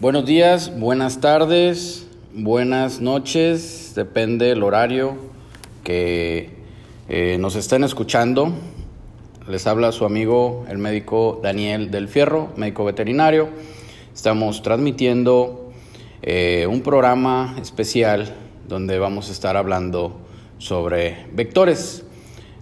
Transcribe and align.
Buenos 0.00 0.24
días, 0.24 0.72
buenas 0.80 1.20
tardes, 1.20 2.06
buenas 2.32 3.02
noches, 3.02 3.92
depende 3.94 4.46
del 4.46 4.62
horario 4.62 5.18
que 5.84 6.48
eh, 7.10 7.36
nos 7.38 7.54
estén 7.54 7.84
escuchando. 7.84 8.50
Les 9.46 9.66
habla 9.66 9.92
su 9.92 10.06
amigo 10.06 10.64
el 10.70 10.78
médico 10.78 11.38
Daniel 11.42 11.90
del 11.90 12.08
Fierro, 12.08 12.48
médico 12.56 12.86
veterinario. 12.86 13.50
Estamos 14.14 14.62
transmitiendo 14.62 15.70
eh, 16.22 16.66
un 16.66 16.80
programa 16.80 17.56
especial 17.60 18.34
donde 18.66 18.98
vamos 18.98 19.28
a 19.28 19.32
estar 19.32 19.58
hablando 19.58 20.18
sobre 20.56 21.26
vectores. 21.34 22.06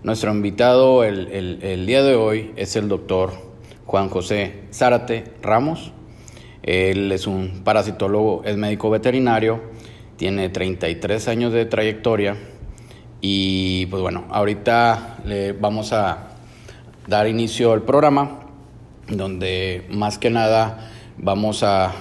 Nuestro 0.02 0.32
invitado 0.32 1.04
el, 1.04 1.28
el 1.62 1.86
día 1.86 2.02
de 2.02 2.16
hoy 2.16 2.50
es 2.56 2.74
el 2.74 2.88
doctor 2.88 3.30
Juan 3.86 4.08
José 4.08 4.64
Zárate 4.72 5.22
Ramos. 5.40 5.92
Él 6.62 7.12
es 7.12 7.26
un 7.26 7.62
parasitólogo, 7.64 8.42
es 8.44 8.56
médico 8.56 8.90
veterinario, 8.90 9.60
tiene 10.16 10.48
33 10.48 11.28
años 11.28 11.52
de 11.52 11.64
trayectoria 11.66 12.36
y 13.20 13.86
pues 13.86 14.02
bueno, 14.02 14.24
ahorita 14.30 15.18
le 15.24 15.52
vamos 15.52 15.92
a 15.92 16.34
dar 17.06 17.28
inicio 17.28 17.72
al 17.72 17.82
programa 17.82 18.40
donde 19.08 19.86
más 19.90 20.18
que 20.18 20.30
nada 20.30 20.90
vamos 21.16 21.62
a 21.62 21.92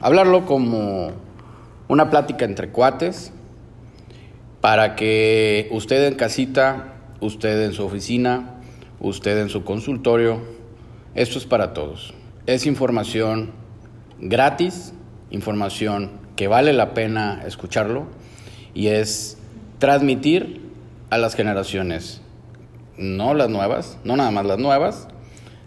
hablarlo 0.00 0.46
como 0.46 1.12
una 1.88 2.10
plática 2.10 2.44
entre 2.44 2.70
cuates 2.70 3.32
para 4.60 4.96
que 4.96 5.68
usted 5.72 6.06
en 6.06 6.14
casita, 6.14 6.94
usted 7.20 7.66
en 7.66 7.72
su 7.72 7.84
oficina, 7.84 8.60
usted 9.00 9.38
en 9.40 9.50
su 9.50 9.64
consultorio, 9.64 10.40
esto 11.14 11.38
es 11.38 11.44
para 11.44 11.74
todos. 11.74 12.14
Es 12.46 12.64
información 12.64 13.52
gratis, 14.24 14.94
información 15.30 16.10
que 16.34 16.48
vale 16.48 16.72
la 16.72 16.94
pena 16.94 17.42
escucharlo 17.46 18.06
y 18.72 18.88
es 18.88 19.38
transmitir 19.78 20.62
a 21.10 21.18
las 21.18 21.34
generaciones, 21.34 22.22
no 22.96 23.34
las 23.34 23.50
nuevas, 23.50 23.98
no 24.02 24.16
nada 24.16 24.30
más 24.30 24.46
las 24.46 24.58
nuevas, 24.58 25.08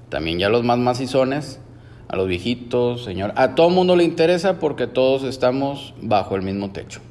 también 0.10 0.40
ya 0.40 0.50
los 0.50 0.64
más 0.64 0.80
macizones, 0.80 1.60
a 2.08 2.16
los 2.16 2.28
viejitos, 2.28 3.04
señor, 3.04 3.34
a 3.36 3.54
todo 3.54 3.70
mundo 3.70 3.96
le 3.96 4.04
interesa 4.04 4.60
porque 4.60 4.88
todos 4.88 5.24
estamos 5.24 5.94
bajo 6.02 6.36
el 6.36 6.42
mismo 6.42 6.72
techo. 6.72 7.02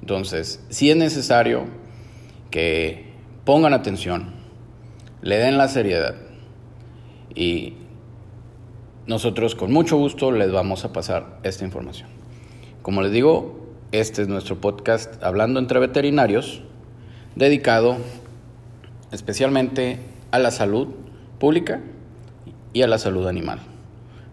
Entonces, 0.00 0.64
si 0.70 0.90
es 0.90 0.96
necesario 0.96 1.64
que 2.50 3.12
pongan 3.44 3.74
atención, 3.74 4.32
le 5.22 5.36
den 5.38 5.58
la 5.58 5.68
seriedad 5.68 6.14
y 7.34 7.74
nosotros 9.08 9.54
con 9.54 9.72
mucho 9.72 9.96
gusto 9.96 10.30
les 10.30 10.52
vamos 10.52 10.84
a 10.84 10.92
pasar 10.92 11.38
esta 11.42 11.64
información. 11.64 12.10
Como 12.82 13.00
les 13.00 13.10
digo, 13.10 13.66
este 13.90 14.20
es 14.20 14.28
nuestro 14.28 14.60
podcast 14.60 15.22
Hablando 15.22 15.58
entre 15.58 15.80
veterinarios, 15.80 16.60
dedicado 17.34 17.96
especialmente 19.10 19.98
a 20.30 20.38
la 20.38 20.50
salud 20.50 20.88
pública 21.40 21.80
y 22.74 22.82
a 22.82 22.86
la 22.86 22.98
salud 22.98 23.26
animal, 23.26 23.60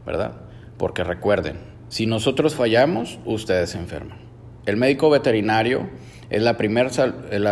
¿verdad? 0.06 0.34
Porque 0.78 1.06
recuerden, 1.06 1.56
si 1.88 2.06
nosotros 2.06 2.54
fallamos, 2.56 3.18
ustedes 3.24 3.70
se 3.70 3.78
enferman. 3.78 4.18
El 4.66 4.76
médico 4.76 5.10
veterinario 5.10 5.88
es 6.30 6.42
la 6.42 6.58
primera 6.58 6.90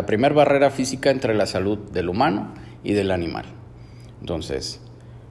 primer 0.06 0.34
barrera 0.34 0.72
física 0.72 1.10
entre 1.10 1.36
la 1.36 1.46
salud 1.46 1.78
del 1.78 2.10
humano 2.10 2.54
y 2.84 2.92
del 2.94 3.12
animal. 3.12 3.46
Entonces, 4.20 4.82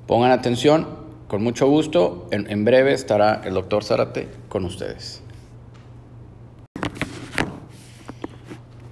pongan 0.07 0.31
atención, 0.31 1.02
con 1.33 1.43
mucho 1.43 1.67
gusto, 1.67 2.29
en, 2.31 2.65
breve 2.67 2.93
estará 2.93 3.41
el 3.47 3.55
doctor 3.55 3.85
Zárate 3.85 4.29
con 4.51 4.67
ustedes. 4.67 5.23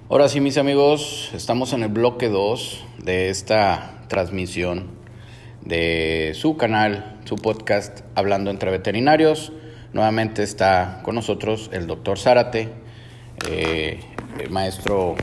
Ahora 0.09 0.27
sí, 0.27 0.41
mis 0.41 0.57
amigos, 0.57 1.29
estamos 1.35 1.71
en 1.73 1.83
el 1.83 1.89
bloque 1.89 2.29
2 2.29 2.83
de 3.03 3.29
esta 3.29 4.05
transmisión 4.07 4.87
de 5.63 6.31
su 6.33 6.57
canal, 6.57 7.19
su 7.25 7.35
podcast 7.35 7.99
Hablando 8.15 8.49
entre 8.49 8.71
Veterinarios. 8.71 9.53
Nuevamente 9.93 10.41
está 10.41 11.01
con 11.03 11.13
nosotros 11.13 11.69
el 11.71 11.85
doctor 11.85 12.17
Zárate, 12.17 12.69
eh, 13.51 13.99
maestro 14.49 15.15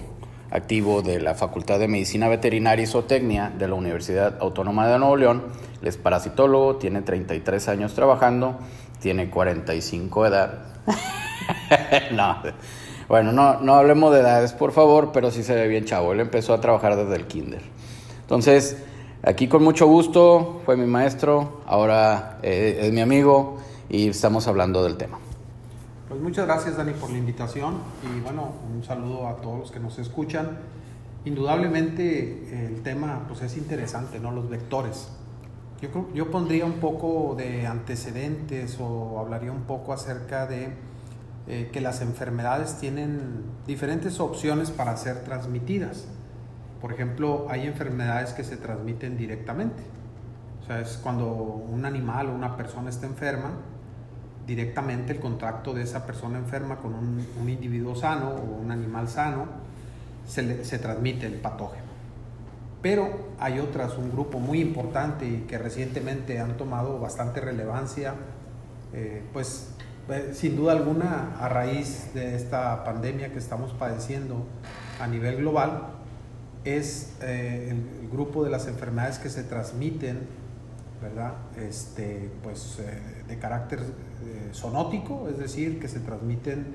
activo 0.53 1.03
de 1.03 1.21
la 1.21 1.35
Facultad 1.35 1.81
de 1.81 1.89
Medicina 1.89 2.29
Veterinaria 2.29 2.85
y 2.85 2.87
Zootecnia 2.87 3.50
de 3.50 3.67
la 3.67 3.75
Universidad 3.75 4.39
Autónoma 4.41 4.87
de 4.87 5.00
Nuevo 5.00 5.17
León. 5.17 5.68
Él 5.83 5.89
es 5.89 5.97
parasitólogo, 5.97 6.77
tiene 6.77 7.03
33 7.03 7.69
años 7.69 7.94
trabajando, 7.94 8.59
tiene 9.00 9.31
45 9.31 10.22
de 10.25 10.28
edad. 10.28 10.59
no, 12.12 12.39
bueno, 13.09 13.33
no, 13.33 13.61
no 13.61 13.75
hablemos 13.75 14.12
de 14.12 14.21
edades, 14.21 14.53
por 14.53 14.72
favor, 14.72 15.11
pero 15.12 15.31
sí 15.31 15.43
se 15.43 15.55
ve 15.55 15.69
bien 15.69 15.84
chavo. 15.84 16.12
Él 16.12 16.21
empezó 16.21 16.53
a 16.53 16.61
trabajar 16.61 16.97
desde 16.97 17.17
el 17.17 17.27
kinder. 17.27 17.62
Entonces, 18.21 18.77
aquí 19.22 19.49
con 19.49 19.65
mucho 19.65 19.87
gusto, 19.87 20.61
fue 20.67 20.77
mi 20.77 20.87
maestro, 20.87 21.62
ahora 21.67 22.38
eh, 22.43 22.81
es 22.83 22.93
mi 22.93 23.00
amigo 23.00 23.56
y 23.88 24.09
estamos 24.09 24.47
hablando 24.47 24.84
del 24.84 24.97
tema. 24.97 25.19
Pues 26.09 26.21
muchas 26.21 26.47
gracias 26.47 26.77
Dani 26.77 26.93
por 26.93 27.11
la 27.11 27.19
invitación 27.19 27.77
y 28.03 28.21
bueno, 28.21 28.53
un 28.75 28.83
saludo 28.83 29.28
a 29.28 29.37
todos 29.37 29.59
los 29.59 29.71
que 29.71 29.81
nos 29.81 29.99
escuchan. 29.99 30.59
Indudablemente 31.25 32.67
el 32.67 32.83
tema 32.83 33.25
pues 33.28 33.43
es 33.43 33.56
interesante, 33.56 34.19
¿no? 34.19 34.31
Los 34.31 34.49
vectores. 34.49 35.09
Yo, 35.81 36.09
yo 36.12 36.31
pondría 36.31 36.65
un 36.65 36.81
poco 36.81 37.34
de 37.37 37.66
antecedentes 37.66 38.78
o 38.81 39.21
hablaría 39.21 39.53
un 39.53 39.62
poco 39.62 39.93
acerca 39.93 40.47
de 40.47 40.72
eh, 41.47 41.71
que 41.72 41.81
las 41.81 42.03
enfermedades 42.03 42.78
tienen 42.78 43.44
diferentes 43.66 44.21
opciones 44.21 44.71
para 44.71 44.97
ser 44.97 45.25
transmitidas. 45.25 46.06
Por 46.81 46.93
ejemplo, 46.93 47.47
hay 47.49 47.67
enfermedades 47.67 48.33
que 48.33 48.44
se 48.44 48.56
transmiten 48.56 49.17
directamente. 49.17 49.83
O 50.62 50.67
sea, 50.67 50.81
es 50.81 50.99
cuando 51.03 51.27
un 51.27 51.87
animal 51.87 52.28
o 52.28 52.34
una 52.34 52.56
persona 52.56 52.91
está 52.91 53.06
enferma, 53.06 53.53
directamente 54.47 55.12
el 55.12 55.21
contacto 55.21 55.72
de 55.72 55.83
esa 55.83 56.05
persona 56.05 56.38
enferma 56.38 56.77
con 56.77 56.94
un, 56.94 57.27
un 57.41 57.49
individuo 57.49 57.94
sano 57.94 58.31
o 58.31 58.61
un 58.62 58.71
animal 58.71 59.09
sano 59.09 59.47
se, 60.27 60.43
le, 60.43 60.65
se 60.65 60.78
transmite 60.78 61.27
el 61.27 61.34
patógeno. 61.34 61.88
Pero 62.81 63.28
hay 63.39 63.59
otras, 63.59 63.99
un 63.99 64.11
grupo 64.11 64.39
muy 64.39 64.61
importante 64.61 65.27
y 65.27 65.44
que 65.49 65.59
recientemente 65.59 66.39
han 66.39 66.56
tomado 66.56 67.00
bastante 67.00 67.41
relevancia, 67.41 68.15
eh, 68.93 69.22
pues 69.33 69.71
eh, 70.09 70.31
sin 70.33 70.56
duda 70.56 70.72
alguna, 70.72 71.37
a 71.38 71.50
raíz 71.50 72.15
de 72.15 72.34
esta 72.34 72.83
pandemia 72.83 73.31
que 73.31 73.38
estamos 73.38 73.72
padeciendo 73.72 74.47
a 75.00 75.06
nivel 75.06 75.37
global, 75.37 75.88
es 76.65 77.12
eh, 77.21 77.69
el, 77.71 78.09
grupo 78.09 78.43
de 78.43 78.50
las 78.50 78.67
enfermedades 78.69 79.19
que 79.19 79.28
se 79.28 79.44
transmiten, 79.44 80.27
¿verdad? 81.03 81.34
Este, 81.59 82.31
pues 82.43 82.78
eh, 82.78 83.25
de 83.28 83.38
carácter 83.38 83.81
zoonótico, 84.55 85.28
es 85.28 85.38
decir, 85.38 85.78
que 85.78 85.88
se 85.88 86.00
transmiten 86.00 86.75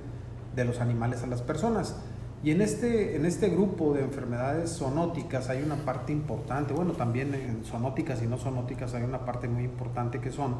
de 0.56 0.66
los 0.66 0.80
animales 0.80 1.24
a 1.24 1.28
las 1.28 1.42
personas. 1.42 1.96
Y 2.44 2.52
en 2.52 2.62
este, 2.62 3.16
en 3.16 3.26
este 3.26 3.48
grupo 3.50 3.94
de 3.94 4.02
enfermedades 4.02 4.78
zoonóticas 4.78 5.50
hay 5.50 5.64
una 5.64 5.78
parte 5.78 6.12
importante, 6.12 6.74
bueno, 6.74 6.92
también 6.92 7.34
en 7.34 7.64
zoonóticas 7.64 8.22
y 8.22 8.28
no 8.28 8.38
zoonóticas 8.38 8.94
hay 8.94 9.04
una 9.04 9.26
parte 9.26 9.48
muy 9.48 9.64
importante 9.64 10.20
que 10.20 10.30
son 10.30 10.56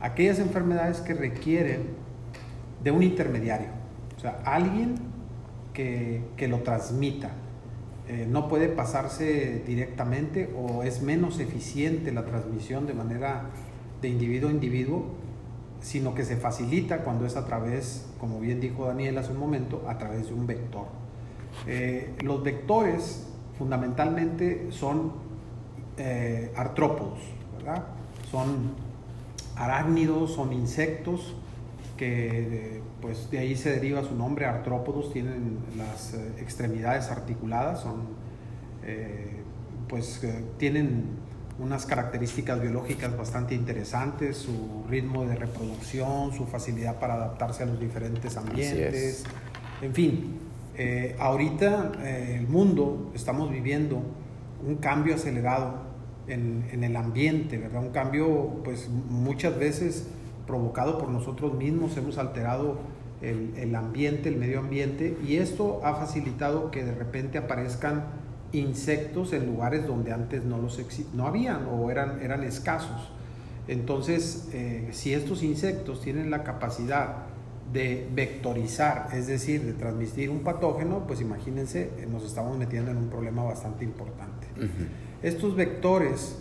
aquellas 0.00 0.40
enfermedades 0.40 1.00
que 1.00 1.14
requieren 1.14 1.90
de 2.82 2.90
un 2.90 3.04
intermediario, 3.04 3.68
o 4.16 4.20
sea, 4.20 4.40
alguien 4.44 4.96
que, 5.72 6.22
que 6.36 6.48
lo 6.48 6.60
transmita. 6.60 7.30
Eh, 8.08 8.26
no 8.28 8.48
puede 8.48 8.68
pasarse 8.68 9.62
directamente 9.66 10.52
o 10.56 10.84
es 10.84 11.02
menos 11.02 11.40
eficiente 11.40 12.12
la 12.12 12.24
transmisión 12.24 12.86
de 12.86 12.94
manera 12.94 13.46
de 14.00 14.08
individuo 14.08 14.48
a 14.48 14.52
individuo, 14.52 15.06
sino 15.86 16.16
que 16.16 16.24
se 16.24 16.36
facilita 16.36 17.04
cuando 17.04 17.26
es 17.26 17.36
a 17.36 17.46
través, 17.46 18.04
como 18.18 18.40
bien 18.40 18.58
dijo 18.58 18.86
Daniel 18.86 19.18
hace 19.18 19.30
un 19.30 19.38
momento, 19.38 19.84
a 19.86 19.96
través 19.98 20.26
de 20.26 20.34
un 20.34 20.44
vector. 20.44 20.86
Eh, 21.64 22.12
los 22.24 22.42
vectores 22.42 23.28
fundamentalmente 23.56 24.72
son 24.72 25.12
eh, 25.96 26.52
artrópodos. 26.56 27.20
Son 28.32 28.72
arácnidos, 29.54 30.32
son 30.32 30.52
insectos 30.52 31.36
que 31.96 32.80
pues 33.00 33.30
de 33.30 33.38
ahí 33.38 33.54
se 33.54 33.70
deriva 33.70 34.02
su 34.02 34.16
nombre, 34.16 34.44
artrópodos, 34.44 35.12
tienen 35.12 35.58
las 35.78 36.14
eh, 36.14 36.32
extremidades 36.40 37.12
articuladas, 37.12 37.80
son 37.80 38.26
pues 39.88 40.20
tienen 40.58 41.04
unas 41.58 41.86
características 41.86 42.60
biológicas 42.60 43.16
bastante 43.16 43.54
interesantes, 43.54 44.36
su 44.36 44.84
ritmo 44.88 45.24
de 45.24 45.36
reproducción, 45.36 46.32
su 46.32 46.46
facilidad 46.46 46.98
para 46.98 47.14
adaptarse 47.14 47.62
a 47.62 47.66
los 47.66 47.80
diferentes 47.80 48.36
ambientes, 48.36 49.24
en 49.80 49.94
fin, 49.94 50.38
ahorita 51.18 51.92
el 52.04 52.46
mundo 52.46 53.10
estamos 53.14 53.50
viviendo 53.50 54.02
un 54.66 54.76
cambio 54.76 55.14
acelerado 55.14 55.86
en, 56.28 56.82
el 56.82 56.96
ambiente, 56.96 57.58
¿verdad? 57.58 57.82
Un 57.82 57.90
cambio, 57.90 58.60
pues 58.64 58.88
muchas 58.88 59.58
veces 59.58 60.06
provocado 60.46 60.98
por 60.98 61.08
nosotros 61.08 61.54
mismos, 61.54 61.96
hemos 61.96 62.18
alterado 62.18 62.78
el, 63.22 63.54
el, 63.56 63.74
ambiente, 63.74 64.28
el 64.28 64.36
medio 64.36 64.60
ambiente, 64.60 65.16
y 65.26 65.36
esto 65.36 65.80
ha 65.84 65.94
facilitado 65.94 66.70
que 66.70 66.84
de 66.84 66.94
repente 66.94 67.38
aparezcan 67.38 68.04
insectos 68.56 69.32
en 69.32 69.46
lugares 69.46 69.86
donde 69.86 70.12
antes 70.12 70.44
no 70.44 70.58
los 70.58 70.80
no 71.14 71.26
habían 71.26 71.66
o 71.66 71.90
eran, 71.90 72.20
eran 72.22 72.42
escasos. 72.42 73.10
Entonces, 73.68 74.48
eh, 74.52 74.88
si 74.92 75.12
estos 75.12 75.42
insectos 75.42 76.00
tienen 76.00 76.30
la 76.30 76.44
capacidad 76.44 77.26
de 77.72 78.08
vectorizar, 78.14 79.08
es 79.12 79.26
decir, 79.26 79.64
de 79.64 79.72
transmitir 79.72 80.30
un 80.30 80.40
patógeno, 80.40 81.06
pues 81.06 81.20
imagínense, 81.20 81.90
nos 82.10 82.24
estamos 82.24 82.56
metiendo 82.56 82.92
en 82.92 82.96
un 82.96 83.08
problema 83.08 83.42
bastante 83.42 83.84
importante. 83.84 84.46
Estos 85.22 85.56
vectores, 85.56 86.38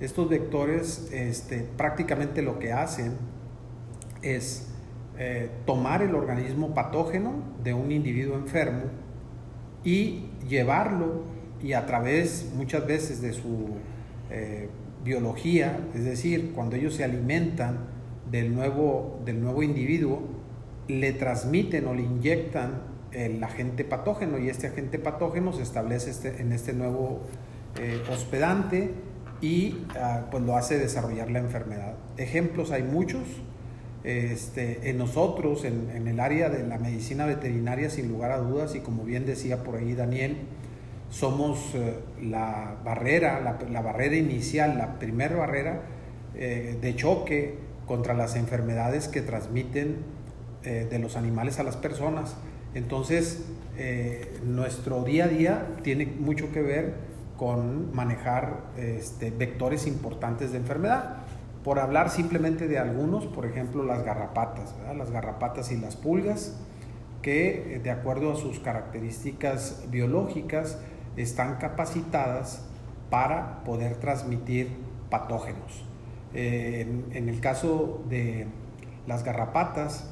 estos 0.00 0.28
vectores 0.28 1.10
este, 1.12 1.66
prácticamente 1.76 2.42
lo 2.42 2.58
que 2.58 2.72
hacen 2.72 3.14
es 4.22 4.68
eh, 5.18 5.50
tomar 5.66 6.02
el 6.02 6.14
organismo 6.14 6.74
patógeno 6.74 7.32
de 7.64 7.74
un 7.74 7.90
individuo 7.90 8.36
enfermo 8.36 8.84
y 9.82 10.26
llevarlo 10.48 11.22
y 11.62 11.72
a 11.72 11.86
través 11.86 12.50
muchas 12.54 12.86
veces 12.86 13.20
de 13.20 13.32
su 13.32 13.76
eh, 14.30 14.68
biología, 15.04 15.80
es 15.94 16.04
decir, 16.04 16.52
cuando 16.54 16.76
ellos 16.76 16.94
se 16.94 17.04
alimentan 17.04 17.78
del 18.30 18.54
nuevo, 18.54 19.20
del 19.24 19.40
nuevo 19.40 19.62
individuo, 19.62 20.22
le 20.86 21.12
transmiten 21.12 21.86
o 21.86 21.94
le 21.94 22.02
inyectan 22.02 22.82
el 23.12 23.42
agente 23.42 23.84
patógeno 23.84 24.38
y 24.38 24.48
este 24.48 24.66
agente 24.66 24.98
patógeno 24.98 25.52
se 25.52 25.62
establece 25.62 26.10
este, 26.10 26.40
en 26.40 26.52
este 26.52 26.72
nuevo 26.72 27.22
eh, 27.80 28.02
hospedante 28.12 28.90
y 29.40 29.78
ah, 29.96 30.26
pues 30.30 30.42
lo 30.42 30.56
hace 30.56 30.78
desarrollar 30.78 31.30
la 31.30 31.38
enfermedad. 31.38 31.94
Ejemplos 32.16 32.70
hay 32.70 32.82
muchos. 32.82 33.22
Este, 34.04 34.88
en 34.88 34.96
nosotros, 34.96 35.64
en, 35.64 35.90
en, 35.90 36.06
el 36.06 36.20
área 36.20 36.48
de 36.48 36.66
la 36.66 36.78
medicina 36.78 37.26
veterinaria, 37.26 37.90
sin 37.90 38.08
lugar 38.08 38.30
a 38.30 38.38
dudas, 38.38 38.74
y 38.76 38.80
como 38.80 39.04
bien 39.04 39.26
decía 39.26 39.64
por 39.64 39.76
ahí 39.76 39.92
Daniel, 39.94 40.36
somos 41.10 41.74
eh, 41.74 41.98
la 42.22 42.76
barrera, 42.84 43.40
la, 43.40 43.80
barrera 43.80 44.16
inicial, 44.16 44.76
la 44.76 44.98
primera 44.98 45.36
barrera 45.36 45.82
eh, 46.34 46.78
de 46.80 46.96
choque 46.96 47.56
contra 47.86 48.14
las 48.14 48.36
enfermedades 48.36 49.08
que 49.08 49.22
transmiten 49.22 49.96
eh, 50.64 50.86
de 50.90 50.98
los 50.98 51.16
animales 51.16 51.58
a 51.58 51.62
las 51.62 51.76
personas. 51.76 52.36
Entonces, 52.74 53.44
nuestro 54.44 55.04
día 55.04 55.26
a 55.26 55.28
día 55.28 55.66
tiene 55.82 56.04
mucho 56.04 56.50
que 56.50 56.60
ver 56.60 56.94
con 57.36 57.94
manejar 57.94 58.64
este, 58.76 59.30
vectores 59.30 59.86
importantes 59.86 60.50
de 60.50 60.58
enfermedad. 60.58 61.18
Por 61.62 61.78
hablar 61.78 62.10
simplemente 62.10 62.66
de 62.66 62.78
algunos, 62.78 63.26
por 63.26 63.46
ejemplo, 63.46 63.84
las 63.84 64.02
garrapatas, 64.02 64.74
las 64.96 65.12
garrapatas 65.12 65.70
y 65.70 65.76
las 65.76 65.94
pulgas, 65.94 66.58
que 67.22 67.80
de 67.82 67.90
acuerdo 67.90 68.32
a 68.32 68.36
sus 68.36 68.58
características 68.58 69.84
biológicas, 69.90 70.78
están 71.22 71.56
capacitadas 71.56 72.64
para 73.10 73.64
poder 73.64 73.96
transmitir 73.96 74.68
patógenos. 75.10 75.84
Eh, 76.34 76.86
en, 77.12 77.28
el 77.28 77.40
caso 77.40 78.02
de 78.08 78.46
las 79.06 79.24
garrapatas, 79.24 80.10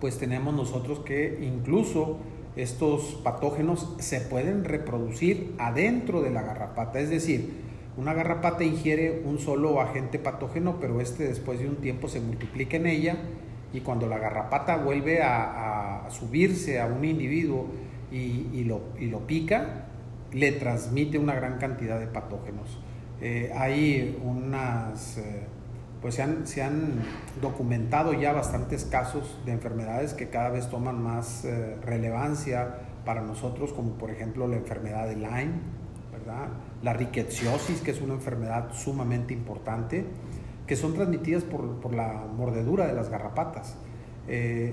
pues 0.00 0.18
tenemos 0.18 0.54
nosotros 0.54 1.00
que 1.00 1.38
incluso 1.42 2.18
estos 2.56 3.20
patógenos 3.24 3.94
se 3.98 4.20
pueden 4.20 4.64
reproducir 4.64 5.54
adentro 5.58 6.20
de 6.20 6.30
la 6.30 6.42
garrapata, 6.42 7.00
es 7.00 7.08
decir, 7.08 7.62
una 7.96 8.14
garrapata 8.14 8.64
ingiere 8.64 9.22
un 9.24 9.38
solo 9.38 9.80
agente 9.80 10.18
patógeno, 10.18 10.78
pero 10.80 11.00
este 11.00 11.24
después 11.24 11.58
de 11.58 11.68
un 11.68 11.76
tiempo 11.76 12.08
se 12.08 12.20
multiplica 12.20 12.76
en 12.76 12.86
ella 12.86 13.16
y 13.72 13.80
cuando 13.80 14.06
la 14.06 14.18
garrapata 14.18 14.76
vuelve 14.76 15.22
a, 15.22 16.06
subirse 16.10 16.80
a 16.80 16.86
un 16.86 17.04
individuo 17.04 17.66
y, 18.10 18.64
lo, 18.64 18.80
y 18.98 19.06
lo 19.06 19.26
pica, 19.26 19.86
le 20.32 20.52
transmite 20.52 21.18
una 21.18 21.34
gran 21.34 21.58
cantidad 21.58 21.98
de 21.98 22.06
patógenos. 22.06 22.78
Eh, 23.20 23.52
hay 23.54 24.20
unas, 24.24 25.18
eh, 25.18 25.44
pues 26.00 26.16
se 26.16 26.22
han, 26.22 26.46
se 26.46 26.62
han, 26.62 27.00
documentado 27.40 28.12
ya 28.14 28.32
bastantes 28.32 28.84
casos 28.84 29.38
de 29.46 29.52
enfermedades 29.52 30.14
que 30.14 30.28
cada 30.28 30.50
vez 30.50 30.68
toman 30.68 31.02
más 31.02 31.44
eh, 31.44 31.76
relevancia 31.84 32.78
para 33.04 33.22
nosotros, 33.22 33.72
como 33.72 33.92
por 33.92 34.10
ejemplo 34.10 34.48
la 34.48 34.56
enfermedad 34.56 35.06
de 35.06 35.16
Lyme, 35.16 35.52
¿verdad? 36.12 36.48
la 36.82 36.92
riqueciosis, 36.92 37.80
que 37.80 37.92
es 37.92 38.00
una 38.00 38.14
enfermedad 38.14 38.72
sumamente 38.72 39.34
importante, 39.34 40.04
que 40.66 40.76
son 40.76 40.94
transmitidas 40.94 41.44
por, 41.44 41.80
por 41.80 41.94
la 41.94 42.26
mordedura 42.36 42.86
de 42.86 42.94
las 42.94 43.08
garrapatas. 43.08 43.76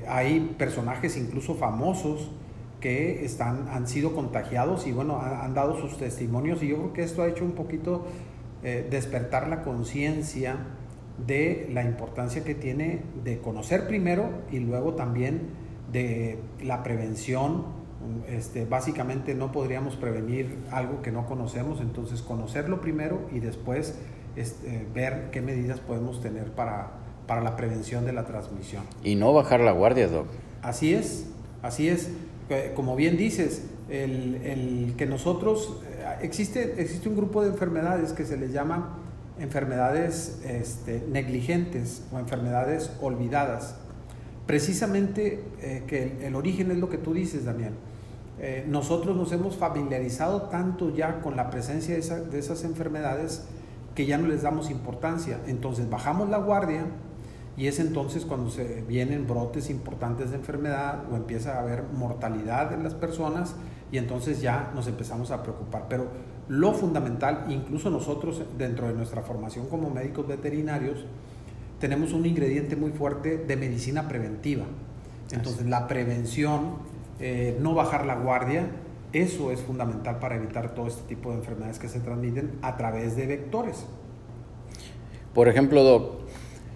hay 0.08 0.56
personajes 0.58 1.18
incluso 1.18 1.56
famosos 1.56 2.32
que 2.80 3.26
están, 3.26 3.68
han 3.70 3.88
sido 3.88 4.14
contagiados 4.16 4.88
y 4.88 4.92
bueno, 4.92 5.20
han, 5.20 5.54
dado 5.54 5.80
sus 5.80 5.98
testimonios 5.98 6.64
y 6.64 6.70
yo 6.70 6.78
creo 6.78 6.94
que 6.94 7.04
esto 7.04 7.24
ha 7.24 7.28
hecho 7.28 7.44
un 7.44 7.52
poquito 7.52 8.06
eh, 8.64 8.88
despertar 8.90 9.48
la 9.48 9.64
conciencia 9.64 10.58
de 11.26 11.70
la 11.74 11.84
importancia 11.84 12.44
que 12.44 12.56
tiene 12.56 13.02
de 13.24 13.40
conocer 13.40 13.88
primero 13.88 14.30
y 14.52 14.60
luego 14.60 14.94
también 14.94 15.50
de 15.92 16.40
la 16.64 16.84
prevención. 16.84 17.80
Este, 18.30 18.64
básicamente 18.64 19.36
no 19.36 19.52
podríamos 19.52 19.98
prevenir 19.98 20.58
algo 20.72 21.02
que 21.02 21.12
no 21.12 21.26
conocemos, 21.26 21.82
entonces 21.82 22.22
conocerlo 22.22 22.80
primero 22.80 23.28
y 23.34 23.40
después 23.40 24.00
este, 24.38 24.88
ver 24.94 25.32
qué 25.32 25.42
medidas 25.42 25.82
podemos 25.82 26.22
tener 26.22 26.54
para, 26.54 26.92
para 27.28 27.42
la 27.42 27.58
prevención 27.58 28.06
de 28.06 28.14
la 28.14 28.26
transmisión. 28.26 28.84
Y 29.04 29.16
no 29.16 29.34
bajar 29.34 29.60
la 29.60 29.74
guardia, 29.74 30.08
Doc. 30.08 30.28
Así 30.62 30.94
es, 30.94 31.28
así 31.62 31.90
es 31.90 32.10
como 32.76 32.96
bien 32.96 33.18
dices, 33.18 33.64
el, 33.90 34.94
que 34.98 35.06
nosotros, 35.06 35.78
eh, 35.86 36.18
existe, 36.22 36.82
existe 36.82 37.10
un 37.10 37.16
grupo 37.16 37.42
de 37.44 37.50
enfermedades 37.50 38.14
que 38.14 38.26
se 38.26 38.38
les 38.38 38.52
llama 38.52 38.98
enfermedades 39.40 40.42
este, 40.44 41.04
negligentes 41.10 42.04
o 42.12 42.20
enfermedades 42.20 42.92
olvidadas. 43.02 43.76
Precisamente 44.46 45.44
eh, 45.62 45.84
que 45.88 46.26
el, 46.26 46.36
origen 46.36 46.72
es 46.72 46.78
lo 46.78 46.90
que 46.90 46.98
tú 46.98 47.14
dices, 47.14 47.46
Daniel. 47.46 47.74
Eh, 48.40 48.66
nosotros 48.68 49.16
nos 49.16 49.32
hemos 49.32 49.58
familiarizado 49.58 50.44
tanto 50.44 50.94
ya 50.96 51.22
con 51.22 51.36
la 51.36 51.50
presencia 51.50 51.96
de, 51.96 52.26
de 52.26 52.40
esas 52.40 52.64
enfermedades 52.64 53.44
que 53.96 54.06
ya 54.06 54.18
no 54.18 54.28
les 54.28 54.42
damos 54.42 54.70
importancia. 54.70 55.40
Entonces 55.48 55.90
bajamos 55.90 56.30
la 56.30 56.38
guardia, 56.38 56.86
y 57.60 57.68
es 57.68 57.82
entonces 57.82 58.24
cuando 58.24 58.50
se 58.50 58.84
vienen 58.88 59.28
brotes 59.28 59.70
importantes 59.70 60.30
de 60.30 60.38
enfermedad 60.38 61.04
o 61.12 61.18
empieza 61.18 61.58
a 61.58 61.60
haber 61.60 61.84
mortalidad 61.84 62.72
en 62.72 62.84
las 62.84 62.94
personas 62.94 63.54
y 63.92 63.98
entonces 63.98 64.40
ya 64.40 64.72
nos 64.74 64.88
empezamos 64.88 65.30
a 65.32 65.44
preocupar. 65.44 65.88
Pero 65.90 66.08
lo 66.48 66.72
fundamental, 66.72 67.48
incluso 67.50 67.90
nosotros 67.90 68.42
dentro 68.58 68.88
de 68.88 68.94
nuestra 68.94 69.24
formación 69.24 69.68
como 69.68 69.90
médicos 69.90 70.26
veterinarios, 70.26 71.06
tenemos 71.82 72.14
un 72.14 72.26
ingrediente 72.26 72.78
muy 72.78 72.92
fuerte 72.92 73.38
de 73.38 73.58
medicina 73.58 74.08
preventiva. 74.08 74.64
Entonces 75.30 75.66
la 75.66 75.86
prevención, 75.90 76.76
eh, 77.20 77.58
no 77.60 77.74
bajar 77.74 78.06
la 78.06 78.16
guardia, 78.16 78.68
eso 79.12 79.52
es 79.52 79.60
fundamental 79.60 80.20
para 80.20 80.38
evitar 80.38 80.74
todo 80.74 80.88
este 80.88 81.02
tipo 81.14 81.32
de 81.32 81.40
enfermedades 81.40 81.78
que 81.78 81.90
se 81.90 82.00
transmiten 82.00 82.54
a 82.62 82.78
través 82.78 83.18
de 83.18 83.28
vectores. 83.28 83.86
Por 85.34 85.50
ejemplo, 85.50 85.84
Doc, 85.84 86.29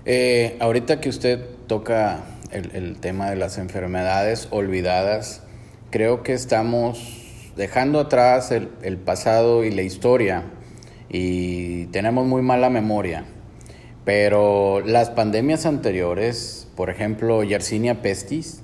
eh, 0.06 0.58
ahorita 0.60 1.00
que 1.00 1.10
usted 1.10 1.46
toca 1.68 2.24
el, 2.52 2.98
tema 3.00 3.30
de 3.30 3.36
las 3.36 3.58
enfermedades 3.58 4.48
olvidadas, 4.52 5.42
creo 5.90 6.24
que 6.24 6.34
estamos 6.34 7.52
dejando 7.56 8.00
atrás 8.00 8.52
el, 8.52 8.70
el, 8.82 8.98
pasado 8.98 9.64
y 9.64 9.72
la 9.72 9.82
historia 9.82 10.44
y 11.10 11.86
tenemos 11.88 12.26
muy 12.26 12.42
mala 12.42 12.70
memoria. 12.70 13.26
Pero 14.06 14.82
las 14.82 15.10
pandemias 15.10 15.66
anteriores, 15.66 16.68
por 16.76 16.90
ejemplo, 16.90 17.44
Yersinia 17.44 18.02
pestis, 18.02 18.62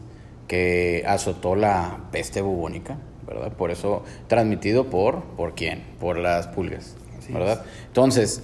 que 0.49 1.03
azotó 1.07 1.55
la 1.55 2.09
peste 2.11 2.41
bubónica, 2.41 2.97
¿verdad? 3.25 3.53
Por 3.53 3.71
eso 3.71 4.03
transmitido 4.27 4.89
por, 4.89 5.23
¿por 5.37 5.53
quién? 5.53 5.83
Por 5.99 6.17
las 6.17 6.47
pulgas, 6.47 6.95
¿verdad? 7.29 7.63
Entonces, 7.87 8.41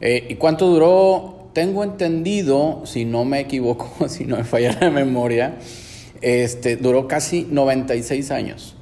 eh, 0.00 0.26
¿y 0.28 0.34
cuánto 0.36 0.68
duró 0.68 1.35
tengo 1.56 1.84
entendido, 1.84 2.82
si 2.84 3.06
no 3.06 3.24
me 3.24 3.40
equivoco, 3.40 3.90
si 4.10 4.26
no 4.26 4.36
me 4.36 4.44
falla 4.44 4.76
la 4.78 4.90
memoria, 4.90 5.56
este, 6.20 6.76
duró 6.76 7.08
casi 7.08 7.48
96 7.50 8.30
años. 8.30 8.76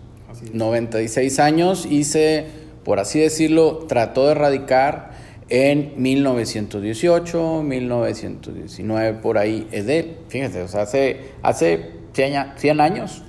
96 0.52 1.38
años 1.38 1.86
y 1.88 2.02
se, 2.02 2.46
por 2.82 2.98
así 2.98 3.20
decirlo, 3.20 3.86
trató 3.86 4.26
de 4.26 4.32
erradicar 4.32 5.12
en 5.50 5.92
1918, 5.98 7.62
1919, 7.62 9.20
por 9.20 9.38
ahí. 9.38 9.68
Es 9.70 9.86
de, 9.86 10.16
fíjense, 10.26 10.62
o 10.62 10.66
sea, 10.66 10.82
hace, 10.82 11.20
hace 11.42 11.92
100 12.12 12.80
años, 12.80 13.22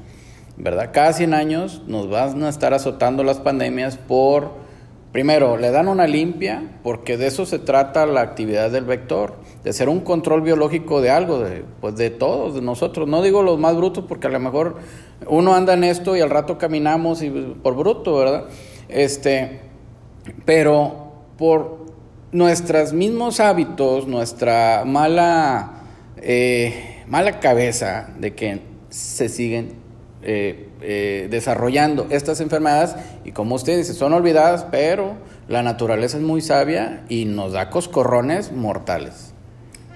¿verdad? 0.58 0.90
Cada 0.92 1.14
100 1.14 1.36
años 1.36 1.84
nos 1.86 2.10
van 2.10 2.42
a 2.42 2.50
estar 2.50 2.74
azotando 2.74 3.24
las 3.24 3.38
pandemias 3.38 3.98
por 3.98 4.65
primero, 5.16 5.56
le 5.56 5.72
dan 5.72 5.88
una 5.88 6.08
limpia, 6.08 6.62
porque 6.84 7.16
de 7.16 7.28
eso 7.28 7.46
se 7.46 7.58
trata 7.58 8.06
la 8.06 8.20
actividad 8.20 8.70
del 8.70 8.84
vector, 8.84 9.36
de 9.64 9.72
ser 9.72 9.88
un 9.88 10.02
control 10.02 10.42
biológico 10.42 11.00
de 11.00 11.10
algo, 11.10 11.40
de, 11.40 11.64
pues 11.80 11.96
de 11.96 12.10
todos, 12.10 12.54
de 12.54 12.62
nosotros. 12.62 13.08
No 13.08 13.22
digo 13.22 13.42
los 13.42 13.58
más 13.58 13.78
brutos, 13.78 14.04
porque 14.10 14.28
a 14.28 14.30
lo 14.30 14.42
mejor 14.42 14.76
uno 15.30 15.56
anda 15.56 15.74
en 15.74 15.86
esto 15.86 16.18
y 16.18 16.20
al 16.20 16.30
rato 16.30 16.58
caminamos 16.58 17.22
y 17.22 17.30
por 17.30 17.78
bruto, 17.78 18.18
¿verdad? 18.18 18.48
Este, 18.90 19.62
pero 20.44 21.14
por 21.38 21.86
nuestros 22.34 22.92
mismos 22.92 23.40
hábitos, 23.40 24.08
nuestra 24.08 24.84
mala, 24.86 25.84
eh, 26.18 27.04
mala 27.08 27.40
cabeza 27.40 28.10
de 28.20 28.36
que 28.36 28.60
se 28.90 29.30
siguen 29.30 29.76
eh, 30.24 30.72
eh, 30.88 31.28
desarrollando 31.30 32.08
estas 32.10 32.42
enfermedades 32.42 32.96
y 33.24 33.32
como 33.32 33.56
usted 33.56 33.78
dice, 33.78 33.94
son 33.94 34.14
olvidadas, 34.14 34.66
pero 34.70 35.16
la 35.48 35.64
naturaleza 35.64 36.18
es 36.18 36.24
muy 36.24 36.42
sabia 36.42 37.04
y 37.10 37.26
nos 37.26 37.54
da 37.54 37.70
coscorrones 37.70 38.52
mortales. 38.52 39.34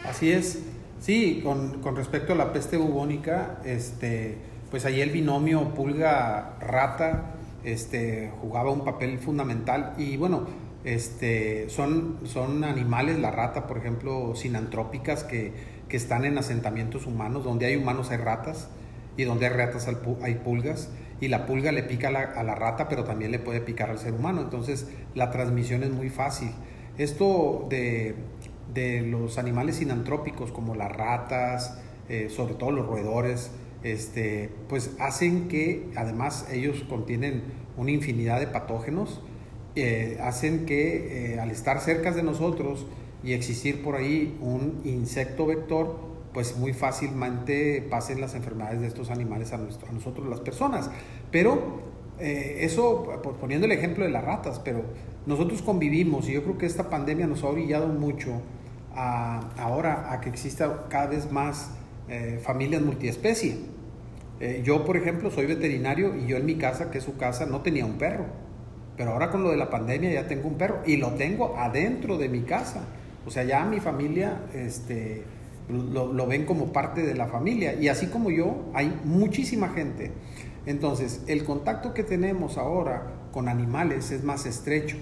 Así 0.03 0.31
es. 0.31 0.59
Sí, 0.99 1.41
con, 1.43 1.81
con 1.81 1.95
respecto 1.95 2.33
a 2.33 2.35
la 2.35 2.51
peste 2.51 2.77
bubónica, 2.77 3.59
este, 3.63 4.37
pues 4.71 4.85
ahí 4.85 4.99
el 4.99 5.11
binomio 5.11 5.73
pulga-rata 5.73 7.35
este, 7.63 8.31
jugaba 8.41 8.71
un 8.71 8.83
papel 8.83 9.19
fundamental 9.19 9.93
y 9.97 10.17
bueno, 10.17 10.47
este, 10.83 11.69
son, 11.69 12.17
son 12.25 12.63
animales, 12.63 13.19
la 13.19 13.31
rata, 13.31 13.67
por 13.67 13.77
ejemplo, 13.77 14.35
sinantrópicas 14.35 15.23
que, 15.23 15.53
que 15.87 15.97
están 15.97 16.25
en 16.25 16.37
asentamientos 16.37 17.05
humanos, 17.05 17.43
donde 17.43 17.67
hay 17.67 17.75
humanos 17.75 18.11
hay 18.11 18.17
ratas 18.17 18.69
y 19.17 19.23
donde 19.23 19.47
hay 19.47 19.53
ratas 19.53 19.87
hay 20.21 20.35
pulgas 20.35 20.89
y 21.21 21.27
la 21.27 21.45
pulga 21.45 21.71
le 21.71 21.83
pica 21.83 22.07
a 22.07 22.11
la, 22.11 22.21
a 22.21 22.43
la, 22.43 22.55
rata, 22.55 22.87
pero 22.87 23.03
también 23.03 23.31
le 23.31 23.39
puede 23.39 23.59
picar 23.59 23.89
al 23.89 23.99
ser 23.99 24.13
humano, 24.13 24.41
entonces 24.41 24.87
la 25.15 25.31
transmisión 25.31 25.83
es 25.83 25.91
muy 25.91 26.09
fácil. 26.09 26.51
Esto 26.97 27.67
de, 27.69 28.15
de 28.73 29.01
los 29.01 29.37
animales 29.37 29.77
sinantrópicos 29.77 30.51
como 30.51 30.75
las 30.75 30.91
ratas, 30.91 31.77
eh, 32.07 32.29
sobre 32.29 32.55
todo 32.55 32.71
los 32.71 32.87
roedores, 32.87 33.51
este, 33.83 34.49
pues 34.67 34.91
hacen 34.99 35.47
que 35.47 35.89
además 35.95 36.47
ellos 36.51 36.83
contienen 36.89 37.43
una 37.77 37.91
infinidad 37.91 38.39
de 38.39 38.47
patógenos, 38.47 39.21
eh, 39.75 40.17
hacen 40.21 40.65
que 40.65 41.33
eh, 41.33 41.39
al 41.39 41.51
estar 41.51 41.79
cerca 41.79 42.11
de 42.11 42.23
nosotros 42.23 42.85
y 43.23 43.33
existir 43.33 43.83
por 43.83 43.95
ahí 43.95 44.37
un 44.41 44.81
insecto 44.83 45.45
vector, 45.45 46.08
pues 46.33 46.57
muy 46.57 46.73
fácilmente 46.73 47.85
pasen 47.89 48.21
las 48.21 48.35
enfermedades 48.35 48.81
de 48.81 48.87
estos 48.87 49.09
animales 49.09 49.53
a, 49.53 49.57
nosotros 49.91 50.27
las 50.27 50.39
personas. 50.39 50.89
Pero 51.31 51.81
eh, 52.19 52.59
eso, 52.61 53.21
poniendo 53.39 53.65
el 53.65 53.71
ejemplo 53.71 54.03
de 54.03 54.11
las 54.11 54.23
ratas, 54.23 54.59
pero 54.59 54.83
nosotros 55.25 55.61
convivimos 55.61 56.29
y 56.29 56.33
yo 56.33 56.43
creo 56.43 56.57
que 56.57 56.65
esta 56.65 56.89
pandemia 56.89 57.27
nos 57.27 57.43
ha 57.43 57.47
orillado 57.47 57.87
mucho 57.87 58.41
a, 58.95 59.39
ahora 59.57 60.11
a 60.11 60.21
que 60.21 60.29
exista 60.29 60.85
cada 60.89 61.07
vez 61.07 61.31
más 61.31 61.71
eh, 62.09 62.39
familias 62.43 62.81
multiespecie. 62.81 63.57
Eh, 64.39 64.61
yo, 64.63 64.85
por 64.85 64.97
ejemplo, 64.97 65.31
soy 65.31 65.45
veterinario 65.45 66.15
y 66.15 66.27
yo 66.27 66.37
en 66.37 66.45
mi 66.45 66.55
casa, 66.55 66.91
que 66.91 66.99
es 66.99 67.03
su 67.03 67.17
casa, 67.17 67.45
no 67.45 67.61
tenía 67.61 67.85
un 67.85 67.97
perro. 67.97 68.25
Pero 68.97 69.11
ahora 69.11 69.29
con 69.29 69.43
lo 69.43 69.51
de 69.51 69.57
la 69.57 69.69
pandemia 69.69 70.11
ya 70.11 70.27
tengo 70.27 70.47
un 70.47 70.57
perro 70.57 70.81
y 70.85 70.97
lo 70.97 71.11
tengo 71.11 71.57
adentro 71.57 72.17
de 72.17 72.29
mi 72.29 72.41
casa. 72.41 72.85
O 73.25 73.31
sea, 73.31 73.43
ya 73.43 73.63
mi 73.65 73.79
familia 73.79 74.41
este, 74.53 75.23
lo, 75.69 76.27
ven 76.27 76.45
como 76.45 76.73
parte 76.73 77.03
de 77.03 77.15
la 77.15 77.27
familia. 77.27 77.75
Y 77.75 77.87
así 77.87 78.07
como 78.07 78.31
yo, 78.31 78.69
hay 78.73 78.99
muchísima 79.03 79.69
gente. 79.69 80.11
Entonces, 80.65 81.23
el 81.27 81.43
contacto 81.43 81.93
que 81.93 82.03
tenemos 82.03 82.57
ahora 82.57 83.13
con 83.31 83.47
animales 83.47 84.11
es 84.11 84.23
más 84.23 84.45
estrecho. 84.45 84.97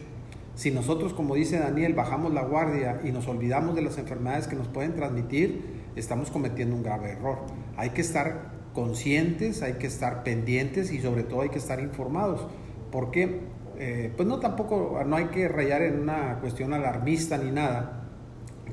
Si 0.56 0.72
nosotros, 0.72 1.14
como 1.14 1.36
dice 1.36 1.60
Daniel, 1.60 1.94
bajamos 1.94 2.34
la 2.34 2.44
guardia 2.44 3.00
y 3.04 3.12
nos 3.12 3.28
olvidamos 3.28 3.76
de 3.76 3.82
las 3.84 3.98
enfermedades 3.98 4.48
que 4.48 4.56
nos 4.56 4.68
pueden 4.68 4.96
transmitir, 4.96 5.86
estamos 5.96 6.32
cometiendo 6.32 6.76
un 6.76 6.84
grave 6.84 7.12
error. 7.12 7.40
Hay 7.78 7.92
que 7.92 8.02
estar 8.02 8.52
conscientes, 8.74 9.62
hay 9.62 9.74
que 9.74 9.88
estar 9.88 10.24
pendientes 10.24 10.92
y 10.92 11.00
sobre 11.00 11.24
todo 11.24 11.42
hay 11.42 11.50
que 11.50 11.60
estar 11.60 11.80
informados. 11.80 12.48
Porque, 12.92 13.42
eh, 13.78 14.12
pues 14.16 14.28
no 14.28 14.40
tampoco, 14.40 15.00
no 15.06 15.16
hay 15.16 15.26
que 15.26 15.48
rayar 15.48 15.82
en 15.82 16.00
una 16.00 16.40
cuestión 16.40 16.74
alarmista 16.74 17.38
ni 17.38 17.52
nada, 17.52 18.10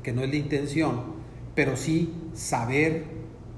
que 0.01 0.11
no 0.11 0.23
es 0.23 0.29
la 0.29 0.35
intención, 0.35 1.14
pero 1.55 1.77
sí 1.77 2.13
saber 2.33 3.05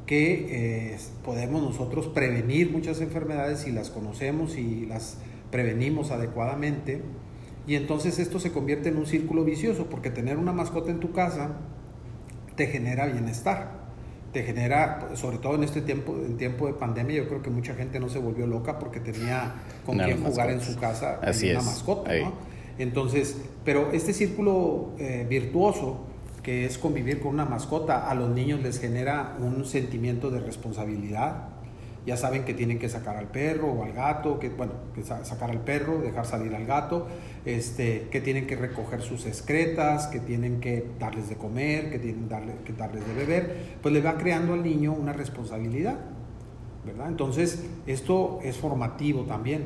que 0.05 0.93
eh, 0.93 0.97
podemos 1.25 1.61
nosotros 1.61 2.07
prevenir 2.07 2.71
muchas 2.71 3.01
enfermedades 3.01 3.59
si 3.59 3.71
las 3.71 3.89
conocemos 3.89 4.57
y 4.57 4.85
las 4.85 5.17
prevenimos 5.51 6.11
adecuadamente. 6.11 7.01
Y 7.67 7.75
entonces 7.75 8.17
esto 8.17 8.39
se 8.39 8.53
convierte 8.53 8.89
en 8.89 8.97
un 8.97 9.05
círculo 9.05 9.43
vicioso, 9.43 9.87
porque 9.89 10.09
tener 10.09 10.37
una 10.37 10.53
mascota 10.53 10.91
en 10.91 10.99
tu 10.99 11.11
casa 11.11 11.57
te 12.55 12.67
genera 12.67 13.07
bienestar, 13.07 13.87
te 14.31 14.43
genera, 14.43 15.09
sobre 15.15 15.37
todo 15.37 15.55
en 15.55 15.63
este 15.63 15.81
tiempo, 15.81 16.15
en 16.15 16.37
tiempo 16.37 16.67
de 16.67 16.73
pandemia, 16.73 17.17
yo 17.17 17.27
creo 17.27 17.41
que 17.41 17.49
mucha 17.49 17.75
gente 17.75 17.99
no 17.99 18.07
se 18.07 18.19
volvió 18.19 18.47
loca 18.47 18.79
porque 18.79 19.01
tenía 19.01 19.55
con 19.85 19.97
quien 19.97 20.23
jugar 20.23 20.49
en 20.51 20.61
su 20.61 20.77
casa 20.77 21.19
Así 21.21 21.51
una 21.51 21.61
mascota. 21.61 22.11
Entonces, 22.79 23.37
pero 23.65 23.91
este 23.91 24.13
círculo 24.13 24.93
eh, 24.99 25.25
virtuoso 25.29 26.05
que 26.47 26.63
es 26.63 26.77
convivir 26.77 27.19
con 27.19 27.33
una 27.33 27.43
mascota, 27.43 28.09
a 28.09 28.15
los 28.15 28.29
niños 28.29 28.61
les 28.63 28.79
genera 28.79 29.35
un 29.37 29.65
sentimiento 29.65 30.31
de 30.31 30.39
responsabilidad, 30.39 31.49
ya 32.05 32.15
saben 32.15 32.45
que 32.45 32.53
tienen 32.53 32.79
que 32.79 32.87
sacar 32.87 33.17
al 33.17 33.27
perro 33.27 33.67
o 33.73 33.83
al 33.83 33.91
gato, 33.91 34.39
que 34.39 34.47
bueno, 34.47 34.71
que 34.95 35.03
sacar 35.03 35.51
al 35.51 35.59
perro, 35.59 35.99
dejar 35.99 36.25
salir 36.25 36.55
al 36.55 36.65
gato, 36.65 37.05
este, 37.43 38.07
que 38.11 38.21
tienen 38.21 38.47
que 38.47 38.55
recoger 38.55 39.01
sus 39.01 39.25
excretas, 39.25 40.07
que 40.07 40.21
tienen 40.21 40.61
que 40.61 40.89
darles 40.97 41.27
de 41.27 41.35
comer, 41.35 41.91
que 41.91 41.99
tienen 41.99 42.29
darle, 42.29 42.53
que 42.63 42.71
darles 42.71 43.05
de 43.05 43.13
beber, 43.13 43.55
pues 43.81 43.93
le 43.93 43.99
va 43.99 44.17
creando 44.17 44.53
al 44.53 44.63
niño 44.63 44.93
una 44.93 45.11
responsabilidad, 45.11 45.97
¿verdad? 46.85 47.09
Entonces, 47.09 47.65
esto 47.87 48.39
es 48.41 48.55
formativo 48.55 49.23
también. 49.23 49.63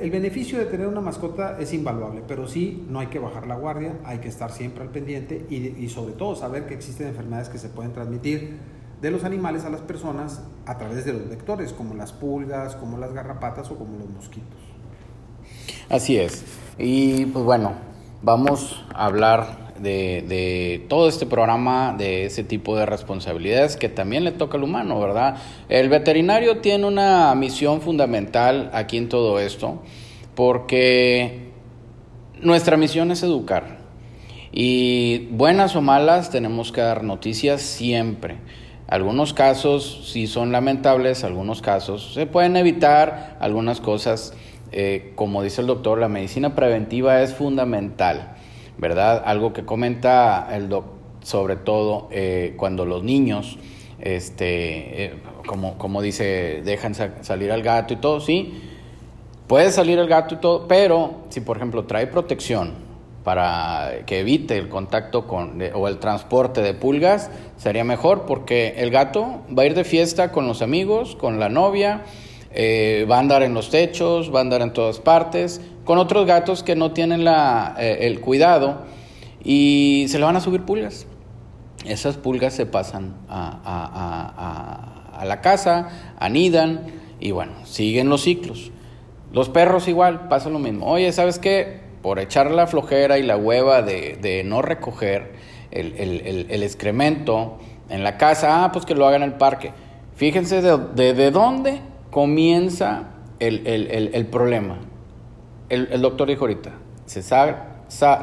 El 0.00 0.10
beneficio 0.10 0.58
de 0.58 0.66
tener 0.66 0.86
una 0.86 1.00
mascota 1.00 1.58
es 1.58 1.72
invaluable, 1.72 2.22
pero 2.26 2.46
sí 2.46 2.84
no 2.88 3.00
hay 3.00 3.08
que 3.08 3.18
bajar 3.18 3.46
la 3.46 3.56
guardia, 3.56 3.94
hay 4.04 4.18
que 4.18 4.28
estar 4.28 4.52
siempre 4.52 4.82
al 4.82 4.90
pendiente 4.90 5.46
y, 5.50 5.56
y 5.56 5.88
sobre 5.88 6.14
todo 6.14 6.34
saber 6.36 6.66
que 6.66 6.74
existen 6.74 7.08
enfermedades 7.08 7.48
que 7.48 7.58
se 7.58 7.68
pueden 7.68 7.92
transmitir 7.92 8.58
de 9.00 9.10
los 9.10 9.24
animales 9.24 9.64
a 9.64 9.70
las 9.70 9.80
personas 9.80 10.42
a 10.64 10.78
través 10.78 11.04
de 11.04 11.12
los 11.12 11.28
vectores, 11.28 11.72
como 11.72 11.94
las 11.94 12.12
pulgas, 12.12 12.76
como 12.76 12.98
las 12.98 13.12
garrapatas 13.12 13.70
o 13.70 13.76
como 13.76 13.98
los 13.98 14.08
mosquitos. 14.08 14.60
Así 15.88 16.18
es. 16.18 16.44
Y 16.78 17.26
pues 17.26 17.44
bueno, 17.44 17.72
vamos 18.22 18.84
a 18.94 19.06
hablar 19.06 19.65
de, 19.80 20.84
todo 20.88 21.08
este 21.08 21.26
programa, 21.26 21.94
de 21.96 22.26
ese 22.26 22.44
tipo 22.44 22.76
de 22.76 22.86
responsabilidades 22.86 23.76
que 23.76 23.88
también 23.88 24.24
le 24.24 24.32
toca 24.32 24.56
al 24.56 24.64
humano, 24.64 25.00
¿verdad? 25.00 25.36
El 25.68 25.88
veterinario 25.88 26.58
tiene 26.58 26.86
una 26.86 27.34
misión 27.34 27.80
fundamental 27.80 28.70
aquí 28.72 28.96
en 28.96 29.08
todo 29.08 29.38
esto, 29.38 29.82
porque 30.34 31.50
nuestra 32.40 32.76
misión 32.76 33.10
es 33.10 33.22
educar. 33.22 33.78
Y 34.52 35.26
buenas 35.30 35.76
o 35.76 35.82
malas 35.82 36.30
tenemos 36.30 36.72
que 36.72 36.80
dar 36.80 37.02
noticias 37.04 37.60
siempre. 37.60 38.36
Algunos 38.88 39.32
casos 39.34 40.08
sí 40.12 40.28
son 40.28 40.52
lamentables, 40.52 41.24
algunos 41.24 41.60
casos 41.60 42.14
se 42.14 42.26
pueden 42.26 42.56
evitar, 42.56 43.36
algunas 43.40 43.80
cosas, 43.80 44.32
eh, 44.70 45.12
como 45.16 45.42
dice 45.42 45.60
el 45.60 45.66
doctor, 45.66 45.98
la 45.98 46.08
medicina 46.08 46.54
preventiva 46.54 47.20
es 47.20 47.34
fundamental, 47.34 48.35
¿verdad? 48.78 49.22
Algo 49.24 49.52
que 49.52 49.64
comenta 49.64 50.48
el 50.52 50.68
doctor, 50.68 50.96
sobre 51.26 51.56
todo 51.56 52.06
eh, 52.12 52.54
cuando 52.56 52.86
los 52.86 53.02
niños, 53.02 53.58
este, 53.98 55.06
eh, 55.06 55.14
como, 55.44 55.76
como 55.76 56.00
dice, 56.00 56.62
dejan 56.64 56.94
salir 56.94 57.50
al 57.50 57.62
gato 57.62 57.94
y 57.94 57.96
todo, 57.96 58.20
sí, 58.20 58.62
puede 59.48 59.72
salir 59.72 59.98
el 59.98 60.06
gato 60.06 60.36
y 60.36 60.38
todo, 60.38 60.68
pero 60.68 61.24
si 61.30 61.40
por 61.40 61.56
ejemplo 61.56 61.84
trae 61.84 62.06
protección, 62.06 62.86
para 63.24 64.04
que 64.06 64.20
evite 64.20 64.56
el 64.56 64.68
contacto 64.68 65.26
con 65.26 65.60
o 65.74 65.88
el 65.88 65.98
transporte 65.98 66.62
de 66.62 66.74
pulgas, 66.74 67.28
sería 67.56 67.82
mejor 67.82 68.24
porque 68.24 68.74
el 68.76 68.92
gato 68.92 69.40
va 69.50 69.64
a 69.64 69.66
ir 69.66 69.74
de 69.74 69.82
fiesta 69.82 70.30
con 70.30 70.46
los 70.46 70.62
amigos, 70.62 71.16
con 71.16 71.40
la 71.40 71.48
novia, 71.48 72.04
eh, 72.52 73.04
va 73.10 73.16
a 73.16 73.18
andar 73.18 73.42
en 73.42 73.52
los 73.52 73.68
techos, 73.70 74.32
va 74.32 74.38
a 74.38 74.42
andar 74.42 74.62
en 74.62 74.72
todas 74.72 75.00
partes, 75.00 75.60
con 75.86 75.96
otros 75.96 76.26
gatos 76.26 76.62
que 76.62 76.76
no 76.76 76.92
tienen 76.92 77.24
la, 77.24 77.74
eh, 77.78 78.00
el 78.02 78.20
cuidado 78.20 78.82
y 79.42 80.04
se 80.08 80.18
le 80.18 80.26
van 80.26 80.36
a 80.36 80.40
subir 80.40 80.64
pulgas. 80.64 81.06
Esas 81.86 82.18
pulgas 82.18 82.52
se 82.52 82.66
pasan 82.66 83.14
a, 83.30 83.48
a, 83.64 85.14
a, 85.14 85.20
a 85.20 85.24
la 85.24 85.40
casa, 85.40 85.88
anidan 86.18 86.88
y 87.18 87.30
bueno, 87.30 87.52
siguen 87.64 88.10
los 88.10 88.22
ciclos. 88.22 88.70
Los 89.32 89.48
perros 89.48 89.88
igual, 89.88 90.28
pasa 90.28 90.50
lo 90.50 90.58
mismo. 90.58 90.86
Oye, 90.86 91.10
¿sabes 91.12 91.38
qué? 91.38 91.86
por 92.06 92.20
echar 92.20 92.52
la 92.52 92.68
flojera 92.68 93.18
y 93.18 93.24
la 93.24 93.36
hueva 93.36 93.82
de, 93.82 94.42
no 94.44 94.62
recoger 94.62 95.32
el, 95.72 96.62
excremento 96.62 97.58
en 97.88 98.04
la 98.04 98.16
casa, 98.16 98.62
ah, 98.62 98.70
pues 98.70 98.86
que 98.86 98.94
lo 98.94 99.08
hagan 99.08 99.24
en 99.24 99.32
el 99.32 99.38
parque. 99.38 99.72
Fíjense 100.14 100.62
de, 100.62 101.30
dónde 101.32 101.80
comienza 102.12 103.08
el, 103.40 104.28
problema. 104.30 104.78
El, 105.68 106.00
doctor 106.00 106.28
dijo 106.28 106.42
ahorita, 106.44 106.72
se 107.06 107.22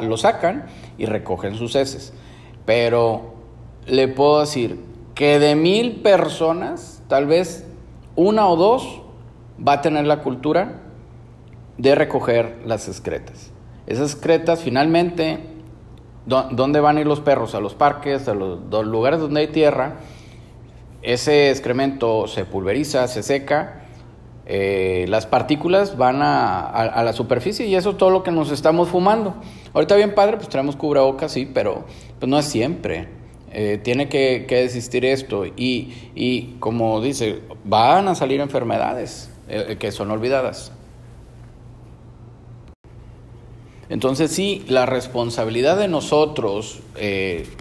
lo 0.02 0.18
sacan 0.18 0.66
y 0.98 1.06
recogen 1.06 1.56
sus 1.56 1.76
heces. 1.76 2.14
Pero 2.66 3.34
le 3.86 4.08
puedo 4.08 4.40
decir 4.40 4.80
que 5.16 5.40
de 5.40 5.56
mil 5.56 6.02
personas, 6.02 7.02
tal 7.08 7.28
vez 7.28 7.66
una 8.16 8.48
o 8.48 8.56
dos 8.56 9.02
va 9.66 9.74
a 9.74 9.82
tener 9.82 10.06
la 10.06 10.22
cultura 10.22 10.80
de 11.78 11.96
recoger 11.96 12.62
las 12.66 12.88
excretas. 12.88 13.52
Esas 13.88 14.14
excretas 14.14 14.62
finalmente, 14.62 15.40
¿dónde 16.26 16.80
van 16.80 16.98
a 16.98 17.02
ir 17.02 17.08
los 17.08 17.20
perros? 17.20 17.56
A 17.56 17.60
los 17.60 17.74
parques, 17.74 18.28
a 18.28 18.34
los, 18.34 18.86
lugares 18.86 19.20
donde 19.20 19.42
hay 19.42 19.48
tierra. 19.48 19.96
Ese 21.02 21.50
excremento 21.50 22.28
se 22.28 22.46
pulveriza, 22.46 23.08
se 23.08 23.24
seca, 23.24 23.83
eh, 24.46 25.06
las 25.08 25.26
partículas 25.26 25.98
van 25.98 26.22
a, 26.22 27.02
la 27.04 27.14
superficie 27.14 27.66
y 27.66 27.76
eso 27.76 27.92
es 27.92 27.98
todo 27.98 28.10
lo 28.10 28.24
que 28.24 28.32
nos 28.32 28.52
estamos 28.52 28.90
fumando. 28.90 29.36
Ahorita 29.74 29.96
bien 29.96 30.14
padre, 30.14 30.38
pues 30.38 30.50
traemos 30.50 30.76
cubrebocas, 30.76 31.32
sí, 31.32 31.50
pero 31.52 31.86
pues 32.20 32.30
no 32.30 32.38
es 32.38 32.46
siempre. 32.46 33.08
Eh, 33.52 33.80
tiene 33.82 34.10
que, 34.10 34.46
que, 34.48 34.64
existir 34.64 35.06
esto 35.06 35.46
y, 35.46 35.94
y, 36.16 36.56
como 36.60 37.02
dice, 37.02 37.42
van 37.64 38.08
a 38.08 38.16
salir 38.16 38.42
enfermedades 38.42 39.30
eh, 39.48 39.78
que 39.80 39.92
son 39.92 40.12
olvidadas. 40.12 40.72
Entonces 43.90 44.32
sí, 44.32 44.66
la 44.68 44.86
responsabilidad 44.88 45.78
de 45.78 45.88
nosotros, 45.88 46.82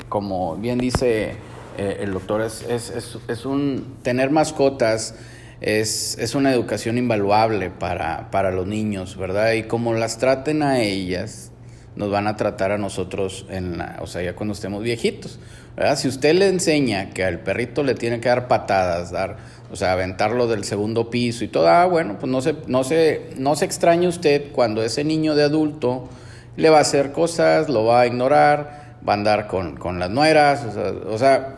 como 0.08 0.56
bien 0.56 0.78
dice 0.78 1.34
el 1.76 2.12
doctor, 2.12 2.40
es, 2.40 2.62
es, 2.62 3.18
es, 3.28 3.44
un 3.44 3.96
tener 4.02 4.30
mascotas, 4.30 5.14
es, 5.62 6.18
es 6.18 6.34
una 6.34 6.52
educación 6.52 6.98
invaluable 6.98 7.70
para, 7.70 8.30
para, 8.30 8.50
los 8.50 8.66
niños, 8.66 9.16
¿verdad? 9.16 9.52
Y 9.52 9.62
como 9.62 9.94
las 9.94 10.18
traten 10.18 10.62
a 10.62 10.80
ellas, 10.80 11.52
nos 11.94 12.10
van 12.10 12.26
a 12.26 12.36
tratar 12.36 12.72
a 12.72 12.78
nosotros, 12.78 13.46
en 13.48 13.78
la, 13.78 13.98
o 14.00 14.06
sea, 14.06 14.22
ya 14.22 14.34
cuando 14.34 14.54
estemos 14.54 14.82
viejitos, 14.82 15.38
¿verdad? 15.76 15.96
Si 15.96 16.08
usted 16.08 16.34
le 16.34 16.48
enseña 16.48 17.10
que 17.10 17.24
al 17.24 17.40
perrito 17.40 17.84
le 17.84 17.94
tiene 17.94 18.18
que 18.18 18.28
dar 18.28 18.48
patadas, 18.48 19.12
dar, 19.12 19.36
o 19.70 19.76
sea, 19.76 19.92
aventarlo 19.92 20.48
del 20.48 20.64
segundo 20.64 21.10
piso 21.10 21.44
y 21.44 21.48
todo, 21.48 21.68
ah, 21.68 21.86
bueno, 21.86 22.18
pues 22.18 22.30
no 22.30 22.40
se, 22.40 22.56
no 22.66 22.82
se, 22.82 23.30
no 23.38 23.54
se 23.54 23.64
extrañe 23.64 24.08
usted 24.08 24.50
cuando 24.50 24.82
ese 24.82 25.04
niño 25.04 25.36
de 25.36 25.44
adulto 25.44 26.08
le 26.56 26.70
va 26.70 26.78
a 26.78 26.82
hacer 26.82 27.12
cosas, 27.12 27.68
lo 27.68 27.84
va 27.84 28.00
a 28.00 28.06
ignorar, 28.06 28.96
va 29.08 29.12
a 29.12 29.16
andar 29.16 29.46
con, 29.46 29.98
las 30.00 30.10
nueras, 30.10 30.76
o 31.06 31.18
sea, 31.18 31.56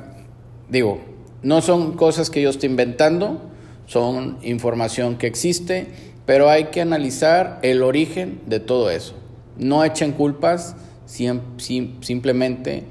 digo, 0.69 1.01
no 1.43 1.63
son 1.63 1.97
cosas 1.97 2.29
que 2.29 2.43
yo 2.43 2.51
estoy 2.51 2.69
inventando, 2.69 3.54
son 3.87 4.39
información 4.43 5.17
que 5.17 5.27
existe, 5.27 5.87
pero 6.27 6.49
hay 6.49 6.67
que 6.67 6.81
analizar 6.81 7.59
el 7.63 7.83
origen 7.83 8.41
de 8.47 8.61
todo 8.61 8.91
eso. 8.91 9.15
No 9.57 9.85
echen 9.85 10.13
culpas, 10.13 10.77
simplemente 11.07 12.85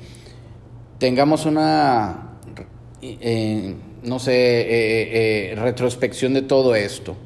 tengamos 0.99 1.45
una, 1.45 2.37
eh, 3.01 3.75
no 4.03 4.19
sé, 4.19 4.33
eh, 4.33 5.51
eh, 5.51 5.55
retrospección 5.55 6.33
de 6.33 6.43
todo 6.43 6.75
esto. 6.75 7.17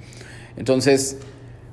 Entonces, 0.55 1.17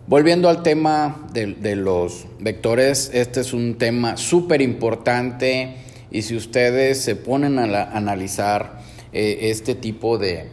Volviendo 0.06 0.50
al 0.50 0.62
tema 0.62 1.26
de, 1.32 1.76
los 1.76 2.26
vectores, 2.38 3.10
este 3.14 3.40
es 3.40 3.54
un 3.54 3.78
tema 3.78 4.18
súper 4.18 4.60
importante 4.60 5.76
y 6.10 6.20
si 6.20 6.36
ustedes 6.36 7.00
se 7.00 7.16
ponen 7.16 7.58
a, 7.58 7.84
analizar 7.84 8.82
eh, 9.14 9.38
este 9.44 9.74
tipo 9.74 10.18
de, 10.18 10.50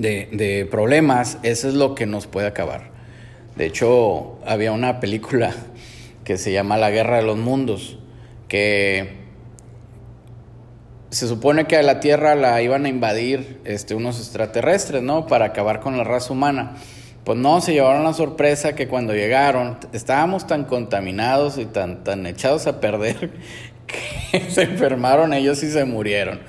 de, 0.00 0.68
problemas, 0.70 1.38
eso 1.42 1.68
es 1.68 1.74
lo 1.74 1.94
que 1.94 2.06
nos 2.06 2.26
puede 2.26 2.46
acabar. 2.46 2.90
De 3.56 3.66
hecho, 3.66 4.38
había 4.46 4.72
una 4.72 5.00
película 5.00 5.54
que 6.24 6.38
se 6.38 6.52
llama 6.52 6.76
La 6.76 6.90
Guerra 6.90 7.16
de 7.16 7.22
los 7.22 7.36
Mundos, 7.36 7.98
que 8.48 9.20
se 11.10 11.26
supone 11.26 11.66
que 11.66 11.76
a 11.76 11.82
la 11.82 12.00
Tierra 12.00 12.34
la 12.34 12.62
iban 12.62 12.84
a 12.84 12.88
invadir 12.88 13.60
este, 13.64 13.94
unos 13.94 14.18
extraterrestres, 14.18 15.02
¿no? 15.02 15.26
Para 15.26 15.46
acabar 15.46 15.80
con 15.80 15.96
la 15.96 16.04
raza 16.04 16.32
humana. 16.32 16.76
Pues 17.24 17.36
no, 17.36 17.60
se 17.60 17.72
llevaron 17.72 18.04
la 18.04 18.14
sorpresa 18.14 18.74
que 18.74 18.88
cuando 18.88 19.12
llegaron 19.12 19.76
estábamos 19.92 20.46
tan 20.46 20.64
contaminados 20.64 21.58
y 21.58 21.66
tan, 21.66 22.02
tan 22.02 22.26
echados 22.26 22.66
a 22.66 22.80
perder 22.80 23.32
que 24.32 24.50
se 24.50 24.62
enfermaron 24.62 25.34
ellos 25.34 25.62
y 25.62 25.70
se 25.70 25.84
murieron. 25.84 26.40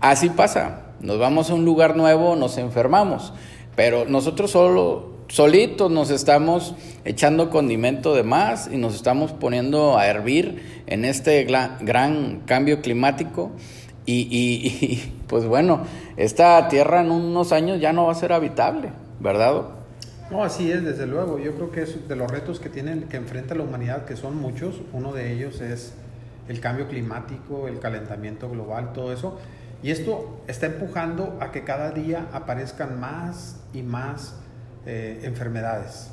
Así 0.00 0.30
pasa, 0.30 0.87
nos 1.00 1.18
vamos 1.18 1.50
a 1.50 1.54
un 1.54 1.64
lugar 1.64 1.96
nuevo, 1.96 2.36
nos 2.36 2.58
enfermamos, 2.58 3.32
pero 3.76 4.04
nosotros 4.04 4.50
solo, 4.50 5.18
solitos 5.28 5.90
nos 5.90 6.10
estamos 6.10 6.74
echando 7.04 7.50
condimento 7.50 8.14
de 8.14 8.22
más 8.22 8.68
y 8.72 8.76
nos 8.76 8.94
estamos 8.94 9.32
poniendo 9.32 9.98
a 9.98 10.06
hervir 10.06 10.82
en 10.86 11.04
este 11.04 11.44
gran 11.44 12.40
cambio 12.46 12.82
climático. 12.82 13.50
Y, 14.06 14.26
y, 14.30 15.12
pues 15.28 15.44
bueno, 15.44 15.82
esta 16.16 16.66
tierra 16.68 17.02
en 17.02 17.10
unos 17.10 17.52
años 17.52 17.80
ya 17.80 17.92
no 17.92 18.06
va 18.06 18.12
a 18.12 18.14
ser 18.14 18.32
habitable, 18.32 18.90
¿verdad? 19.20 19.64
No, 20.30 20.44
así 20.44 20.70
es, 20.70 20.84
desde 20.84 21.06
luego. 21.06 21.38
Yo 21.38 21.54
creo 21.54 21.70
que 21.70 21.82
es 21.82 22.08
de 22.08 22.16
los 22.16 22.30
retos 22.30 22.60
que 22.60 22.68
tienen, 22.68 23.04
que 23.04 23.16
enfrenta 23.16 23.54
la 23.54 23.62
humanidad, 23.62 24.04
que 24.04 24.16
son 24.16 24.36
muchos. 24.36 24.80
Uno 24.92 25.12
de 25.12 25.32
ellos 25.32 25.60
es 25.60 25.94
el 26.48 26.60
cambio 26.60 26.88
climático, 26.88 27.68
el 27.68 27.78
calentamiento 27.78 28.50
global, 28.50 28.92
todo 28.92 29.12
eso. 29.12 29.38
Y 29.82 29.90
esto 29.90 30.42
está 30.48 30.66
empujando 30.66 31.38
a 31.40 31.52
que 31.52 31.64
cada 31.64 31.90
día 31.92 32.28
aparezcan 32.32 32.98
más 32.98 33.60
y 33.72 33.82
más 33.82 34.34
eh, 34.86 35.20
enfermedades. 35.22 36.10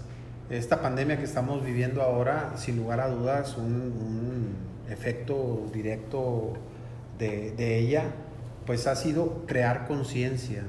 Esta 0.49 0.81
pandemia 0.81 1.17
que 1.17 1.23
estamos 1.23 1.65
viviendo 1.65 2.03
ahora, 2.03 2.53
sin 2.57 2.77
lugar 2.77 2.99
a 2.99 3.07
dudas, 3.09 3.57
un, 3.57 3.73
un 3.73 4.55
efecto 4.89 5.67
directo 5.73 6.53
de, 7.17 7.79
ella, 7.79 8.03
pues 8.65 8.85
ha 8.85 8.95
sido 8.95 9.45
crear 9.47 9.87
conciencia 9.87 10.63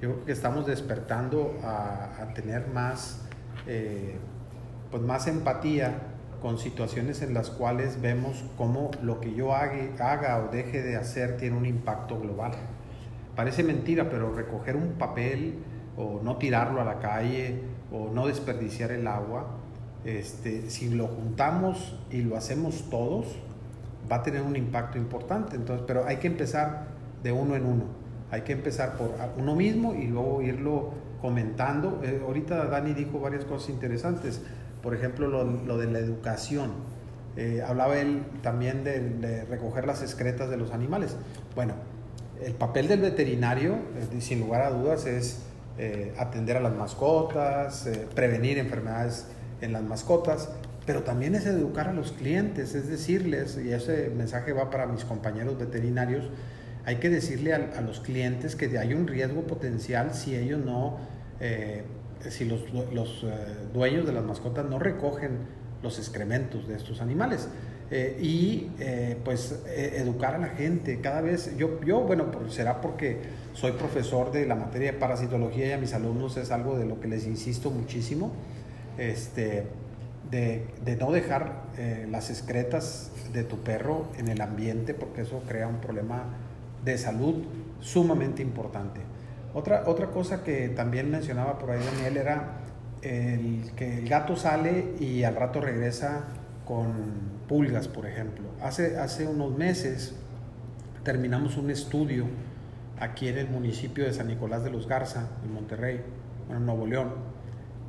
yo 0.00 0.12
creo 0.12 0.24
que 0.24 0.32
estamos 0.32 0.66
despertando 0.66 1.58
a, 1.62 2.32
tener 2.34 2.68
más, 2.68 3.20
eh, 3.66 4.16
pues 4.90 5.02
más 5.02 5.26
empatía 5.26 5.92
con 6.40 6.58
situaciones 6.58 7.22
en 7.22 7.34
las 7.34 7.50
cuales 7.50 8.00
vemos 8.00 8.44
cómo 8.56 8.90
lo 9.02 9.20
que 9.20 9.34
yo 9.34 9.54
haga, 9.54 10.44
o 10.44 10.52
deje 10.52 10.82
de 10.82 10.96
hacer 10.96 11.36
tiene 11.36 11.56
un 11.56 11.66
impacto 11.66 12.18
global. 12.18 12.52
Parece 13.36 13.62
mentira, 13.62 14.08
pero 14.10 14.32
recoger 14.32 14.76
un 14.76 14.92
papel 14.92 15.54
o 15.96 16.20
no 16.22 16.36
tirarlo 16.36 16.80
a 16.80 16.84
la 16.84 16.98
calle 16.98 17.60
o 17.92 18.10
no 18.12 18.26
desperdiciar 18.26 18.92
el 18.92 19.06
agua, 19.06 19.46
este, 20.04 20.70
si 20.70 20.88
lo 20.88 21.08
juntamos 21.08 21.98
y 22.10 22.22
lo 22.22 22.36
hacemos 22.36 22.88
todos, 22.90 23.26
va 24.10 24.16
a 24.16 24.22
tener 24.22 24.42
un 24.42 24.56
impacto 24.56 24.98
importante. 24.98 25.56
Entonces, 25.56 25.84
pero 25.86 26.06
hay 26.06 26.16
que 26.16 26.26
empezar 26.26 26.86
de 27.22 27.32
uno 27.32 27.54
en 27.54 27.66
uno. 27.66 27.84
Hay 28.30 28.42
que 28.42 28.52
empezar 28.52 28.96
por 28.96 29.14
uno 29.36 29.54
mismo 29.56 29.94
y 29.94 30.06
luego 30.06 30.40
irlo 30.42 30.90
comentando. 31.20 32.00
Eh, 32.02 32.22
ahorita 32.24 32.66
Dani 32.66 32.94
dijo 32.94 33.20
varias 33.20 33.44
cosas 33.44 33.70
interesantes, 33.70 34.42
por 34.82 34.94
ejemplo 34.94 35.28
lo, 35.28 35.78
de 35.78 35.86
la 35.90 35.98
educación. 35.98 36.72
Eh, 37.36 37.62
hablaba 37.66 37.98
él 37.98 38.22
también 38.42 38.84
de, 38.84 39.44
recoger 39.48 39.86
las 39.86 40.02
excretas 40.02 40.50
de 40.50 40.56
los 40.56 40.72
animales. 40.72 41.16
Bueno, 41.54 41.74
el 42.44 42.54
papel 42.54 42.88
del 42.88 43.00
veterinario, 43.00 43.74
eh, 43.74 44.20
sin 44.20 44.40
lugar 44.40 44.62
a 44.62 44.70
dudas, 44.70 45.06
es 45.06 45.42
atender 46.18 46.58
a 46.58 46.60
las 46.60 46.74
mascotas, 46.74 47.88
prevenir 48.14 48.58
enfermedades 48.58 49.24
en 49.62 49.72
las 49.72 49.82
mascotas, 49.82 50.50
pero 50.86 51.02
también 51.02 51.34
es 51.34 51.46
educar 51.46 51.88
a 51.88 51.92
los 51.92 52.12
clientes, 52.12 52.74
es 52.74 52.88
decirles, 52.88 53.58
y 53.64 53.72
ese 53.72 54.10
mensaje 54.10 54.52
va 54.52 54.70
para 54.70 54.86
mis 54.86 55.04
compañeros 55.04 55.58
veterinarios, 55.58 56.28
hay 56.84 56.96
que 56.96 57.10
decirle 57.10 57.54
a, 57.54 57.80
los 57.82 58.00
clientes 58.00 58.56
que 58.56 58.76
hay 58.78 58.94
un 58.94 59.06
riesgo 59.06 59.42
potencial 59.46 60.14
si 60.14 60.34
ellos 60.34 60.64
no, 60.64 60.96
eh, 61.38 61.84
si 62.28 62.44
los, 62.44 62.60
eh, 63.24 63.28
dueños 63.72 64.06
de 64.06 64.12
las 64.12 64.24
mascotas 64.24 64.66
no 64.68 64.78
recogen 64.78 65.38
los 65.82 65.98
excrementos 65.98 66.68
de 66.68 66.76
estos 66.76 67.00
animales. 67.00 67.48
Eh, 67.92 68.16
y 68.22 68.70
pues 69.24 69.64
educar 69.66 70.36
a 70.36 70.38
la 70.38 70.50
gente 70.50 71.00
cada 71.00 71.22
vez 71.22 71.56
yo 71.56 71.80
yo 71.80 72.02
bueno 72.02 72.26
será 72.48 72.80
porque 72.80 73.18
soy 73.52 73.72
profesor 73.72 74.30
de 74.30 74.46
la 74.46 74.54
materia 74.54 74.92
de 74.92 74.98
parasitología 74.98 75.66
y 75.66 75.72
a 75.72 75.76
mis 75.76 75.92
alumnos 75.92 76.36
es 76.36 76.52
algo 76.52 76.78
de 76.78 76.86
lo 76.86 77.00
que 77.00 77.08
les 77.08 77.26
insisto 77.26 77.72
muchísimo 77.72 78.30
este 78.96 79.64
de, 80.30 80.68
de 80.84 80.96
no 80.98 81.10
dejar 81.10 81.64
las 82.08 82.30
excretas 82.30 83.10
de 83.32 83.42
tu 83.42 83.56
perro 83.58 84.06
en 84.18 84.28
el 84.28 84.40
ambiente 84.40 84.94
porque 84.94 85.22
eso 85.22 85.42
crea 85.48 85.66
un 85.66 85.80
problema 85.80 86.26
de 86.84 86.96
salud 86.96 87.42
sumamente 87.80 88.40
importante. 88.40 89.00
Otra, 89.52 89.84
otra 89.86 90.10
cosa 90.10 90.44
que 90.44 90.68
también 90.68 91.10
mencionaba 91.10 91.58
por 91.58 91.70
ahí 91.70 91.80
Daniel 91.84 92.16
era 92.16 92.60
el, 93.02 93.72
que 93.76 93.98
el 93.98 94.08
gato 94.08 94.36
sale 94.36 94.94
y 95.00 95.24
al 95.24 95.34
rato 95.34 95.60
regresa 95.60 96.24
con 96.64 97.40
pulgas, 97.48 97.88
por 97.88 98.06
ejemplo. 98.06 98.44
Hace, 98.62 98.98
hace 98.98 99.26
unos 99.26 99.56
meses 99.56 100.14
terminamos 101.02 101.56
un 101.56 101.70
estudio 101.70 102.26
aquí 103.00 103.28
en 103.28 103.38
el 103.38 103.48
municipio 103.48 104.04
de 104.04 104.12
San 104.12 104.28
Nicolás 104.28 104.62
de 104.62 104.70
los 104.70 104.86
Garza, 104.86 105.30
en 105.44 105.52
Monterrey, 105.52 106.00
en 106.48 106.64
Nuevo 106.64 106.86
León. 106.86 107.14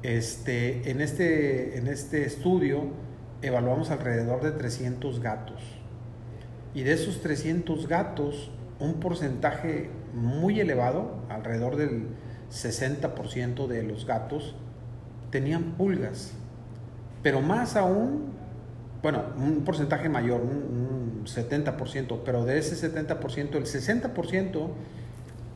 Este, 0.02 0.90
en, 0.90 1.00
este, 1.02 1.78
en 1.78 1.88
este 1.88 2.26
estudio 2.26 2.86
evaluamos 3.42 3.92
alrededor 3.92 4.42
de 4.42 4.52
300 4.52 5.20
gatos. 5.20 5.62
Y 6.74 6.84
de 6.84 6.94
esos 6.94 7.22
300 7.22 7.88
gatos, 7.88 8.52
un 8.80 8.96
porcentaje 8.96 9.90
muy 10.14 10.60
elevado, 10.60 11.24
alrededor 11.30 11.76
del 11.76 12.08
60% 12.52 13.68
de 13.68 13.84
los 13.84 14.06
gatos, 14.06 14.56
tenían 15.30 15.74
pulgas. 15.74 16.34
Pero 17.24 17.42
más 17.42 17.76
aún, 17.76 18.34
bueno, 19.02 19.24
un 19.38 19.64
porcentaje 19.64 20.10
mayor, 20.10 20.42
un, 20.42 21.26
70%, 21.26 22.22
pero 22.26 22.46
de 22.46 22.58
ese 22.58 22.92
70%, 22.92 23.56
el 23.56 23.66
60% 23.66 24.70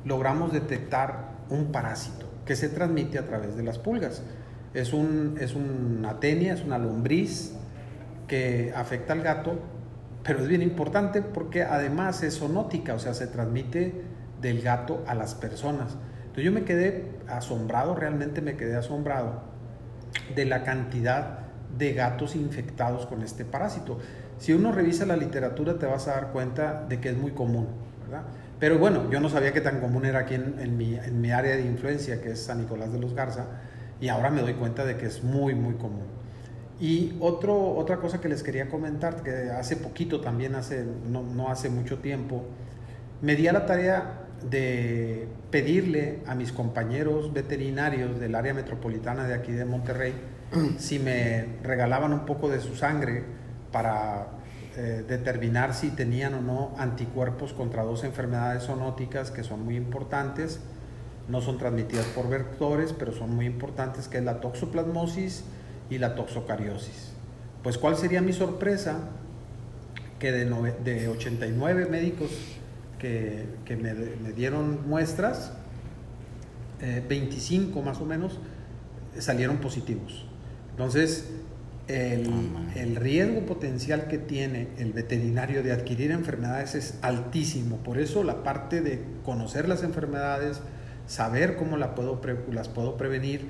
logramos 0.05 0.53
detectar 0.53 1.31
un 1.49 1.71
parásito 1.71 2.27
que 2.45 2.55
se 2.55 2.69
transmite 2.69 3.17
a 3.17 3.25
través 3.25 3.57
de 3.57 3.63
las 3.63 3.79
pulgas. 3.79 4.21
Es, 4.75 4.93
un, 4.93 5.37
es 5.39 5.55
una 5.55 6.19
tenia, 6.19 6.53
es 6.53 6.63
una 6.63 6.77
lombriz 6.77 7.53
que 8.27 8.73
afecta 8.75 9.13
al 9.13 9.21
gato, 9.21 9.59
pero 10.23 10.39
es 10.39 10.47
bien 10.47 10.61
importante 10.61 11.21
porque 11.21 11.63
además 11.63 12.21
es 12.23 12.37
zoonótica, 12.37 12.93
o 12.93 12.99
sea, 12.99 13.13
se 13.13 13.27
transmite 13.27 14.03
del 14.45 14.61
gato 14.61 15.03
a 15.07 15.15
las 15.15 15.33
personas. 15.33 15.97
Entonces 16.19 16.43
yo 16.43 16.51
me 16.51 16.63
quedé 16.65 17.05
asombrado, 17.27 17.95
realmente 17.95 18.41
me 18.41 18.55
quedé 18.55 18.75
asombrado 18.75 19.41
de 20.35 20.45
la 20.45 20.63
cantidad 20.63 21.39
de 21.75 21.93
gatos 21.93 22.35
infectados 22.35 23.07
con 23.07 23.23
este 23.23 23.43
parásito. 23.43 23.97
Si 24.37 24.53
uno 24.53 24.71
revisa 24.71 25.07
la 25.07 25.17
literatura 25.17 25.79
te 25.79 25.87
vas 25.87 26.07
a 26.07 26.11
dar 26.11 26.31
cuenta 26.31 26.85
de 26.87 26.99
que 26.99 27.09
es 27.09 27.17
muy 27.17 27.31
común, 27.31 27.67
¿verdad? 28.03 28.21
Pero 28.59 28.77
bueno, 28.77 29.09
yo 29.09 29.19
no 29.19 29.29
sabía 29.29 29.51
que 29.51 29.61
tan 29.61 29.79
común 29.79 30.05
era 30.05 30.19
aquí 30.19 30.35
en, 30.35 30.77
mi, 30.77 30.95
en 30.95 31.19
mi 31.19 31.31
área 31.31 31.55
de 31.55 31.63
influencia, 31.63 32.21
que 32.21 32.31
es 32.31 32.43
San 32.43 32.59
Nicolás 32.61 32.93
de 32.93 32.99
los 32.99 33.15
Garza, 33.15 33.47
y 33.99 34.09
ahora 34.09 34.29
me 34.29 34.41
doy 34.41 34.53
cuenta 34.53 34.85
de 34.85 34.95
que 34.95 35.07
es 35.07 35.23
muy, 35.23 35.55
muy 35.55 35.73
común. 35.73 36.05
Y 36.79 37.17
otro, 37.19 37.75
otra 37.75 37.97
cosa 37.97 38.21
que 38.21 38.29
les 38.29 38.43
quería 38.43 38.69
comentar, 38.69 39.23
que 39.23 39.49
hace 39.49 39.75
poquito 39.75 40.21
también, 40.21 40.53
hace, 40.53 40.85
no, 41.09 41.23
no 41.23 41.49
hace 41.49 41.69
mucho 41.69 41.97
tiempo, 41.97 42.43
me 43.21 43.35
di 43.35 43.47
a 43.47 43.53
la 43.53 43.65
tarea 43.65 44.24
de 44.49 45.27
pedirle 45.51 46.19
a 46.27 46.35
mis 46.35 46.51
compañeros 46.51 47.33
veterinarios 47.33 48.19
del 48.19 48.35
área 48.35 48.53
metropolitana 48.53 49.27
de 49.27 49.33
aquí 49.33 49.51
de 49.51 49.65
Monterrey 49.65 50.13
si 50.77 50.99
me 50.99 51.45
regalaban 51.63 52.13
un 52.13 52.25
poco 52.25 52.49
de 52.49 52.59
su 52.59 52.75
sangre 52.75 53.23
para 53.71 54.27
eh, 54.77 55.05
determinar 55.07 55.73
si 55.73 55.89
tenían 55.89 56.33
o 56.33 56.41
no 56.41 56.75
anticuerpos 56.77 57.53
contra 57.53 57.83
dos 57.83 58.03
enfermedades 58.03 58.63
zoonóticas 58.63 59.31
que 59.31 59.43
son 59.43 59.63
muy 59.63 59.75
importantes, 59.75 60.59
no 61.27 61.41
son 61.41 61.57
transmitidas 61.57 62.05
por 62.07 62.29
vectores, 62.29 62.93
pero 62.93 63.11
son 63.11 63.35
muy 63.35 63.45
importantes, 63.45 64.07
que 64.07 64.17
es 64.17 64.23
la 64.23 64.41
toxoplasmosis 64.41 65.43
y 65.89 65.97
la 65.97 66.13
toxocariosis. 66.15 67.13
Pues 67.63 67.77
cuál 67.77 67.95
sería 67.95 68.21
mi 68.21 68.33
sorpresa 68.33 68.99
que 70.19 70.31
de, 70.31 70.45
de 70.83 71.07
89 71.07 71.87
médicos 71.89 72.29
que, 73.05 73.45
que 73.65 73.75
me, 73.75 73.93
me, 73.93 74.31
dieron 74.31 74.87
muestras, 74.89 75.53
25 77.07 77.79
eh, 77.79 77.83
más 77.83 77.99
o 77.99 78.05
menos 78.05 78.39
salieron 79.19 79.57
positivos. 79.57 80.25
Entonces, 80.71 81.29
el, 81.87 82.27
el, 82.75 82.95
riesgo 82.95 83.45
potencial 83.45 84.07
que 84.07 84.17
tiene 84.17 84.69
el 84.79 84.91
veterinario 84.91 85.61
de 85.61 85.71
adquirir 85.71 86.09
enfermedades 86.09 86.73
es 86.73 86.97
altísimo. 87.03 87.77
Por 87.77 87.99
eso 87.99 88.23
la 88.23 88.43
parte 88.43 88.81
de 88.81 89.03
conocer 89.23 89.69
las 89.69 89.83
enfermedades, 89.83 90.61
saber 91.05 91.57
cómo 91.57 91.77
la 91.77 91.93
puedo 91.93 92.19
las 92.51 92.69
puedo 92.69 92.97
prevenir, 92.97 93.41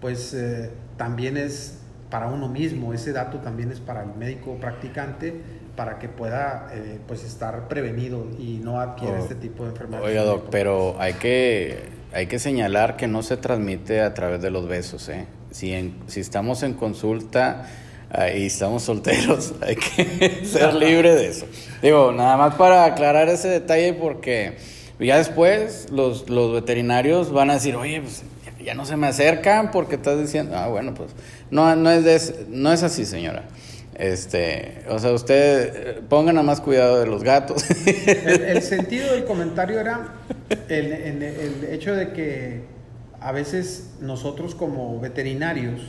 pues 0.00 0.32
eh, 0.34 0.70
también 0.96 1.36
es 1.36 1.78
para 2.10 2.28
uno 2.28 2.48
mismo. 2.48 2.94
Ese 2.94 3.12
dato 3.12 3.38
también 3.38 3.72
es 3.72 3.80
para 3.80 4.04
el 4.04 4.14
médico 4.14 4.56
practicante 4.60 5.59
para 5.76 5.98
que 5.98 6.08
pueda 6.08 6.68
eh, 6.72 6.98
pues 7.06 7.24
estar 7.24 7.68
prevenido 7.68 8.26
y 8.38 8.60
no 8.62 8.80
adquiera 8.80 9.18
oh. 9.18 9.22
este 9.22 9.34
tipo 9.34 9.64
de 9.64 9.70
enfermedades. 9.70 10.08
Oiga, 10.08 10.22
doc, 10.22 10.48
pero 10.50 10.96
hay 10.98 11.14
que, 11.14 11.88
hay 12.12 12.26
que 12.26 12.38
señalar 12.38 12.96
que 12.96 13.06
no 13.06 13.22
se 13.22 13.36
transmite 13.36 14.00
a 14.00 14.14
través 14.14 14.42
de 14.42 14.50
los 14.50 14.68
besos, 14.68 15.08
¿eh? 15.08 15.26
si, 15.50 15.94
si 16.06 16.20
estamos 16.20 16.62
en 16.62 16.74
consulta 16.74 17.66
ah, 18.10 18.30
y 18.30 18.46
estamos 18.46 18.82
solteros, 18.82 19.54
hay 19.60 19.76
que 19.76 20.44
ser 20.44 20.74
libre 20.74 21.14
de 21.14 21.28
eso. 21.28 21.46
Digo, 21.82 22.12
nada 22.12 22.36
más 22.36 22.54
para 22.54 22.84
aclarar 22.84 23.28
ese 23.28 23.48
detalle 23.48 23.94
porque 23.94 24.56
ya 24.98 25.18
después 25.18 25.88
los, 25.90 26.28
los 26.28 26.52
veterinarios 26.52 27.32
van 27.32 27.50
a 27.50 27.54
decir, 27.54 27.76
oye, 27.76 28.00
pues 28.00 28.22
ya 28.64 28.74
no 28.74 28.84
se 28.84 28.96
me 28.96 29.06
acercan 29.06 29.70
porque 29.70 29.96
estás 29.96 30.20
diciendo, 30.20 30.56
ah, 30.56 30.68
bueno, 30.68 30.94
pues 30.94 31.10
no, 31.50 31.74
no, 31.76 31.90
es, 31.90 32.34
no 32.48 32.72
es 32.72 32.82
así, 32.82 33.04
señora. 33.04 33.44
Este, 34.00 34.82
o 34.88 34.98
sea, 34.98 35.12
usted 35.12 36.00
ponga 36.08 36.32
nada 36.32 36.42
más 36.42 36.62
cuidado 36.62 37.00
de 37.00 37.06
los 37.06 37.22
gatos. 37.22 37.62
El, 37.86 38.62
sentido 38.62 39.12
del 39.12 39.26
comentario 39.26 39.78
era 39.78 40.14
el, 40.70 40.90
el 40.90 41.64
hecho 41.70 41.94
de 41.94 42.14
que 42.14 42.62
a 43.20 43.30
veces 43.32 43.96
nosotros 44.00 44.54
como 44.54 44.98
veterinarios 45.00 45.82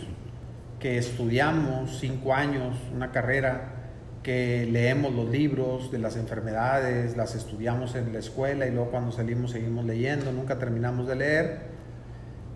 que 0.82 0.98
estudiamos 0.98 2.00
cinco 2.02 2.34
años, 2.34 2.76
una 2.94 3.14
carrera, 3.14 3.76
que 4.24 4.68
leemos 4.70 5.14
los 5.14 5.30
libros 5.30 5.90
de 5.90 6.00
las 6.00 6.18
enfermedades, 6.18 7.16
las 7.16 7.34
estudiamos 7.36 7.96
en 7.96 8.12
la 8.12 8.20
escuela 8.20 8.68
y 8.68 8.72
luego 8.72 8.92
cuando 8.92 9.14
salimos 9.14 9.52
seguimos 9.52 9.86
leyendo, 9.86 10.34
nunca 10.34 10.60
terminamos 10.60 11.08
de 11.08 11.16
leer, 11.16 11.60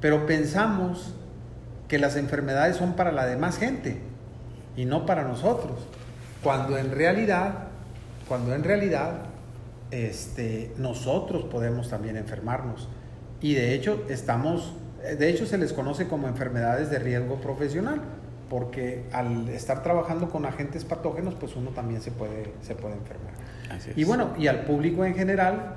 pero 0.01 0.25
pensamos 0.25 1.15
que 1.87 1.97
las 1.97 2.17
enfermedades 2.17 2.75
son 2.75 2.97
para 2.97 3.13
la 3.13 3.25
demás 3.25 3.57
gente 3.57 4.14
y 4.75 4.85
no 4.85 5.05
para 5.05 5.23
nosotros, 5.23 5.79
cuando 6.43 6.77
en 6.77 6.91
realidad, 6.91 7.67
cuando 8.27 8.53
en 8.53 8.63
realidad 8.63 9.13
este, 9.91 10.73
nosotros 10.77 11.45
podemos 11.45 11.89
también 11.89 12.17
enfermarnos. 12.17 12.89
Y 13.41 13.53
de 13.53 13.73
hecho, 13.73 14.03
estamos, 14.09 14.73
de 15.01 15.29
hecho 15.29 15.45
se 15.45 15.57
les 15.57 15.73
conoce 15.73 16.07
como 16.07 16.27
enfermedades 16.27 16.89
de 16.89 16.99
riesgo 16.99 17.35
profesional, 17.41 18.01
porque 18.49 19.05
al 19.11 19.49
estar 19.49 19.83
trabajando 19.83 20.29
con 20.29 20.45
agentes 20.45 20.85
patógenos, 20.85 21.35
pues 21.35 21.55
uno 21.55 21.71
también 21.71 22.01
se 22.01 22.11
puede, 22.11 22.53
se 22.61 22.75
puede 22.75 22.95
enfermar. 22.95 23.33
Y 23.95 24.03
bueno, 24.03 24.33
y 24.37 24.47
al 24.47 24.61
público 24.61 25.03
en 25.05 25.15
general, 25.15 25.75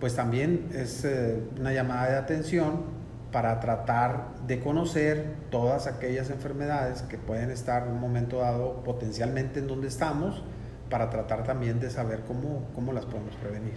pues 0.00 0.16
también 0.16 0.68
es 0.74 1.04
eh, 1.04 1.38
una 1.58 1.72
llamada 1.72 2.10
de 2.10 2.16
atención 2.16 3.01
para 3.32 3.58
tratar 3.60 4.34
de 4.46 4.60
conocer 4.60 5.34
todas 5.50 5.86
aquellas 5.86 6.30
enfermedades 6.30 7.02
que 7.02 7.16
pueden 7.16 7.50
estar 7.50 7.84
en 7.84 7.94
un 7.94 8.00
momento 8.00 8.38
dado 8.38 8.84
potencialmente 8.84 9.58
en 9.58 9.66
donde 9.66 9.88
estamos, 9.88 10.44
para 10.90 11.08
tratar 11.08 11.42
también 11.42 11.80
de 11.80 11.88
saber 11.88 12.20
cómo, 12.28 12.68
cómo 12.74 12.92
las 12.92 13.06
podemos 13.06 13.34
prevenir. 13.36 13.74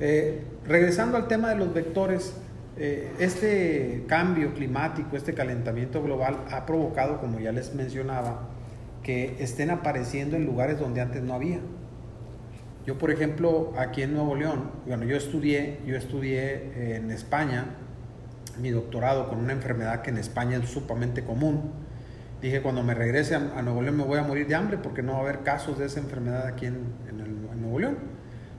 Eh, 0.00 0.42
regresando 0.66 1.18
al 1.18 1.28
tema 1.28 1.50
de 1.50 1.56
los 1.56 1.74
vectores, 1.74 2.34
eh, 2.78 3.12
este 3.18 4.04
cambio 4.08 4.54
climático, 4.54 5.14
este 5.14 5.34
calentamiento 5.34 6.02
global 6.02 6.38
ha 6.50 6.64
provocado, 6.64 7.20
como 7.20 7.38
ya 7.38 7.52
les 7.52 7.74
mencionaba, 7.74 8.48
que 9.02 9.36
estén 9.40 9.70
apareciendo 9.70 10.36
en 10.36 10.46
lugares 10.46 10.80
donde 10.80 11.02
antes 11.02 11.22
no 11.22 11.34
había. 11.34 11.60
Yo, 12.86 12.96
por 12.96 13.10
ejemplo, 13.10 13.74
aquí 13.76 14.00
en 14.02 14.14
Nuevo 14.14 14.34
León, 14.34 14.70
bueno, 14.86 15.04
yo 15.04 15.18
estudié, 15.18 15.80
yo 15.84 15.96
estudié 15.96 16.96
en 16.96 17.10
España 17.10 17.66
mi 18.60 18.70
doctorado 18.70 19.28
con 19.28 19.38
una 19.38 19.52
enfermedad 19.52 20.02
que 20.02 20.10
en 20.10 20.18
España 20.18 20.58
es 20.58 20.68
sumamente 20.68 21.24
común. 21.24 21.72
Dije, 22.40 22.62
cuando 22.62 22.82
me 22.82 22.94
regrese 22.94 23.34
a, 23.34 23.62
Nuevo 23.62 23.82
León 23.82 23.96
me 23.96 24.04
voy 24.04 24.18
a 24.18 24.22
morir 24.22 24.46
de 24.46 24.54
hambre 24.54 24.78
porque 24.78 25.02
no 25.02 25.12
va 25.12 25.18
a 25.18 25.22
haber 25.22 25.40
casos 25.40 25.78
de 25.78 25.86
esa 25.86 26.00
enfermedad 26.00 26.46
aquí 26.46 26.66
en, 26.66 26.78
en 27.08 27.60
Nuevo 27.60 27.78
León. 27.78 27.98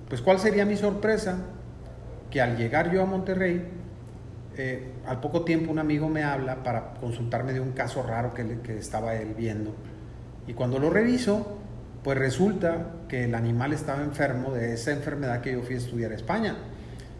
Pues 0.07 0.21
cuál 0.21 0.39
sería 0.39 0.65
mi 0.65 0.75
sorpresa 0.75 1.37
que 2.29 2.41
al 2.41 2.57
llegar 2.57 2.91
yo 2.91 3.01
a 3.01 3.05
Monterrey, 3.05 3.65
eh, 4.57 4.91
al 5.05 5.19
poco 5.19 5.43
tiempo 5.43 5.71
un 5.71 5.79
amigo 5.79 6.09
me 6.09 6.23
habla 6.23 6.63
para 6.63 6.93
consultarme 6.95 7.53
de 7.53 7.59
un 7.59 7.71
caso 7.71 8.03
raro 8.03 8.33
que, 8.33 8.59
que 8.59 8.77
estaba 8.77 9.15
él 9.15 9.33
viendo. 9.33 9.73
Y 10.47 10.53
cuando 10.53 10.79
lo 10.79 10.89
reviso, 10.89 11.57
pues 12.03 12.17
resulta 12.17 12.87
que 13.07 13.25
el 13.25 13.35
animal 13.35 13.73
estaba 13.73 14.03
enfermo 14.03 14.51
de 14.51 14.73
esa 14.73 14.91
enfermedad 14.91 15.41
que 15.41 15.53
yo 15.53 15.61
fui 15.61 15.75
a 15.75 15.77
estudiar 15.77 16.11
a 16.11 16.15
España. 16.15 16.57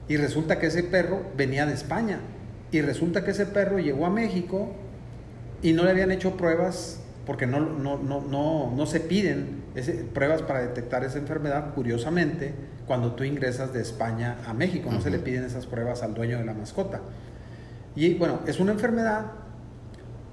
Y 0.08 0.18
resulta 0.18 0.60
que 0.60 0.68
ese 0.68 0.84
perro 0.84 1.24
venía 1.38 1.66
de 1.66 1.74
España. 1.74 2.20
Y 2.72 2.82
resulta 2.82 3.24
que 3.24 3.32
ese 3.32 3.46
perro 3.46 3.80
llegó 3.80 4.06
a 4.06 4.10
México 4.10 4.72
y 5.62 5.74
no 5.74 5.84
le 5.84 5.92
habían 5.92 6.12
hecho 6.12 6.38
pruebas 6.38 7.02
porque 7.26 7.46
no, 7.46 7.60
no, 7.60 7.98
no, 7.98 8.22
no, 8.22 8.74
no 8.76 8.86
se 8.86 9.00
piden 9.00 9.62
pruebas 10.14 10.42
para 10.42 10.62
detectar 10.62 11.04
esa 11.04 11.20
enfermedad, 11.20 11.74
curiosamente, 11.74 12.54
cuando 12.88 13.14
tú 13.14 13.24
ingresas 13.24 13.74
de 13.74 13.82
España 13.82 14.38
a 14.46 14.54
México. 14.54 14.90
No 14.92 15.02
se 15.02 15.10
le 15.10 15.20
piden 15.20 15.44
esas 15.44 15.66
pruebas 15.66 16.04
al 16.04 16.14
dueño 16.14 16.38
de 16.40 16.46
la 16.46 16.54
mascota. 16.54 17.02
Y 17.96 18.16
bueno, 18.16 18.40
es 18.48 18.60
una 18.60 18.72
enfermedad 18.72 19.32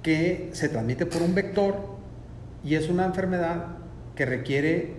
que 0.02 0.50
se 0.52 0.68
transmite 0.68 1.06
por 1.06 1.22
un 1.22 1.34
vector 1.34 1.76
y 2.64 2.74
es 2.74 2.88
una 2.88 3.04
enfermedad 3.04 3.76
que 4.14 4.26
requiere 4.26 4.94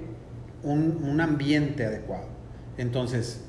un, 0.63 1.19
ambiente 1.19 1.85
adecuado. 1.85 2.27
Entonces, 2.77 3.43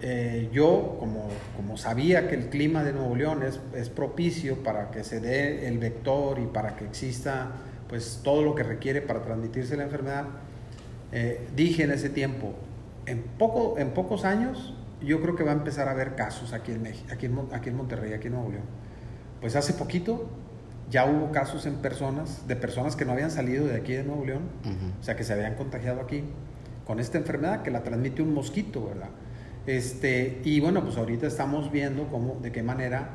eh, 0.00 0.48
yo, 0.52 0.96
como, 0.98 1.28
como, 1.56 1.76
sabía 1.76 2.28
que 2.28 2.34
el 2.34 2.48
clima 2.48 2.82
de 2.82 2.92
Nuevo 2.92 3.14
León 3.14 3.42
es, 3.42 3.60
es 3.74 3.88
propicio 3.88 4.62
para 4.62 4.90
que 4.90 5.04
se 5.04 5.20
dé 5.20 5.68
el 5.68 5.78
vector 5.78 6.38
y 6.38 6.46
para 6.46 6.76
que 6.76 6.84
exista 6.84 7.52
pues 7.88 8.20
todo 8.22 8.42
lo 8.42 8.54
que 8.54 8.62
requiere 8.62 9.02
para 9.02 9.22
transmitirse 9.22 9.76
la 9.76 9.84
enfermedad. 9.84 10.24
Eh, 11.12 11.46
dije 11.54 11.84
en 11.84 11.92
ese 11.92 12.10
tiempo, 12.10 12.54
en, 13.06 13.22
poco, 13.22 13.78
en 13.78 13.90
pocos 13.90 14.24
años 14.24 14.74
yo 15.00 15.20
creo 15.20 15.36
que 15.36 15.44
va 15.44 15.52
a 15.52 15.54
empezar 15.54 15.88
a 15.88 15.92
haber 15.92 16.16
casos 16.16 16.52
aquí 16.52 16.72
en, 16.72 16.82
México, 16.82 17.06
aquí 17.12 17.26
en, 17.26 17.38
aquí 17.52 17.68
en 17.68 17.76
Monterrey, 17.76 18.12
aquí 18.12 18.26
en 18.26 18.34
Nuevo 18.34 18.50
León. 18.50 18.64
Pues 19.40 19.54
hace 19.54 19.74
poquito 19.74 20.28
ya 20.90 21.06
hubo 21.06 21.30
casos 21.30 21.66
en 21.66 21.76
personas, 21.76 22.46
de 22.46 22.56
personas 22.56 22.96
que 22.96 23.04
no 23.04 23.12
habían 23.12 23.30
salido 23.30 23.66
de 23.66 23.76
aquí 23.76 23.92
de 23.92 24.04
Nuevo 24.04 24.24
León, 24.24 24.42
o 25.00 25.02
sea, 25.02 25.16
que 25.16 25.24
se 25.24 25.32
habían 25.32 25.54
contagiado 25.54 26.00
aquí 26.00 26.24
con 26.86 27.00
esta 27.00 27.18
enfermedad 27.18 27.62
que 27.62 27.70
la 27.70 27.82
transmite 27.82 28.22
un 28.22 28.34
mosquito, 28.34 28.86
¿verdad? 28.86 29.08
Este, 29.66 30.40
y 30.44 30.60
bueno, 30.60 30.82
pues 30.82 30.96
ahorita 30.96 31.26
estamos 31.26 31.72
viendo 31.72 32.08
cómo, 32.08 32.36
de 32.40 32.52
qué 32.52 32.62
manera 32.62 33.10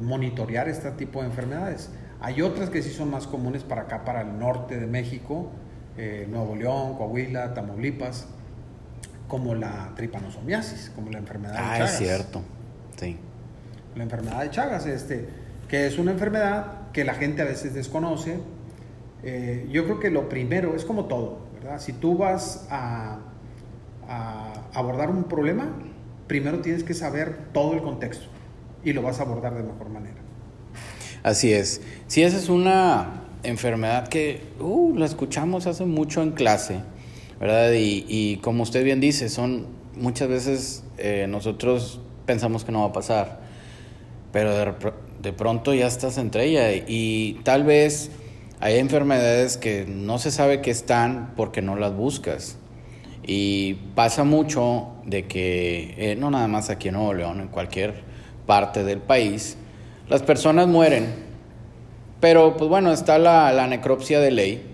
monitorear 0.00 0.68
este 0.68 0.90
tipo 0.92 1.20
de 1.20 1.28
enfermedades. 1.28 1.90
Hay 2.20 2.42
otras 2.42 2.70
que 2.70 2.82
sí 2.82 2.90
son 2.90 3.10
más 3.10 3.26
comunes 3.26 3.62
para 3.62 3.82
acá, 3.82 4.04
para 4.04 4.22
el 4.22 4.38
norte 4.38 4.78
de 4.78 4.86
México, 4.86 5.50
eh, 5.96 6.26
Nuevo 6.28 6.56
León, 6.56 6.96
Coahuila, 6.96 7.54
Tamaulipas, 7.54 8.26
como 9.28 9.54
la 9.54 9.92
tripanosomiasis, 9.96 10.90
como 10.94 11.10
la 11.10 11.18
enfermedad 11.18 11.54
de 11.54 11.58
Chagas. 11.58 11.80
Ah, 11.80 11.84
es 11.84 11.98
cierto, 11.98 12.42
sí. 12.96 13.18
La 13.94 14.02
enfermedad 14.02 14.42
de 14.42 14.50
Chagas, 14.50 14.86
este, 14.86 15.28
que 15.68 15.86
es 15.86 15.98
una 15.98 16.12
enfermedad 16.12 16.90
que 16.92 17.04
la 17.04 17.14
gente 17.14 17.42
a 17.42 17.44
veces 17.44 17.74
desconoce. 17.74 18.38
Eh, 19.22 19.68
yo 19.70 19.84
creo 19.84 20.00
que 20.00 20.10
lo 20.10 20.28
primero 20.28 20.74
es 20.76 20.84
como 20.84 21.06
todo, 21.06 21.40
¿verdad? 21.54 21.80
Si 21.80 21.92
tú 21.92 22.16
vas 22.16 22.66
a, 22.70 23.18
a 24.08 24.52
abordar 24.74 25.10
un 25.10 25.24
problema, 25.24 25.68
primero 26.26 26.60
tienes 26.60 26.84
que 26.84 26.94
saber 26.94 27.36
todo 27.52 27.74
el 27.74 27.82
contexto 27.82 28.26
y 28.84 28.92
lo 28.92 29.02
vas 29.02 29.20
a 29.20 29.22
abordar 29.22 29.54
de 29.54 29.62
mejor 29.62 29.88
manera. 29.88 30.16
Así 31.22 31.52
es. 31.52 31.80
Si 32.06 32.22
esa 32.22 32.36
es 32.36 32.48
una 32.48 33.24
enfermedad 33.42 34.08
que 34.08 34.42
uh, 34.60 34.94
la 34.96 35.06
escuchamos 35.06 35.66
hace 35.66 35.84
mucho 35.84 36.22
en 36.22 36.32
clase, 36.32 36.80
¿verdad? 37.40 37.72
Y, 37.74 38.36
como 38.42 38.62
usted 38.62 38.84
bien 38.84 39.00
dice, 39.00 39.28
son 39.28 39.66
muchas 39.96 40.28
veces 40.28 40.84
eh, 40.98 41.26
nosotros 41.28 42.00
pensamos 42.26 42.64
que 42.64 42.72
no 42.72 42.80
va 42.80 42.86
a 42.86 42.92
pasar, 42.92 43.40
pero 44.32 44.56
de, 44.56 44.72
de 45.20 45.32
pronto 45.32 45.74
ya 45.74 45.86
estás 45.86 46.18
entre 46.18 46.44
ella 46.44 46.72
y 46.86 47.40
tal 47.44 47.64
vez 47.64 48.10
hay 48.60 48.78
enfermedades 48.78 49.56
que 49.56 49.84
no 49.86 50.18
se 50.18 50.30
sabe 50.30 50.60
que 50.60 50.70
están 50.70 51.34
porque 51.36 51.62
no 51.62 51.76
las 51.76 51.94
buscas. 51.94 52.56
Y 53.26 53.74
pasa 53.94 54.22
mucho 54.22 54.88
de 55.04 55.26
que, 55.26 55.94
eh, 55.98 56.16
no 56.16 56.30
nada 56.30 56.46
más 56.46 56.70
aquí 56.70 56.88
en 56.88 56.94
Nuevo 56.94 57.12
León, 57.12 57.40
en 57.40 57.48
cualquier 57.48 57.94
parte 58.46 58.84
del 58.84 59.00
país, 59.00 59.58
las 60.08 60.22
personas 60.22 60.68
mueren, 60.68 61.06
pero 62.20 62.56
pues 62.56 62.70
bueno, 62.70 62.92
está 62.92 63.18
la, 63.18 63.66
necropsia 63.66 64.20
de 64.20 64.30
ley, 64.30 64.66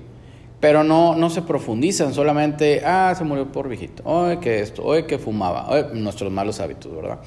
pero 0.61 0.85
no, 0.85 1.17
no 1.17 1.31
se 1.31 1.43
profundizan, 1.43 2.13
solamente, 2.13 2.83
ah, 2.85 3.15
se 3.17 3.25
murió 3.25 3.51
por 3.51 3.69
viejito, 3.69 4.03
oye, 4.05 4.39
que 4.39 4.61
esto, 4.61 4.85
oye, 4.85 5.07
que 5.07 5.19
fumaba, 5.19 5.89
nuestros 5.95 6.31
malos 6.31 6.61
hábitos, 6.61 6.95
¿verdad? 6.95 7.21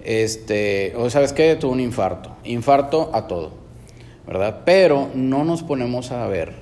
Este, 0.00 0.94
o 0.96 1.10
sabes 1.10 1.32
qué, 1.32 1.56
tuvo 1.56 1.72
un 1.72 1.80
infarto, 1.80 2.36
infarto 2.44 3.10
a 3.12 3.26
todo, 3.26 3.50
¿verdad? 4.26 4.60
Pero 4.64 5.08
no 5.14 5.44
nos 5.44 5.64
ponemos 5.64 6.12
a 6.12 6.26
ver 6.28 6.54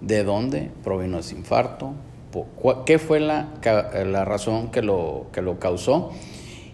de 0.00 0.24
dónde 0.24 0.70
provino 0.82 1.20
ese 1.20 1.36
infarto, 1.36 1.94
qué 2.86 2.98
fue 2.98 3.20
la, 3.20 3.48
la 4.04 4.24
razón 4.24 4.70
que 4.70 4.82
lo, 4.82 5.26
que 5.32 5.42
lo 5.42 5.58
causó. 5.58 6.10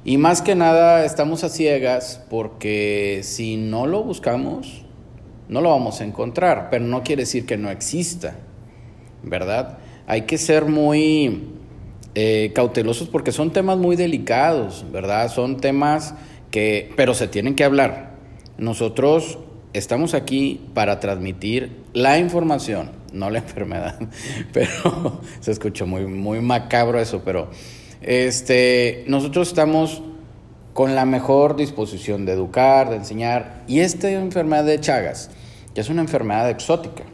Y 0.04 0.16
más 0.16 0.40
que 0.40 0.54
nada 0.54 1.04
estamos 1.04 1.44
a 1.44 1.50
ciegas 1.50 2.24
porque 2.30 3.20
si 3.22 3.56
no 3.56 3.86
lo 3.86 4.02
buscamos, 4.02 4.84
no 5.48 5.60
lo 5.60 5.70
vamos 5.70 6.00
a 6.00 6.04
encontrar, 6.04 6.68
pero 6.70 6.84
no 6.84 7.02
quiere 7.02 7.22
decir 7.22 7.44
que 7.44 7.58
no 7.58 7.70
exista, 7.70 8.36
¿verdad? 9.22 9.78
Hay 10.06 10.22
que 10.22 10.38
ser 10.38 10.64
muy 10.64 11.50
eh, 12.14 12.52
cautelosos 12.54 13.08
porque 13.08 13.30
son 13.30 13.52
temas 13.52 13.76
muy 13.76 13.96
delicados, 13.96 14.86
¿verdad? 14.90 15.30
Son 15.30 15.58
temas 15.58 16.14
que, 16.50 16.92
pero 16.96 17.12
se 17.12 17.28
tienen 17.28 17.54
que 17.54 17.64
hablar. 17.64 18.14
Nosotros 18.56 19.38
estamos 19.72 20.14
aquí 20.14 20.60
para 20.74 21.00
transmitir 21.00 21.84
la 21.92 22.18
información, 22.18 22.90
no 23.12 23.30
la 23.30 23.38
enfermedad. 23.40 23.98
Pero 24.52 25.20
se 25.40 25.52
escuchó 25.52 25.86
muy, 25.86 26.06
muy 26.06 26.40
macabro 26.40 27.00
eso, 27.00 27.22
pero 27.24 27.50
este, 28.02 29.04
nosotros 29.06 29.48
estamos 29.48 30.02
con 30.72 30.94
la 30.94 31.04
mejor 31.04 31.56
disposición 31.56 32.24
de 32.26 32.32
educar, 32.32 32.90
de 32.90 32.96
enseñar. 32.96 33.64
Y 33.66 33.80
esta 33.80 34.10
enfermedad 34.10 34.64
de 34.64 34.80
Chagas, 34.80 35.30
que 35.74 35.80
es 35.80 35.88
una 35.88 36.02
enfermedad 36.02 36.48
exótica, 36.48 37.04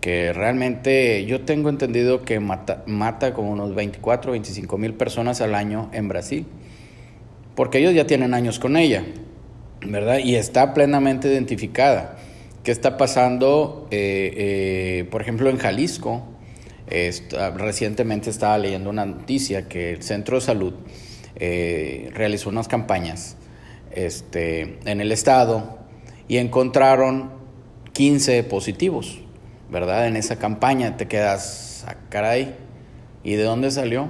que 0.00 0.32
realmente 0.32 1.24
yo 1.24 1.42
tengo 1.42 1.70
entendido 1.70 2.22
que 2.22 2.40
mata, 2.40 2.82
mata 2.86 3.32
como 3.32 3.50
unos 3.50 3.74
24, 3.74 4.32
25 4.32 4.76
mil 4.78 4.94
personas 4.94 5.40
al 5.40 5.54
año 5.54 5.88
en 5.92 6.08
Brasil, 6.08 6.46
porque 7.54 7.78
ellos 7.78 7.94
ya 7.94 8.06
tienen 8.06 8.34
años 8.34 8.58
con 8.58 8.76
ella, 8.76 9.04
¿verdad? 9.84 10.18
Y 10.18 10.36
está 10.36 10.74
plenamente 10.74 11.28
identificada. 11.28 12.18
¿Qué 12.62 12.70
está 12.70 12.96
pasando, 12.96 13.88
eh, 13.90 14.32
eh, 14.36 15.04
por 15.10 15.22
ejemplo, 15.22 15.50
en 15.50 15.58
Jalisco? 15.58 16.28
recientemente 17.56 18.28
estaba 18.28 18.58
leyendo 18.58 18.90
una 18.90 19.06
noticia 19.06 19.68
que 19.68 19.92
el 19.92 20.02
Centro 20.02 20.36
de 20.36 20.42
Salud 20.42 20.74
eh, 21.34 22.10
realizó 22.12 22.50
unas 22.50 22.68
campañas 22.68 23.38
este, 23.90 24.78
en 24.84 25.00
el 25.00 25.10
estado 25.10 25.78
y 26.28 26.36
encontraron 26.36 27.30
15 27.94 28.44
positivos 28.44 29.24
¿verdad? 29.74 30.06
En 30.06 30.16
esa 30.16 30.36
campaña 30.36 30.96
te 30.96 31.08
quedas, 31.08 31.84
ah, 31.88 31.96
caray, 32.08 32.54
¿y 33.22 33.34
de 33.34 33.42
dónde 33.42 33.72
salió? 33.72 34.08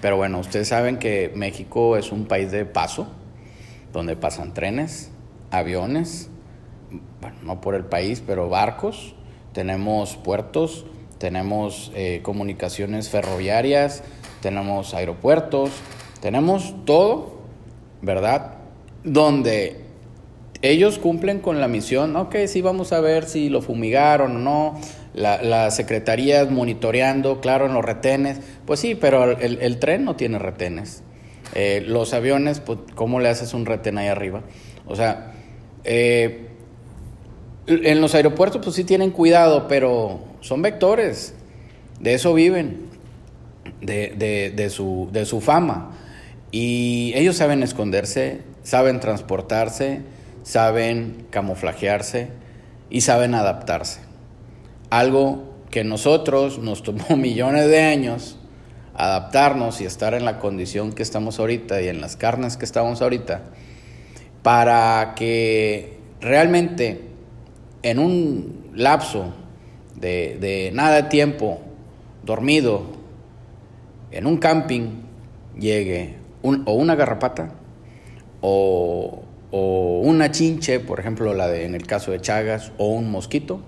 Pero 0.00 0.16
bueno, 0.16 0.38
ustedes 0.38 0.68
saben 0.68 0.98
que 0.98 1.32
México 1.34 1.96
es 1.96 2.12
un 2.12 2.26
país 2.26 2.52
de 2.52 2.64
paso, 2.64 3.08
donde 3.96 4.16
pasan 4.16 4.54
trenes, 4.54 5.10
aviones, 5.50 6.28
bueno, 7.20 7.36
no 7.42 7.60
por 7.60 7.74
el 7.74 7.84
país, 7.84 8.22
pero 8.24 8.48
barcos, 8.48 9.14
tenemos 9.52 10.16
puertos, 10.16 10.86
tenemos 11.18 11.90
eh, 11.94 12.20
comunicaciones 12.22 13.08
ferroviarias, 13.08 14.02
tenemos 14.42 14.94
aeropuertos, 14.94 15.70
tenemos 16.20 16.74
todo, 16.84 17.40
¿verdad? 18.02 18.58
Donde 19.02 19.86
ellos 20.62 20.98
cumplen 20.98 21.40
con 21.40 21.60
la 21.60 21.68
misión, 21.68 22.16
ok, 22.16 22.36
sí 22.46 22.60
vamos 22.60 22.92
a 22.92 23.00
ver 23.00 23.24
si 23.24 23.48
lo 23.48 23.62
fumigaron 23.62 24.36
o 24.36 24.38
no, 24.38 24.80
la, 25.14 25.42
la 25.42 25.70
secretaría 25.70 26.44
monitoreando, 26.44 27.40
claro, 27.40 27.66
en 27.66 27.74
los 27.74 27.84
retenes, 27.84 28.40
pues 28.66 28.80
sí, 28.80 28.94
pero 28.94 29.38
el, 29.38 29.78
tren 29.78 30.04
no 30.04 30.16
tiene 30.16 30.38
retenes. 30.38 31.02
Eh, 31.54 31.84
los 31.86 32.12
aviones, 32.12 32.60
pues, 32.60 32.78
¿cómo 32.94 33.20
le 33.20 33.28
haces 33.28 33.54
un 33.54 33.66
retén 33.66 33.98
ahí 33.98 34.08
arriba? 34.08 34.42
O 34.86 34.96
sea, 34.96 35.32
eh, 35.84 36.48
en 37.66 38.00
los 38.00 38.14
aeropuertos, 38.14 38.60
pues 38.62 38.76
sí 38.76 38.84
tienen 38.84 39.10
cuidado, 39.10 39.66
pero 39.68 40.20
son 40.40 40.62
vectores, 40.62 41.34
de 42.00 42.14
eso 42.14 42.34
viven, 42.34 42.86
de, 43.80 44.52
de, 44.54 44.70
su, 44.70 45.08
de 45.12 45.24
su 45.24 45.40
fama. 45.40 45.92
Y 46.50 47.12
ellos 47.14 47.36
saben 47.36 47.62
esconderse, 47.62 48.42
saben 48.62 49.00
transportarse, 49.00 50.02
saben 50.42 51.26
camuflajearse 51.30 52.28
y 52.90 53.00
saben 53.00 53.34
adaptarse. 53.34 54.00
Algo 54.90 55.54
que 55.70 55.82
nosotros 55.84 56.58
nos 56.58 56.82
tomó 56.82 57.04
millones 57.16 57.68
de 57.68 57.80
años 57.80 58.38
adaptarnos 58.96 59.80
y 59.80 59.84
estar 59.84 60.14
en 60.14 60.24
la 60.24 60.38
condición 60.38 60.92
que 60.92 61.02
estamos 61.02 61.38
ahorita 61.38 61.80
y 61.82 61.88
en 61.88 62.00
las 62.00 62.16
carnes 62.16 62.56
que 62.56 62.64
estamos 62.64 63.02
ahorita, 63.02 63.42
para 64.42 65.14
que 65.16 65.98
realmente 66.20 67.02
en 67.82 67.98
un 67.98 68.70
lapso 68.74 69.34
de, 69.94 70.70
nada 70.72 71.02
de 71.02 71.02
tiempo 71.04 71.60
dormido 72.24 72.82
en 74.10 74.26
un 74.26 74.38
camping 74.38 75.02
llegue 75.58 76.16
o 76.42 76.72
una 76.72 76.94
garrapata 76.94 77.50
o 78.40 79.26
o 79.50 80.00
una 80.00 80.30
chinche, 80.30 80.80
por 80.80 81.00
ejemplo 81.00 81.34
la 81.34 81.48
de 81.48 81.64
en 81.64 81.74
el 81.74 81.86
caso 81.86 82.10
de 82.10 82.20
Chagas, 82.20 82.72
o 82.78 82.88
un 82.88 83.10
mosquito 83.10 83.60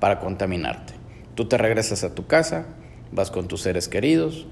para 0.00 0.18
contaminarte. 0.18 0.94
Tú 1.34 1.48
te 1.48 1.56
regresas 1.58 2.04
a 2.04 2.14
tu 2.14 2.26
casa, 2.26 2.66
vas 3.12 3.30
con 3.30 3.48
tus 3.48 3.62
seres 3.62 3.88
queridos, 3.88 4.46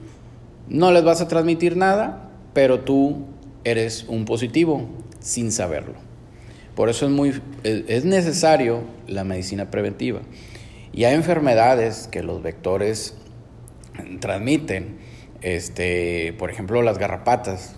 no 0.68 0.92
les 0.92 1.02
vas 1.02 1.20
a 1.20 1.28
transmitir 1.28 1.76
nada, 1.76 2.30
pero 2.52 2.80
tú 2.80 3.26
eres 3.64 4.04
un 4.08 4.24
positivo 4.24 4.88
sin 5.18 5.52
saberlo. 5.52 5.94
Por 6.74 6.88
eso 6.88 7.06
es 7.06 7.12
muy 7.12 7.40
es 7.64 8.04
necesario 8.04 8.82
la 9.06 9.24
medicina 9.24 9.70
preventiva. 9.70 10.20
Y 10.92 11.04
hay 11.04 11.14
enfermedades 11.14 12.08
que 12.10 12.22
los 12.22 12.42
vectores 12.42 13.14
transmiten, 14.20 14.98
este, 15.42 16.34
por 16.38 16.50
ejemplo, 16.50 16.82
las 16.82 16.98
garrapatas. 16.98 17.76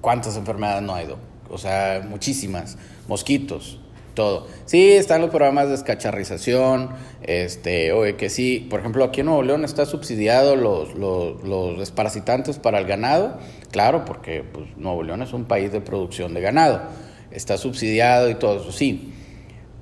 ¿Cuántas 0.00 0.36
enfermedades 0.36 0.82
no 0.82 0.94
hay? 0.94 1.06
o 1.50 1.58
sea, 1.58 2.06
muchísimas, 2.08 2.76
mosquitos, 3.08 3.80
todo. 4.18 4.48
Sí, 4.64 4.94
están 4.94 5.20
los 5.20 5.30
programas 5.30 5.66
de 5.66 5.70
descacharrización, 5.70 6.90
este, 7.22 7.92
oye, 7.92 8.16
que 8.16 8.30
sí, 8.30 8.66
por 8.68 8.80
ejemplo, 8.80 9.04
aquí 9.04 9.20
en 9.20 9.26
Nuevo 9.26 9.44
León 9.44 9.64
está 9.64 9.86
subsidiado 9.86 10.56
los, 10.56 10.96
los, 10.96 11.44
los 11.44 11.78
desparasitantes 11.78 12.58
para 12.58 12.80
el 12.80 12.86
ganado, 12.86 13.38
claro, 13.70 14.04
porque 14.04 14.42
pues, 14.42 14.76
Nuevo 14.76 15.04
León 15.04 15.22
es 15.22 15.32
un 15.32 15.44
país 15.44 15.70
de 15.70 15.80
producción 15.80 16.34
de 16.34 16.40
ganado, 16.40 16.82
está 17.30 17.58
subsidiado 17.58 18.28
y 18.28 18.34
todo 18.34 18.60
eso, 18.60 18.72
sí, 18.72 19.14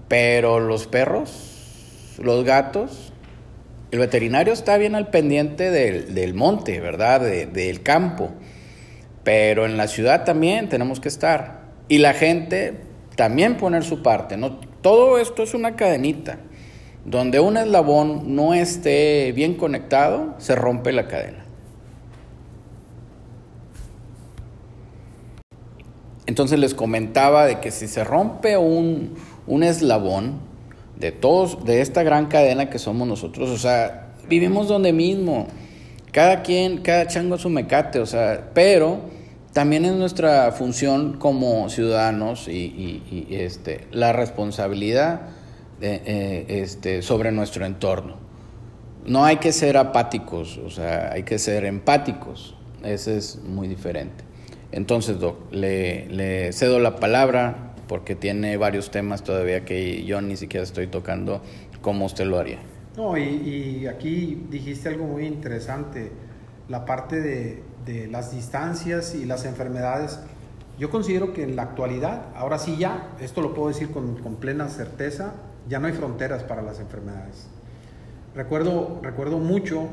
pero 0.06 0.60
los 0.60 0.86
perros, 0.86 2.18
los 2.18 2.44
gatos, 2.44 3.14
el 3.90 4.00
veterinario 4.00 4.52
está 4.52 4.76
bien 4.76 4.96
al 4.96 5.08
pendiente 5.08 5.70
del, 5.70 6.14
del 6.14 6.34
monte, 6.34 6.78
¿verdad? 6.80 7.22
del 7.22 7.82
campo, 7.82 8.32
pero 9.24 9.64
en 9.64 9.78
la 9.78 9.88
ciudad 9.88 10.26
también 10.26 10.68
tenemos 10.68 11.00
que 11.00 11.08
estar. 11.08 11.64
Y 11.88 11.98
la 11.98 12.12
gente 12.12 12.85
también 13.16 13.56
poner 13.56 13.82
su 13.82 14.02
parte. 14.02 14.36
¿no? 14.36 14.58
Todo 14.82 15.18
esto 15.18 15.42
es 15.42 15.54
una 15.54 15.74
cadenita. 15.74 16.38
Donde 17.04 17.40
un 17.40 17.56
eslabón 17.56 18.34
no 18.34 18.54
esté 18.54 19.32
bien 19.32 19.54
conectado, 19.54 20.34
se 20.38 20.54
rompe 20.54 20.92
la 20.92 21.08
cadena. 21.08 21.44
Entonces 26.26 26.58
les 26.58 26.74
comentaba 26.74 27.46
de 27.46 27.60
que 27.60 27.70
si 27.70 27.86
se 27.86 28.02
rompe 28.02 28.56
un, 28.56 29.14
un 29.46 29.62
eslabón 29.62 30.40
de 30.96 31.12
todos, 31.12 31.64
de 31.64 31.80
esta 31.80 32.02
gran 32.02 32.26
cadena 32.26 32.68
que 32.68 32.80
somos 32.80 33.06
nosotros, 33.06 33.50
o 33.50 33.58
sea, 33.58 34.08
vivimos 34.28 34.66
donde 34.66 34.92
mismo. 34.92 35.46
Cada 36.10 36.42
quien, 36.42 36.78
cada 36.78 37.06
chango 37.06 37.38
su 37.38 37.50
mecate, 37.50 38.00
o 38.00 38.06
sea, 38.06 38.50
pero 38.52 39.00
también 39.56 39.86
es 39.86 39.94
nuestra 39.94 40.52
función 40.52 41.14
como 41.14 41.70
ciudadanos 41.70 42.46
y, 42.46 43.26
este, 43.30 43.86
la 43.90 44.12
responsabilidad 44.12 45.30
eh, 45.80 46.44
este, 46.46 47.00
sobre 47.00 47.32
nuestro 47.32 47.64
entorno. 47.64 48.16
No 49.06 49.24
hay 49.24 49.38
que 49.38 49.52
ser 49.52 49.78
apáticos, 49.78 50.58
o 50.58 50.68
sea, 50.68 51.10
hay 51.10 51.22
que 51.22 51.38
ser 51.38 51.64
empáticos. 51.64 52.54
Ese 52.84 53.16
es 53.16 53.40
muy 53.44 53.66
diferente. 53.66 54.24
Entonces, 54.72 55.20
Doc, 55.20 55.50
le, 55.52 56.06
le 56.08 56.52
cedo 56.52 56.78
la 56.78 56.96
palabra 56.96 57.72
porque 57.88 58.14
tiene 58.14 58.58
varios 58.58 58.90
temas 58.90 59.24
todavía 59.24 59.64
que 59.64 60.04
yo 60.04 60.20
ni 60.20 60.36
siquiera 60.36 60.64
estoy 60.64 60.88
tocando 60.88 61.40
como 61.80 62.04
usted 62.04 62.26
lo 62.26 62.38
haría. 62.38 62.58
No, 62.98 63.16
y, 63.16 63.22
y 63.22 63.86
aquí 63.86 64.48
dijiste 64.50 64.90
algo 64.90 65.06
muy 65.06 65.24
interesante, 65.24 66.12
la 66.68 66.84
parte 66.84 67.22
de, 67.22 67.62
de 67.86 68.08
las 68.08 68.32
distancias 68.32 69.14
y 69.14 69.24
las 69.24 69.46
enfermedades, 69.46 70.18
yo 70.78 70.90
considero 70.90 71.32
que 71.32 71.42
en 71.42 71.56
la 71.56 71.62
actualidad, 71.62 72.26
ahora 72.34 72.58
sí 72.58 72.76
ya, 72.76 73.14
esto 73.20 73.40
lo 73.40 73.54
puedo 73.54 73.68
decir 73.68 73.90
con, 73.90 74.16
con 74.16 74.36
plena 74.36 74.68
certeza, 74.68 75.32
ya 75.68 75.78
no 75.78 75.86
hay 75.86 75.94
fronteras 75.94 76.42
para 76.42 76.60
las 76.60 76.80
enfermedades. 76.80 77.46
Recuerdo, 78.34 79.00
recuerdo 79.02 79.38
mucho, 79.38 79.88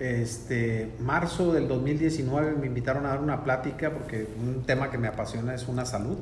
este, 0.00 0.92
marzo 0.98 1.52
del 1.52 1.68
2019 1.68 2.56
me 2.56 2.66
invitaron 2.66 3.06
a 3.06 3.10
dar 3.10 3.20
una 3.20 3.44
plática 3.44 3.92
porque 3.92 4.26
un 4.42 4.64
tema 4.64 4.90
que 4.90 4.98
me 4.98 5.06
apasiona 5.06 5.54
es 5.54 5.68
una 5.68 5.84
salud, 5.84 6.16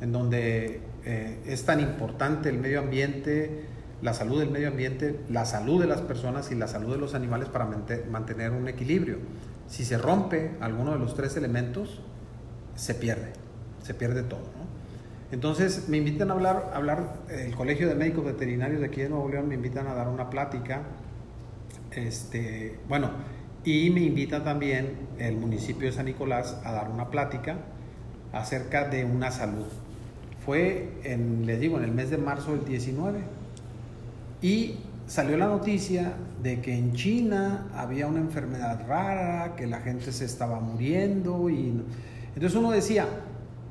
en 0.00 0.10
donde 0.10 0.80
eh, 1.04 1.38
es 1.46 1.64
tan 1.64 1.78
importante 1.78 2.48
el 2.48 2.58
medio 2.58 2.80
ambiente, 2.80 3.66
la 4.02 4.14
salud 4.14 4.40
del 4.40 4.50
medio 4.50 4.68
ambiente, 4.68 5.20
la 5.30 5.44
salud 5.44 5.80
de 5.80 5.86
las 5.86 6.00
personas 6.00 6.50
y 6.50 6.56
la 6.56 6.66
salud 6.66 6.90
de 6.90 6.98
los 6.98 7.14
animales 7.14 7.48
para 7.48 7.68
mantener 8.10 8.50
un 8.50 8.66
equilibrio. 8.66 9.18
Si 9.72 9.86
se 9.86 9.96
rompe 9.96 10.50
alguno 10.60 10.92
de 10.92 10.98
los 10.98 11.14
tres 11.14 11.34
elementos, 11.38 12.02
se 12.74 12.94
pierde, 12.94 13.32
se 13.82 13.94
pierde 13.94 14.22
todo. 14.22 14.42
Entonces 15.30 15.88
me 15.88 15.96
invitan 15.96 16.30
a 16.30 16.34
hablar, 16.34 16.72
hablar, 16.74 17.14
el 17.30 17.54
Colegio 17.54 17.88
de 17.88 17.94
Médicos 17.94 18.26
Veterinarios 18.26 18.80
de 18.80 18.88
aquí 18.88 19.00
de 19.00 19.08
Nuevo 19.08 19.30
León 19.30 19.48
me 19.48 19.54
invitan 19.54 19.86
a 19.86 19.94
dar 19.94 20.08
una 20.08 20.28
plática, 20.28 20.82
este, 21.90 22.80
bueno, 22.86 23.12
y 23.64 23.88
me 23.88 24.00
invita 24.00 24.44
también 24.44 25.08
el 25.18 25.38
municipio 25.38 25.86
de 25.86 25.92
San 25.92 26.04
Nicolás 26.04 26.60
a 26.64 26.72
dar 26.72 26.90
una 26.90 27.08
plática 27.08 27.56
acerca 28.34 28.90
de 28.90 29.06
una 29.06 29.30
salud. 29.30 29.68
Fue, 30.44 30.90
en, 31.02 31.46
les 31.46 31.58
digo, 31.60 31.78
en 31.78 31.84
el 31.84 31.92
mes 31.92 32.10
de 32.10 32.18
marzo 32.18 32.52
del 32.52 32.66
19. 32.66 33.20
Y 34.42 34.80
salió 35.12 35.36
la 35.36 35.46
noticia 35.46 36.14
de 36.42 36.62
que 36.62 36.74
en 36.74 36.94
China 36.94 37.66
había 37.74 38.06
una 38.06 38.20
enfermedad 38.20 38.86
rara, 38.88 39.54
que 39.56 39.66
la 39.66 39.82
gente 39.82 40.10
se 40.10 40.24
estaba 40.24 40.58
muriendo 40.58 41.50
y 41.50 41.82
entonces 42.34 42.58
uno 42.58 42.70
decía, 42.70 43.04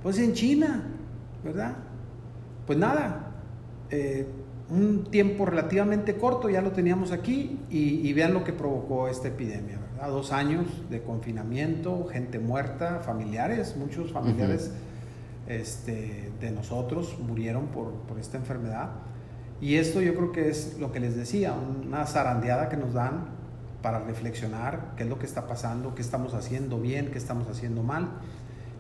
pues 0.04 0.20
en 0.20 0.34
China, 0.34 0.84
¿verdad? 1.44 1.78
Pues 2.68 2.78
nada, 2.78 3.32
eh, 3.90 4.28
un 4.70 5.06
tiempo 5.06 5.48
relativamente 5.48 6.16
corto 6.16 6.48
ya 6.48 6.62
lo 6.62 6.74
teníamos 6.74 7.12
aquí 7.12 7.58
y, 7.72 8.14
vean 8.14 8.36
lo 8.36 8.44
que 8.44 8.54
provocó 8.54 9.08
esta 9.08 9.30
epidemia, 9.30 9.80
¿verdad? 9.96 10.10
Dos 10.10 10.32
años 10.32 10.68
de 10.92 11.02
confinamiento, 11.02 12.06
gente 12.06 12.38
muerta, 12.38 13.00
familiares, 13.00 13.76
muchos 13.78 14.12
familiares 14.12 14.70
este, 15.48 16.32
de 16.40 16.52
nosotros 16.52 17.18
murieron 17.18 17.66
por, 17.70 17.94
por 17.94 18.20
esta 18.20 18.38
enfermedad. 18.38 18.92
Y 19.62 19.76
esto 19.76 20.02
yo 20.02 20.16
creo 20.16 20.32
que 20.32 20.50
es 20.50 20.78
lo 20.80 20.92
que 20.92 21.00
les 21.00 21.16
decía, 21.16 21.54
una 21.54 22.08
zarandeada 22.08 22.68
que 22.68 22.78
nos 22.78 22.94
dan 22.94 23.28
para 23.84 24.00
reflexionar 24.00 24.94
qué 24.98 25.04
es 25.04 25.10
lo 25.10 25.20
que 25.20 25.28
está 25.28 25.46
pasando, 25.46 25.94
qué 25.94 26.02
estamos 26.02 26.34
haciendo 26.34 26.80
bien, 26.80 27.12
qué 27.12 27.20
estamos 27.20 27.48
haciendo 27.48 27.84
mal. 27.84 28.10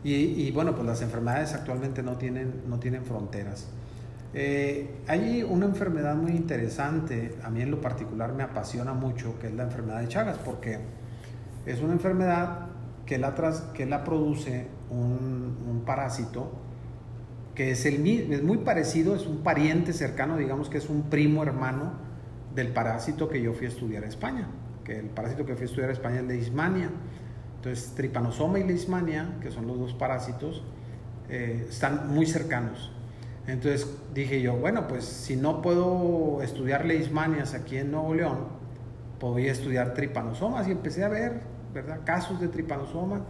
Y, 0.04 0.50
bueno, 0.52 0.74
pues 0.74 0.88
las 0.88 1.04
enfermedades 1.04 1.54
actualmente 1.54 2.02
no 2.02 2.18
tienen, 2.18 2.64
no 2.68 2.80
tienen 2.80 3.06
fronteras. 3.06 3.68
Eh, 4.34 4.96
hay 5.08 5.44
una 5.44 5.68
enfermedad 5.68 6.16
muy 6.16 6.32
interesante, 6.32 7.38
a 7.44 7.52
mí 7.52 7.62
en 7.62 7.70
lo 7.70 7.80
particular 7.80 8.34
me 8.34 8.42
apasiona 8.42 8.94
mucho, 8.94 9.38
que 9.38 9.48
es 9.48 9.54
la 9.54 9.64
enfermedad 9.64 10.00
de 10.00 10.08
Chagas, 10.08 10.40
porque 10.40 10.80
es 11.68 11.80
una 11.82 11.94
enfermedad 11.94 12.70
que 13.06 13.20
la, 13.20 13.36
que 13.76 13.86
la 13.86 14.04
produce 14.04 14.66
un 14.90 15.84
parásito 15.86 16.52
que 17.56 17.72
es, 17.72 17.86
el, 17.86 18.06
es 18.08 18.44
muy 18.44 18.60
parecido, 18.60 19.16
es 19.16 19.26
un 19.26 19.44
pariente 19.44 19.94
cercano, 19.94 20.38
digamos 20.38 20.70
que 20.70 20.78
es 20.78 20.90
un 20.90 21.04
primo 21.04 21.44
hermano 21.44 21.94
del 22.56 22.70
parásito 22.70 23.30
que 23.30 23.42
yo 23.42 23.54
fui 23.54 23.66
a 23.66 23.70
estudiar 23.70 24.04
a 24.04 24.08
España, 24.08 24.48
que 24.84 25.00
el 25.00 25.08
parásito 25.08 25.46
que 25.46 25.56
fui 25.56 25.64
a 25.64 25.66
estudiar 25.66 25.90
a 25.90 25.94
España 25.94 26.20
es 26.20 26.26
leishmania. 26.26 26.90
Entonces, 27.58 27.94
tripanosoma 27.96 28.60
y 28.60 28.64
leishmania, 28.64 29.38
que 29.42 29.52
son 29.52 29.68
los 29.68 29.78
dos 29.78 29.94
parásitos, 29.94 30.64
eh, 31.30 31.68
están 31.70 32.14
muy 32.14 32.26
cercanos. 32.26 32.92
Entonces 33.48 33.88
dije 34.14 34.42
yo, 34.42 34.56
bueno, 34.56 34.88
pues 34.88 35.06
si 35.06 35.36
no 35.36 35.62
puedo 35.62 36.42
estudiar 36.42 36.86
leishmanias 36.86 37.54
aquí 37.54 37.78
en 37.78 37.92
Nuevo 37.92 38.14
León, 38.14 38.48
podría 39.20 39.52
estudiar 39.52 39.94
tripanosomas 39.94 40.68
y 40.68 40.72
empecé 40.72 41.04
a 41.04 41.10
ver, 41.10 41.42
¿verdad? 41.74 42.02
Casos 42.06 42.40
de 42.40 42.48
tripanosoma 42.48 43.22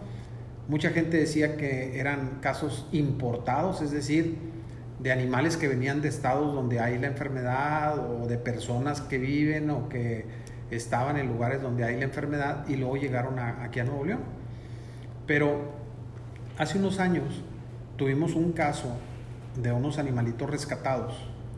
Mucha 0.68 0.90
gente 0.90 1.16
decía 1.16 1.56
que 1.56 1.98
eran 1.98 2.38
casos 2.40 2.86
importados, 2.92 3.82
es 3.82 3.90
decir, 3.90 4.36
de 5.00 5.10
animales 5.10 5.56
que 5.56 5.66
venían 5.66 6.00
de 6.00 6.08
estados 6.08 6.54
donde 6.54 6.78
hay 6.78 6.98
la 6.98 7.08
enfermedad 7.08 7.98
o 7.98 8.28
de 8.28 8.38
personas 8.38 9.00
que 9.00 9.18
viven 9.18 9.70
o 9.70 9.88
que 9.88 10.24
estaban 10.70 11.16
en 11.16 11.26
lugares 11.26 11.60
donde 11.60 11.84
hay 11.84 11.96
la 11.96 12.04
enfermedad 12.04 12.66
y 12.68 12.76
luego 12.76 12.96
llegaron 12.96 13.38
aquí 13.38 13.80
a 13.80 13.84
Nuevo 13.84 14.04
León. 14.04 14.20
Pero 15.26 15.72
hace 16.58 16.78
unos 16.78 17.00
años 17.00 17.42
tuvimos 17.96 18.34
un 18.34 18.52
caso 18.52 18.96
de 19.60 19.72
unos 19.72 19.98
animalitos 19.98 20.48
rescatados, 20.48 21.14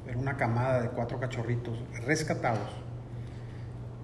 era 0.09 0.19
una 0.19 0.37
camada 0.37 0.83
de 0.83 0.89
cuatro 0.89 1.21
cachorritos 1.21 1.79
rescatados. 2.07 2.71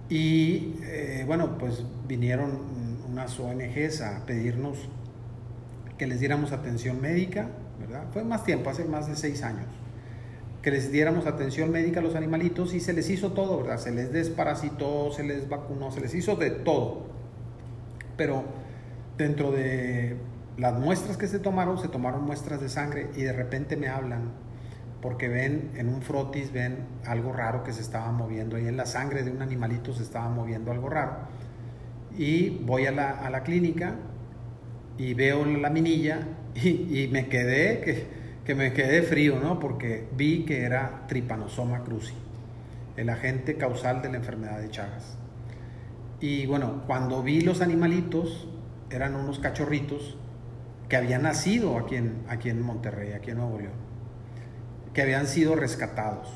Y 0.09 0.75
eh, 0.83 1.23
bueno, 1.25 1.57
pues 1.57 1.83
vinieron 2.07 2.80
unas 3.11 3.37
ONGs 3.39 4.01
a 4.01 4.25
pedirnos 4.25 4.77
que 5.97 6.07
les 6.07 6.19
diéramos 6.19 6.51
atención 6.51 7.01
médica, 7.01 7.47
¿verdad? 7.79 8.05
Fue 8.13 8.23
más 8.23 8.43
tiempo, 8.43 8.69
hace 8.69 8.85
más 8.85 9.07
de 9.07 9.15
seis 9.15 9.43
años, 9.43 9.67
que 10.61 10.71
les 10.71 10.91
diéramos 10.91 11.27
atención 11.27 11.71
médica 11.71 11.99
a 11.99 12.03
los 12.03 12.15
animalitos 12.15 12.73
y 12.73 12.79
se 12.79 12.93
les 12.93 13.09
hizo 13.09 13.33
todo, 13.33 13.57
¿verdad? 13.57 13.77
Se 13.77 13.91
les 13.91 14.11
desparasitó, 14.11 15.11
se 15.11 15.23
les 15.23 15.49
vacunó, 15.49 15.91
se 15.91 16.01
les 16.01 16.15
hizo 16.15 16.35
de 16.35 16.51
todo. 16.51 17.07
Pero 18.17 18.43
dentro 19.17 19.51
de 19.51 20.17
las 20.57 20.79
muestras 20.79 21.17
que 21.17 21.27
se 21.27 21.39
tomaron, 21.39 21.79
se 21.79 21.87
tomaron 21.87 22.23
muestras 22.23 22.61
de 22.61 22.69
sangre 22.69 23.09
y 23.15 23.23
de 23.23 23.33
repente 23.33 23.75
me 23.77 23.89
hablan 23.89 24.31
porque 25.01 25.27
ven 25.27 25.71
en 25.75 25.89
un 25.89 26.01
frotis, 26.03 26.53
ven 26.53 26.77
algo 27.05 27.33
raro 27.33 27.63
que 27.63 27.73
se 27.73 27.81
estaba 27.81 28.11
moviendo 28.11 28.59
y 28.59 28.67
en 28.67 28.77
la 28.77 28.85
sangre 28.85 29.23
de 29.23 29.31
un 29.31 29.41
animalito 29.41 29.93
se 29.93 30.03
estaba 30.03 30.29
moviendo 30.29 30.71
algo 30.71 30.89
raro 30.89 31.40
y 32.17 32.49
voy 32.49 32.85
a 32.85 32.91
la, 32.91 33.11
a 33.11 33.29
la 33.29 33.43
clínica 33.43 33.95
y 34.97 35.13
veo 35.13 35.45
la 35.45 35.69
minilla 35.69 36.27
y, 36.55 37.03
y 37.03 37.07
me 37.07 37.27
quedé, 37.27 37.81
que, 37.81 38.05
que, 38.45 38.55
me 38.55 38.73
quedé 38.73 39.03
frío, 39.03 39.39
¿no? 39.39 39.59
Porque 39.59 40.07
vi 40.15 40.45
que 40.45 40.63
era 40.63 41.05
Trypanosoma 41.07 41.83
cruzi, 41.83 42.13
el 42.97 43.09
agente 43.09 43.57
causal 43.57 44.01
de 44.01 44.09
la 44.09 44.17
enfermedad 44.17 44.59
de 44.59 44.69
Chagas. 44.69 45.17
Y 46.19 46.45
bueno, 46.45 46.83
cuando 46.85 47.23
vi 47.23 47.41
los 47.41 47.61
animalitos, 47.61 48.47
eran 48.91 49.15
unos 49.15 49.39
cachorritos 49.39 50.17
que 50.87 50.97
habían 50.97 51.23
nacido 51.23 51.77
aquí 51.77 51.95
en, 51.95 52.23
aquí 52.27 52.49
en 52.49 52.61
Monterrey, 52.61 53.13
aquí 53.13 53.31
en 53.31 53.37
Nuevo 53.37 53.57
León. 53.57 53.73
que 54.93 55.01
habían 55.01 55.25
sido 55.25 55.55
rescatados. 55.55 56.27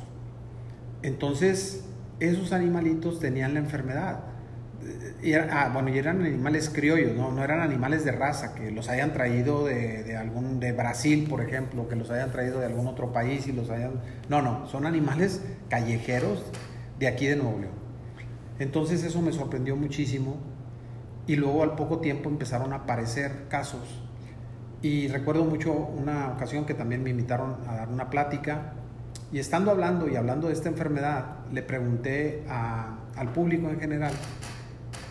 Entonces, 1.04 1.84
esos 2.20 2.54
animalitos 2.54 3.20
tenían 3.20 3.54
la 3.54 3.60
enfermedad. 3.60 4.24
Y 5.22 5.34
ah, 5.34 5.72
bueno, 5.74 5.90
y 5.90 5.98
eran 5.98 6.22
animales 6.22 6.70
criollos, 6.70 7.16
¿no? 7.16 7.32
no 7.32 7.44
eran 7.44 7.60
animales 7.60 8.06
de 8.06 8.12
raza, 8.12 8.54
que 8.54 8.70
los 8.72 8.90
hayan 8.90 9.14
traído 9.14 9.66
de, 9.66 10.04
de, 10.04 10.18
algún, 10.18 10.60
de 10.60 10.72
Brasil, 10.72 11.26
por 11.28 11.42
ejemplo, 11.42 11.88
que 11.88 11.96
los 11.96 12.12
hayan 12.12 12.32
traído 12.32 12.60
de 12.60 12.68
algún 12.68 12.88
otro 12.88 13.12
país 13.12 13.48
y 13.48 13.52
los 13.52 13.70
hayan... 13.70 14.02
No, 14.30 14.42
no, 14.42 14.68
son 14.68 14.86
animales 14.86 15.42
callejeros 15.70 16.44
de 17.00 17.08
aquí 17.08 17.26
de 17.26 17.38
Nuevo 17.38 17.60
León. 17.60 17.74
Entonces 18.60 19.04
eso 19.04 19.22
me 19.22 19.32
sorprendió 19.32 19.76
muchísimo 19.76 20.38
y 21.28 21.36
luego 21.36 21.64
al 21.64 21.76
poco 21.76 22.00
tiempo 22.00 22.30
empezaron 22.30 22.72
a 22.74 22.78
aparecer 22.78 23.48
casos. 23.50 24.02
Y 24.82 25.08
recuerdo 25.08 25.46
mucho 25.46 25.74
una 25.74 26.30
ocasión 26.30 26.66
que 26.66 26.74
también 26.74 27.04
me 27.04 27.10
invitaron 27.10 27.58
a 27.68 27.76
dar 27.76 27.90
una 27.90 28.10
plática 28.10 28.74
y 29.32 29.40
estando 29.40 29.72
hablando 29.72 30.08
y 30.08 30.16
hablando 30.16 30.48
de 30.48 30.54
esta 30.54 30.70
enfermedad, 30.70 31.38
le 31.52 31.64
pregunté 31.64 32.44
a, 32.48 33.00
al 33.16 33.30
público 33.34 33.70
en 33.70 33.80
general 33.80 34.14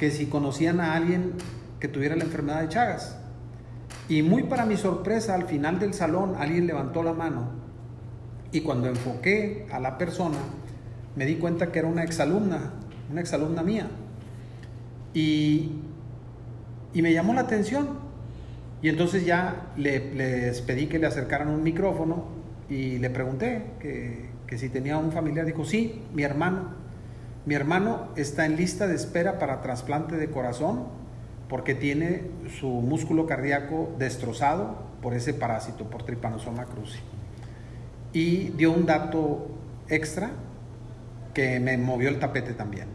que 0.05 0.11
si 0.11 0.26
conocían 0.26 0.80
a 0.80 0.96
alguien 0.96 1.32
que 1.80 1.88
tuviera 1.88 2.14
la 2.14 2.24
enfermedad 2.24 2.61
de 2.61 2.68
Chagas. 2.68 3.16
Y 4.07 4.20
muy 4.20 4.42
para 4.42 4.66
mi 4.66 4.76
sorpresa, 4.76 5.34
al 5.34 5.46
final 5.46 5.78
del 5.78 5.94
salón 5.94 6.34
alguien 6.36 6.66
levantó 6.66 7.02
la 7.02 7.14
mano 7.14 7.48
y 8.52 8.61
cuando 8.61 8.86
enfoqué 8.86 9.66
a 9.72 9.80
la 9.80 9.96
persona, 9.96 10.36
me 11.16 11.24
di 11.24 11.36
cuenta 11.36 11.72
que 11.72 11.78
era 11.78 11.88
una 11.88 12.05
exalumna, 12.05 12.72
una 13.11 13.22
exalumna 13.22 13.62
mía. 13.62 13.86
Y, 15.14 15.70
y 16.92 17.00
me 17.00 17.14
llamó 17.14 17.32
la 17.32 17.40
atención. 17.40 17.88
Y 18.82 18.90
entonces 18.90 19.24
ya 19.24 19.72
le, 19.78 20.12
les 20.14 20.61
pedí 20.61 20.86
que 20.86 20.98
le 20.98 21.07
acercaran 21.07 21.48
un 21.48 21.62
micrófono 21.62 22.26
y 22.68 22.98
le 22.98 23.09
pregunté 23.09 23.70
que, 23.80 24.28
que 24.46 24.59
si 24.59 24.68
tenía 24.68 24.98
un 24.98 25.12
familiar. 25.12 25.46
Dijo, 25.46 25.64
sí, 25.64 26.02
mi 26.12 26.24
hermano. 26.24 26.84
Mi 27.47 27.55
hermano 27.55 28.09
está 28.16 28.47
en 28.47 28.57
lista 28.57 28.86
de 28.86 28.95
espera 28.95 29.38
para 29.38 29.61
trasplante 29.61 30.16
de 30.16 30.30
corazón 30.30 30.84
porque 31.49 31.74
tiene 31.74 32.22
su 32.59 32.68
músculo 32.68 33.26
cardíaco 33.26 33.95
destrozado 33.99 34.78
por 35.03 35.14
ese 35.14 35.34
parásito, 35.34 35.84
por 35.90 36.05
Trypanosoma 36.05 36.64
cruzi. 36.64 37.01
Y 38.12 38.51
dio 38.57 38.72
un 38.72 38.86
dato 38.86 39.49
extra 39.88 40.30
que 41.34 41.61
me 41.61 41.76
movió 41.76 42.09
el 42.09 42.18
tapete 42.18 42.55
también. 42.55 42.88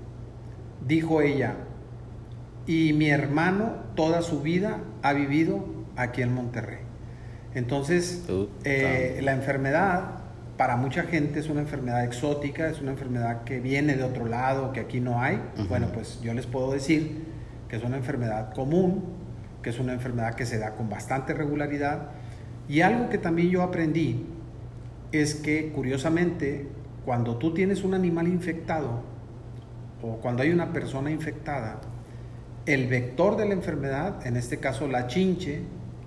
Dijo 0.86 1.22
ella, 1.22 1.56
y 2.66 2.94
mi 2.94 3.10
hermano 3.10 3.74
toda 3.96 4.22
su 4.22 4.42
vida 4.42 4.80
ha 5.04 5.14
vivido 5.14 5.66
aquí 5.96 6.22
en 6.22 6.34
Monterrey. 6.34 6.80
Entonces, 7.54 8.24
eh, 8.64 9.20
la 9.22 9.34
enfermedad 9.34 10.19
para 10.60 10.76
mucha 10.76 11.04
gente 11.04 11.40
es 11.40 11.48
una 11.48 11.62
enfermedad 11.62 12.04
exótica, 12.04 12.68
es 12.68 12.82
una 12.82 12.92
enfermedad 12.92 13.46
que 13.46 13.62
viene 13.62 13.96
de 13.96 14.04
otro 14.04 14.26
lado, 14.26 14.74
que 14.74 14.82
aquí 14.82 15.00
no 15.00 15.22
hay. 15.22 15.42
Bueno, 15.70 15.88
pues 15.94 16.20
yo 16.22 16.34
les 16.34 16.48
puedo 16.48 16.74
decir 16.74 17.24
que 17.70 17.78
es 17.78 17.84
una 17.86 17.96
enfermedad 17.96 18.54
común, 18.54 19.06
que 19.64 19.70
es 19.70 19.80
una 19.80 19.94
enfermedad 19.94 20.36
que 20.36 20.46
se 20.46 20.60
da 20.60 20.72
con 20.76 20.90
bastante 20.90 21.34
regularidad. 21.34 22.10
Y 22.68 22.82
algo 22.82 23.08
que 23.08 23.18
también 23.18 23.50
yo 23.52 23.64
aprendí 23.64 24.26
es 25.14 25.36
que, 25.36 25.72
curiosamente, 25.72 26.68
cuando 27.06 27.38
tú 27.38 27.54
tienes 27.54 27.86
un 27.86 27.94
animal 27.94 28.28
infectado 28.28 29.02
o 30.02 30.18
cuando 30.18 30.44
hay 30.44 30.50
una 30.50 30.74
persona 30.74 31.10
infectada, 31.10 31.80
el 32.66 32.88
vector 32.88 33.38
de 33.38 33.46
la 33.46 33.54
enfermedad, 33.54 34.28
en 34.28 34.36
este 34.36 34.58
caso 34.58 34.90
la 34.90 35.08
chinche, 35.08 35.62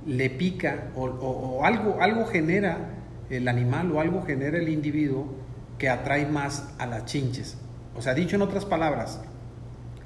le 0.05 0.29
pica 0.29 0.89
o, 0.95 1.07
o, 1.07 1.57
o 1.57 1.65
algo, 1.65 2.03
algo 2.03 2.27
genera 2.27 3.01
el 3.33 3.49
animal 3.49 3.91
o 3.93 4.01
algo 4.01 4.23
genera 4.23 4.59
el 4.59 4.69
individuo 4.69 5.27
que 5.79 5.89
atrae 5.89 6.27
más 6.27 6.69
a 6.79 6.87
las 6.87 7.07
chinches. 7.07 7.57
O 7.97 8.03
sea, 8.03 8.15
dicho 8.15 8.37
en 8.37 8.43
otras 8.43 8.65
palabras, 8.67 9.21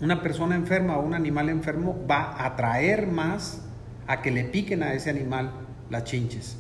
una 0.01 0.23
persona 0.23 0.55
enferma 0.55 0.97
o 0.97 1.03
un 1.03 1.15
animal 1.15 1.49
enfermo 1.49 2.05
va 2.09 2.33
a 2.33 2.47
atraer 2.47 3.09
más 3.09 3.63
a 4.07 4.23
que 4.23 4.31
le 4.31 4.45
piquen 4.45 4.83
a 4.83 4.93
ese 4.95 5.11
animal 5.11 5.51
las 5.91 6.05
chinches. 6.05 6.57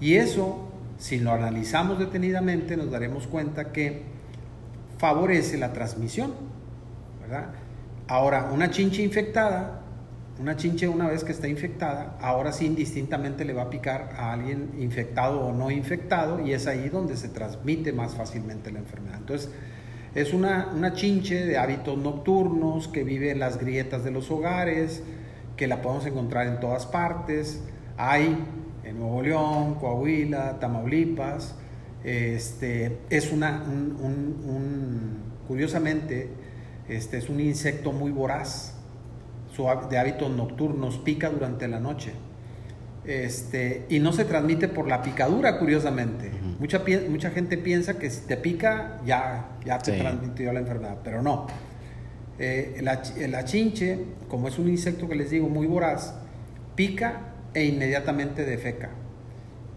Y 0.00 0.16
eso, 0.16 0.68
si 0.98 1.18
lo 1.18 1.32
analizamos 1.32 1.98
detenidamente, 1.98 2.76
nos 2.76 2.90
daremos 2.90 3.26
cuenta 3.26 3.72
que 3.72 4.02
favorece 4.98 5.56
la 5.56 5.72
transmisión. 5.72 6.34
¿verdad? 7.22 7.46
Ahora, 8.06 8.50
una 8.52 8.70
chinche 8.70 9.02
infectada 9.02 9.81
una 10.38 10.56
chinche 10.56 10.88
una 10.88 11.08
vez 11.08 11.24
que 11.24 11.32
está 11.32 11.46
infectada, 11.46 12.16
ahora 12.20 12.52
sí 12.52 12.66
indistintamente 12.66 13.44
le 13.44 13.52
va 13.52 13.62
a 13.62 13.70
picar 13.70 14.14
a 14.16 14.32
alguien 14.32 14.70
infectado 14.78 15.40
o 15.40 15.52
no 15.52 15.70
infectado 15.70 16.40
y 16.40 16.52
es 16.52 16.66
ahí 16.66 16.88
donde 16.88 17.16
se 17.16 17.28
transmite 17.28 17.92
más 17.92 18.14
fácilmente 18.14 18.72
la 18.72 18.78
enfermedad. 18.78 19.18
Entonces, 19.18 19.50
es 20.14 20.32
una, 20.32 20.70
una 20.74 20.94
chinche 20.94 21.46
de 21.46 21.58
hábitos 21.58 21.96
nocturnos 21.98 22.88
que 22.88 23.04
vive 23.04 23.30
en 23.30 23.38
las 23.38 23.58
grietas 23.58 24.04
de 24.04 24.10
los 24.10 24.30
hogares, 24.30 25.02
que 25.56 25.66
la 25.66 25.80
podemos 25.80 26.06
encontrar 26.06 26.46
en 26.46 26.60
todas 26.60 26.86
partes. 26.86 27.62
Hay 27.96 28.36
en 28.84 28.98
Nuevo 28.98 29.22
León, 29.22 29.74
Coahuila, 29.76 30.58
Tamaulipas. 30.60 31.54
Este, 32.04 32.98
es 33.10 33.32
una, 33.32 33.62
un, 33.62 33.96
un, 34.02 35.22
curiosamente, 35.46 36.28
este, 36.88 37.18
es 37.18 37.28
un 37.28 37.40
insecto 37.40 37.92
muy 37.92 38.10
voraz 38.10 38.81
de 39.90 39.98
hábitos 39.98 40.30
nocturnos, 40.30 40.98
pica 40.98 41.28
durante 41.28 41.68
la 41.68 41.78
noche. 41.78 42.12
Este, 43.04 43.84
y 43.88 43.98
no 43.98 44.12
se 44.12 44.24
transmite 44.24 44.68
por 44.68 44.86
la 44.86 45.02
picadura, 45.02 45.58
curiosamente. 45.58 46.30
mucha, 46.58 46.82
mucha 47.08 47.30
gente 47.30 47.58
piensa 47.58 47.98
que 47.98 48.08
si 48.10 48.26
te 48.26 48.36
pica, 48.36 49.00
ya, 49.04 49.58
ya 49.64 49.78
te 49.78 49.92
transmitió 49.92 50.52
la 50.52 50.60
enfermedad, 50.60 50.98
pero 51.02 51.22
no. 51.22 51.46
Eh, 52.38 52.78
la, 52.80 53.02
la, 53.28 53.44
chinche, 53.44 53.98
como 54.28 54.48
es 54.48 54.58
un 54.58 54.68
insecto 54.68 55.08
que 55.08 55.14
les 55.14 55.30
digo 55.30 55.48
muy 55.48 55.66
voraz, 55.66 56.14
pica 56.74 57.34
e 57.54 57.64
inmediatamente 57.64 58.44
defeca. 58.44 58.90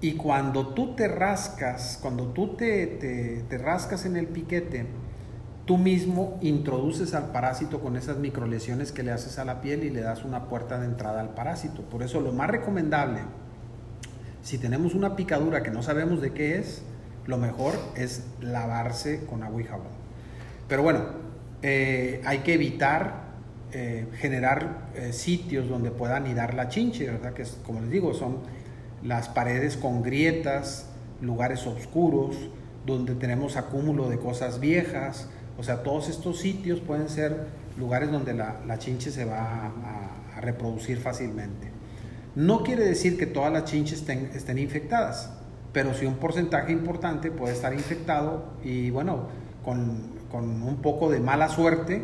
Y 0.01 0.13
cuando 0.13 0.67
tú 0.67 0.95
te 0.95 1.07
rascas, 1.07 1.99
cuando 2.01 2.27
tú 2.27 2.55
te, 2.55 2.87
te, 2.87 3.43
te 3.49 3.57
rascas 3.57 4.05
en 4.05 4.15
el 4.17 4.27
piquete, 4.27 4.85
tú 5.65 5.77
mismo 5.77 6.37
introduces 6.41 7.13
al 7.13 7.31
parásito 7.31 7.79
con 7.79 7.97
esas 7.97 8.17
microlesiones 8.17 8.91
que 8.91 9.03
le 9.03 9.11
haces 9.11 9.39
a 9.39 9.45
la 9.45 9.61
piel 9.61 9.83
y 9.83 9.89
le 9.89 10.01
das 10.01 10.23
una 10.23 10.47
puerta 10.47 10.79
de 10.79 10.85
entrada 10.85 11.21
al 11.21 11.29
parásito. 11.33 11.81
Por 11.81 12.03
eso 12.03 12.21
lo 12.21 12.31
más 12.31 12.49
recomendable, 12.49 13.21
si 14.43 14.57
tenemos 14.59 14.93
una 14.93 15.15
picadura 15.15 15.63
que 15.63 15.71
no 15.71 15.81
sabemos 15.81 16.21
de 16.21 16.31
qué 16.31 16.59
es, 16.59 16.83
lo 17.25 17.37
mejor 17.37 17.73
es 17.95 18.23
lavarse 18.41 19.25
con 19.25 19.41
agua 19.41 19.61
y 19.61 19.65
jabón. 19.65 19.87
Pero 20.67 20.83
bueno, 20.83 21.01
eh, 21.63 22.21
hay 22.25 22.39
que 22.39 22.53
evitar 22.53 23.25
eh, 23.71 24.07
generar 24.17 24.89
eh, 24.95 25.11
sitios 25.11 25.67
donde 25.67 25.89
pueda 25.89 26.17
anidar 26.17 26.53
la 26.53 26.69
chinche, 26.69 27.07
¿verdad? 27.07 27.33
Que 27.33 27.41
es, 27.41 27.57
como 27.65 27.81
les 27.81 27.89
digo, 27.89 28.13
son 28.13 28.37
las 29.03 29.29
paredes 29.29 29.77
con 29.77 30.03
grietas, 30.03 30.89
lugares 31.21 31.65
oscuros, 31.65 32.35
donde 32.85 33.15
tenemos 33.15 33.57
acúmulo 33.57 34.09
de 34.09 34.19
cosas 34.19 34.59
viejas, 34.59 35.27
o 35.57 35.63
sea, 35.63 35.83
todos 35.83 36.09
estos 36.09 36.39
sitios 36.39 36.79
pueden 36.79 37.09
ser 37.09 37.47
lugares 37.77 38.11
donde 38.11 38.33
la, 38.33 38.61
la 38.65 38.77
chinche 38.77 39.11
se 39.11 39.25
va 39.25 39.67
a, 39.67 40.41
reproducir 40.41 40.97
fácilmente. 40.99 41.69
No 42.35 42.61
quiere 42.61 42.83
decir 42.83 43.17
que 43.17 43.25
todas 43.25 43.53
las 43.53 43.63
chinches 43.63 43.99
estén, 43.99 44.31
estén 44.33 44.57
infectadas, 44.57 45.31
pero 45.71 45.93
sí 45.93 46.05
un 46.05 46.15
porcentaje 46.15 46.73
importante 46.73 47.31
puede 47.31 47.53
estar 47.53 47.73
infectado 47.73 48.43
y 48.61 48.89
bueno, 48.89 49.27
con, 49.63 50.15
con 50.29 50.61
un 50.61 50.81
poco 50.81 51.09
de 51.09 51.21
mala 51.21 51.47
suerte, 51.47 52.03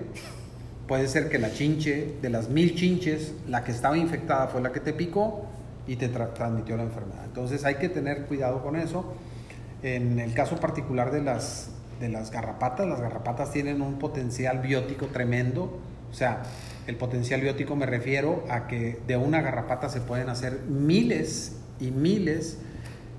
puede 0.87 1.09
ser 1.09 1.27
que 1.27 1.39
la 1.39 1.51
chinche, 1.51 2.15
de 2.21 2.29
las 2.29 2.49
mil 2.49 2.73
chinches, 2.75 3.33
la 3.47 3.65
que 3.65 3.71
estaba 3.71 3.97
infectada 3.97 4.47
fue 4.47 4.61
la 4.61 4.71
que 4.71 4.79
te 4.79 4.93
picó 4.93 5.45
y 5.87 5.97
te 5.97 6.07
transmitió 6.07 6.77
la 6.77 6.83
enfermedad. 6.83 7.25
Entonces 7.25 7.65
hay 7.65 7.75
que 7.75 7.89
tener 7.89 8.25
cuidado 8.25 8.63
con 8.63 8.75
eso. 8.75 9.13
En 9.83 10.19
el 10.19 10.33
caso 10.33 10.57
particular 10.57 11.11
de 11.11 11.21
las, 11.21 11.71
de 12.01 12.09
las 12.09 12.31
garrapatas. 12.31 12.87
Las 12.87 12.99
garrapatas 12.99 13.51
tienen 13.51 13.81
un 13.81 13.97
potencial 13.99 14.59
biótico 14.59 15.07
tremendo. 15.07 15.79
O 16.09 16.13
sea, 16.13 16.41
el 16.87 16.97
potencial 16.97 17.39
biótico 17.39 17.75
me 17.75 17.85
refiero 17.85 18.43
a 18.49 18.67
que 18.67 18.99
de 19.07 19.15
una 19.15 19.41
garrapata 19.41 19.87
se 19.87 20.01
pueden 20.01 20.27
hacer 20.27 20.61
miles 20.67 21.57
y 21.79 21.91
miles 21.91 22.57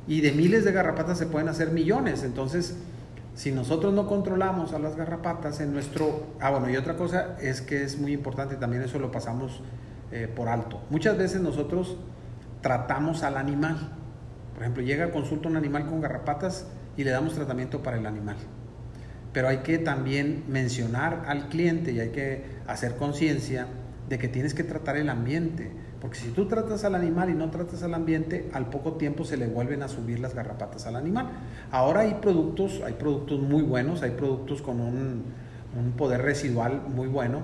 y 0.06 0.20
de 0.20 0.32
miles 0.32 0.64
de 0.64 0.72
garrapatas 0.72 1.16
se 1.16 1.26
pueden 1.26 1.48
hacer 1.48 1.70
millones. 1.70 2.24
Entonces, 2.24 2.76
si 3.34 3.52
nosotros 3.52 3.94
no 3.94 4.06
controlamos 4.06 4.74
a 4.74 4.78
las 4.78 4.96
garrapatas 4.96 5.60
en 5.60 5.72
nuestro... 5.72 6.26
Ah, 6.40 6.50
bueno, 6.50 6.68
y 6.68 6.76
otra 6.76 6.96
cosa 6.96 7.36
es 7.40 7.62
que 7.62 7.84
es 7.84 7.98
muy 7.98 8.12
importante, 8.12 8.56
también 8.56 8.82
eso 8.82 8.98
lo 8.98 9.10
pasamos 9.10 9.62
eh, 10.10 10.28
por 10.28 10.48
alto. 10.48 10.82
Muchas 10.90 11.16
veces 11.16 11.40
nosotros 11.40 11.96
tratamos 12.60 13.22
al 13.22 13.38
animal. 13.38 13.96
Por 14.52 14.64
ejemplo, 14.64 14.82
llega 14.82 15.06
a 15.06 15.10
consulta 15.12 15.48
un 15.48 15.56
animal 15.56 15.86
con 15.86 16.00
garrapatas 16.00 16.66
y 16.96 17.04
le 17.04 17.10
damos 17.10 17.34
tratamiento 17.34 17.82
para 17.82 17.96
el 17.96 18.04
animal 18.04 18.36
pero 19.32 19.48
hay 19.48 19.58
que 19.58 19.78
también 19.78 20.44
mencionar 20.48 21.24
al 21.26 21.48
cliente 21.48 21.92
y 21.92 22.00
hay 22.00 22.10
que 22.10 22.44
hacer 22.66 22.96
conciencia 22.96 23.66
de 24.08 24.18
que 24.18 24.28
tienes 24.28 24.54
que 24.54 24.64
tratar 24.64 24.96
el 24.96 25.08
ambiente, 25.08 25.70
Porque 26.00 26.18
si 26.18 26.30
tú 26.30 26.46
tratas 26.46 26.82
al 26.82 26.96
animal 26.96 27.30
y 27.30 27.34
no 27.34 27.48
tratas 27.50 27.84
al 27.84 27.94
ambiente, 27.94 28.50
al 28.52 28.68
poco 28.70 28.94
tiempo 28.94 29.24
se 29.24 29.36
le 29.36 29.46
vuelven 29.46 29.84
a 29.84 29.88
subir 29.88 30.18
las 30.18 30.34
garrapatas 30.34 30.84
al 30.86 30.96
animal. 30.96 31.28
Ahora 31.70 32.00
hay 32.00 32.14
productos, 32.14 32.82
hay 32.84 32.94
productos 32.94 33.40
muy 33.40 33.62
buenos, 33.62 34.02
hay 34.02 34.10
productos 34.10 34.62
con 34.62 34.80
un, 34.80 35.22
un 35.78 35.92
poder 35.92 36.22
residual 36.22 36.82
muy 36.88 37.06
bueno 37.06 37.42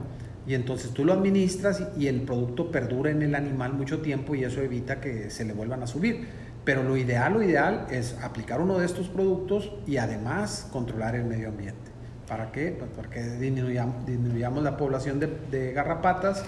y 0.49 0.55
entonces 0.55 0.93
tú 0.93 1.05
lo 1.05 1.12
administras 1.12 1.82
y 1.99 2.07
el 2.07 2.22
producto 2.22 2.70
perdura 2.70 3.11
en 3.11 3.20
el 3.22 3.34
animal 3.34 3.74
mucho 3.74 4.01
tiempo 4.01 4.34
y 4.34 4.45
eso 4.45 4.62
evita 4.62 4.99
que 4.99 5.28
se 5.30 5.45
le 5.45 5.53
vuelvan 5.53 5.82
a 5.82 5.86
subir. 5.86 6.26
Pero 6.64 6.82
lo 6.82 6.96
ideal, 6.96 7.32
lo 7.32 7.42
ideal 7.42 7.86
es 7.90 8.16
aplicar 8.22 8.61
uno 8.61 8.78
de 8.78 8.86
estos 8.86 9.09
productos 9.09 9.72
y 9.86 9.96
además 9.96 10.68
controlar 10.72 11.14
el 11.14 11.24
medio 11.24 11.48
ambiente. 11.48 11.90
¿Para 12.28 12.52
qué? 12.52 12.76
Pues 12.78 12.90
porque 12.94 13.22
disminuyamos, 13.22 14.04
disminuyamos 14.04 14.62
la 14.62 14.76
población 14.76 15.18
de, 15.18 15.28
de 15.50 15.72
garrapatas 15.72 16.44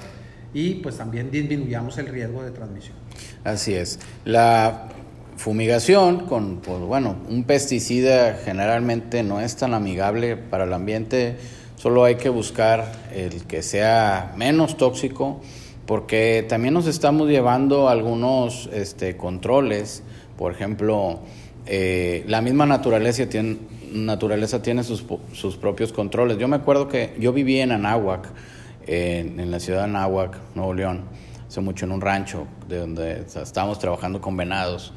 y 0.52 0.74
pues 0.74 0.96
también 0.98 1.30
disminuyamos 1.30 1.96
el 1.98 2.06
riesgo 2.08 2.42
de 2.42 2.50
transmisión. 2.50 2.96
Así 3.44 3.74
es. 3.74 3.98
La 4.24 4.88
fumigación 5.40 6.26
con, 6.26 6.58
pues, 6.58 6.80
bueno, 6.80 7.16
un 7.28 7.44
pesticida 7.44 8.34
generalmente 8.44 9.22
no 9.22 9.40
es 9.40 9.56
tan 9.56 9.72
amigable 9.72 10.36
para 10.36 10.64
el 10.64 10.72
ambiente, 10.74 11.38
solo 11.76 12.04
hay 12.04 12.16
que 12.16 12.28
buscar 12.28 12.92
el 13.14 13.44
que 13.44 13.62
sea 13.62 14.34
menos 14.36 14.76
tóxico, 14.76 15.40
porque 15.90 16.46
también 16.48 16.72
nos 16.72 16.86
estamos 16.86 17.28
llevando 17.28 17.88
algunos 17.88 18.70
este, 18.72 19.16
controles, 19.16 20.04
por 20.38 20.52
ejemplo, 20.52 21.18
eh, 21.66 22.22
la 22.28 22.40
misma 22.40 22.64
naturaleza 22.64 23.28
tiene, 23.28 23.56
naturaleza 23.90 24.62
tiene 24.62 24.84
sus, 24.84 25.04
sus 25.32 25.56
propios 25.56 25.92
controles. 25.92 26.38
Yo 26.38 26.46
me 26.46 26.54
acuerdo 26.54 26.86
que 26.86 27.16
yo 27.18 27.32
viví 27.32 27.58
en 27.58 27.72
Anáhuac, 27.72 28.28
en, 28.86 29.50
la 29.50 29.58
ciudad 29.58 29.80
de 29.80 29.84
Anáhuac, 29.86 30.38
Nuevo 30.54 30.74
León, 30.74 31.06
hace 31.48 31.60
mucho 31.60 31.86
en 31.86 31.90
un 31.90 32.00
rancho 32.00 32.46
de 32.68 32.78
donde 32.78 33.24
estábamos 33.42 33.80
trabajando 33.80 34.20
con 34.20 34.36
venados. 34.36 34.92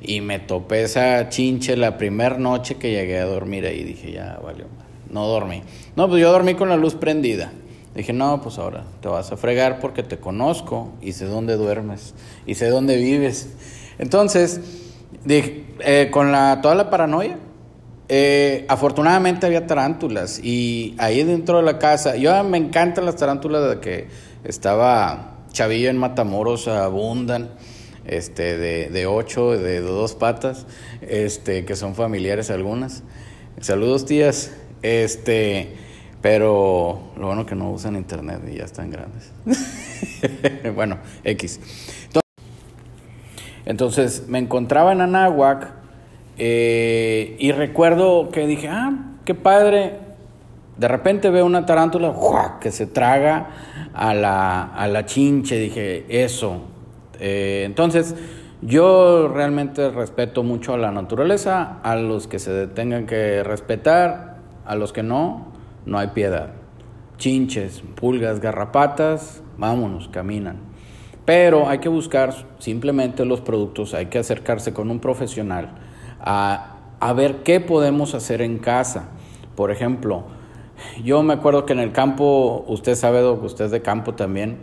Y 0.00 0.20
me 0.20 0.38
topé 0.38 0.84
esa 0.84 1.28
chinche 1.28 1.76
la 1.76 1.98
primera 1.98 2.38
noche 2.38 2.76
que 2.76 2.92
llegué 2.92 3.18
a 3.18 3.24
dormir 3.24 3.66
ahí. 3.66 3.82
Dije, 3.82 4.12
ya 4.12 4.38
valió, 4.44 4.66
no 5.10 5.26
dormí. 5.26 5.64
No, 5.96 6.08
pues 6.08 6.22
yo 6.22 6.30
dormí 6.30 6.54
con 6.54 6.68
la 6.68 6.76
luz 6.76 6.94
prendida. 6.94 7.50
Dije, 7.96 8.12
no, 8.12 8.42
pues 8.42 8.58
ahora 8.58 8.84
te 9.00 9.08
vas 9.08 9.32
a 9.32 9.38
fregar 9.38 9.80
porque 9.80 10.02
te 10.02 10.18
conozco 10.18 10.92
y 11.00 11.12
sé 11.12 11.24
dónde 11.24 11.56
duermes 11.56 12.12
y 12.46 12.54
sé 12.54 12.68
dónde 12.68 12.96
vives. 12.98 13.48
Entonces, 13.98 14.60
eh, 15.26 16.10
con 16.12 16.30
la, 16.30 16.60
toda 16.60 16.74
la 16.74 16.90
paranoia, 16.90 17.38
eh, 18.10 18.66
afortunadamente 18.68 19.46
había 19.46 19.66
tarántulas 19.66 20.38
y 20.44 20.94
ahí 20.98 21.24
dentro 21.24 21.56
de 21.56 21.62
la 21.62 21.78
casa, 21.78 22.16
yo 22.16 22.44
me 22.44 22.58
encantan 22.58 23.06
las 23.06 23.16
tarántulas 23.16 23.66
de 23.70 23.80
que 23.80 24.08
estaba 24.44 25.38
chavillo 25.52 25.88
en 25.88 25.96
Matamoros, 25.96 26.68
abundan, 26.68 27.48
este, 28.04 28.58
de, 28.58 28.90
de 28.90 29.06
ocho, 29.06 29.52
de, 29.52 29.80
dos 29.80 30.14
patas, 30.14 30.66
este, 31.00 31.64
que 31.64 31.76
son 31.76 31.94
familiares 31.94 32.50
algunas. 32.50 33.02
Saludos 33.62 34.04
tías, 34.04 34.52
este, 34.82 35.85
pero 36.26 37.12
lo 37.16 37.26
bueno 37.28 37.46
que 37.46 37.54
no 37.54 37.70
usan 37.70 37.94
internet 37.94 38.40
y 38.52 38.56
ya 38.56 38.64
están 38.64 38.90
grandes. 38.90 39.32
bueno, 40.74 40.98
X. 41.22 41.60
Entonces, 43.64 44.24
me 44.26 44.40
encontraba 44.40 44.90
en 44.90 45.02
Anáhuac 45.02 45.68
eh, 46.36 47.36
y 47.38 47.52
recuerdo 47.52 48.30
que 48.30 48.48
dije, 48.48 48.66
ah, 48.66 48.92
qué 49.24 49.36
padre. 49.36 50.00
De 50.76 50.88
repente 50.88 51.30
veo 51.30 51.46
una 51.46 51.64
tarántula 51.64 52.12
que 52.60 52.72
se 52.72 52.88
traga 52.88 53.50
a 53.94 54.12
la, 54.12 54.64
a 54.64 54.88
la 54.88 55.06
chinche. 55.06 55.60
Dije, 55.60 56.06
eso. 56.08 56.62
Eh, 57.20 57.62
entonces, 57.64 58.16
yo 58.62 59.28
realmente 59.28 59.90
respeto 59.90 60.42
mucho 60.42 60.74
a 60.74 60.76
la 60.76 60.90
naturaleza, 60.90 61.78
a 61.84 61.94
los 61.94 62.26
que 62.26 62.40
se 62.40 62.66
tengan 62.66 63.06
que 63.06 63.44
respetar, 63.44 64.38
a 64.64 64.74
los 64.74 64.92
que 64.92 65.04
no, 65.04 65.54
no 65.86 65.98
hay 65.98 66.08
piedad. 66.08 66.50
Chinches, 67.16 67.82
pulgas, 67.94 68.40
garrapatas, 68.40 69.42
vámonos, 69.56 70.08
caminan. 70.08 70.58
Pero 71.24 71.68
hay 71.68 71.78
que 71.78 71.88
buscar 71.88 72.34
simplemente 72.58 73.24
los 73.24 73.40
productos, 73.40 73.94
hay 73.94 74.06
que 74.06 74.18
acercarse 74.18 74.72
con 74.72 74.90
un 74.90 75.00
profesional 75.00 75.70
a, 76.20 77.12
ver 77.16 77.42
qué 77.42 77.60
podemos 77.60 78.14
hacer 78.14 78.42
en 78.42 78.58
casa. 78.58 79.08
Por 79.54 79.70
ejemplo, 79.70 80.24
yo 81.04 81.22
me 81.22 81.34
acuerdo 81.34 81.64
que 81.64 81.72
en 81.72 81.80
el 81.80 81.92
campo, 81.92 82.64
usted 82.68 82.94
sabe, 82.94 83.24
usted 83.28 83.66
es 83.66 83.70
de 83.70 83.82
campo 83.82 84.14
también, 84.14 84.58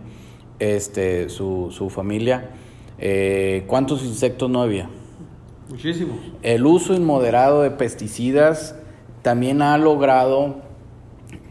este, 0.59 1.29
su, 1.29 1.69
su 1.71 1.89
familia, 1.89 2.51
eh, 2.99 3.63
¿cuántos 3.67 4.03
insectos 4.03 4.49
no 4.49 4.61
había? 4.61 4.89
Muchísimos. 5.69 6.17
El 6.43 6.65
uso 6.65 6.93
inmoderado 6.93 7.63
de 7.63 7.71
pesticidas 7.71 8.75
también 9.21 9.61
ha 9.61 9.77
logrado, 9.77 10.57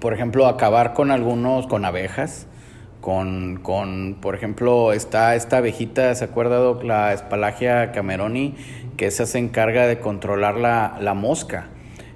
por 0.03 0.12
ejemplo, 0.12 0.48
acabar 0.48 0.94
con 0.94 1.12
algunos, 1.12 1.68
con 1.68 1.84
abejas, 1.84 2.48
con, 3.00 3.61
con 3.62 4.16
por 4.20 4.34
ejemplo, 4.34 4.92
está 4.92 5.36
esta 5.36 5.59
abejita, 5.59 6.12
¿se 6.16 6.24
acuerda, 6.24 6.74
La 6.82 7.12
espalagia 7.12 7.92
cameroni, 7.92 8.57
que 8.96 9.07
esa 9.07 9.26
se 9.26 9.38
encarga 9.38 9.86
de 9.86 10.00
controlar 10.00 10.57
la, 10.57 11.14
mosca. 11.14 11.68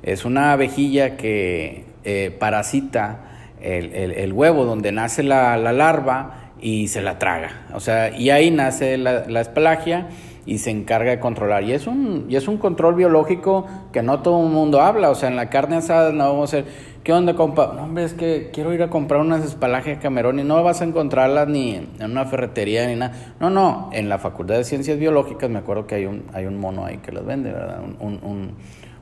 Es 0.02 0.24
una 0.24 0.50
abejilla 0.50 1.16
que 1.16 1.84
eh, 2.02 2.36
parasita 2.36 3.20
el, 3.60 4.32
huevo 4.32 4.64
donde 4.64 4.90
nace 4.90 5.22
la, 5.22 5.56
larva 5.56 6.50
y 6.60 6.88
se 6.88 7.02
la 7.02 7.20
traga. 7.20 7.66
O 7.72 7.78
sea, 7.78 8.10
y 8.10 8.30
ahí 8.30 8.50
nace 8.50 8.98
la, 8.98 9.26
la 9.28 9.40
espalagia 9.40 10.08
y 10.46 10.58
se 10.58 10.70
encarga 10.70 11.10
de 11.10 11.18
controlar. 11.20 11.64
Y 11.64 11.72
es 11.72 11.86
un, 11.86 12.26
y 12.28 12.36
es 12.36 12.48
un 12.48 12.56
control 12.56 12.94
biológico 12.94 13.66
que 13.92 14.02
no 14.02 14.22
todo 14.22 14.44
el 14.44 14.52
mundo 14.52 14.80
habla. 14.80 15.10
O 15.10 15.14
sea, 15.14 15.28
en 15.28 15.36
la 15.36 15.50
carne 15.50 15.76
asada 15.76 16.12
no 16.12 16.32
vamos 16.32 16.54
a 16.54 16.62
¿qué 17.06 17.12
onda, 17.12 17.36
compa? 17.36 17.72
No, 17.72 17.84
hombre, 17.84 18.02
es 18.02 18.14
que 18.14 18.50
quiero 18.52 18.74
ir 18.74 18.82
a 18.82 18.90
comprar 18.90 19.20
unas 19.20 19.44
espalajes 19.44 19.98
Camerón 19.98 20.40
y 20.40 20.42
no 20.42 20.60
vas 20.64 20.80
a 20.80 20.84
encontrarlas 20.84 21.46
ni 21.46 21.76
en 21.76 21.88
una 22.00 22.24
ferretería 22.24 22.84
ni 22.88 22.96
nada. 22.96 23.36
No, 23.38 23.48
no, 23.48 23.90
en 23.92 24.08
la 24.08 24.18
Facultad 24.18 24.56
de 24.56 24.64
Ciencias 24.64 24.98
Biológicas 24.98 25.48
me 25.48 25.60
acuerdo 25.60 25.86
que 25.86 25.94
hay 25.94 26.06
un, 26.06 26.24
hay 26.32 26.46
un 26.46 26.58
mono 26.58 26.84
ahí 26.84 26.96
que 26.96 27.12
las 27.12 27.24
vende, 27.24 27.52
¿verdad? 27.52 27.80
Un, 28.00 28.18
un, 28.24 28.54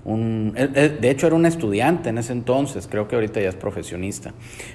un, 0.04 0.52
de 0.52 1.10
hecho, 1.10 1.26
era 1.26 1.34
un 1.34 1.46
estudiante 1.46 2.10
en 2.10 2.18
ese 2.18 2.34
entonces, 2.34 2.86
creo 2.88 3.08
que 3.08 3.14
ahorita 3.14 3.40
ya 3.40 3.48
es 3.48 3.56
profesionista. 3.56 4.34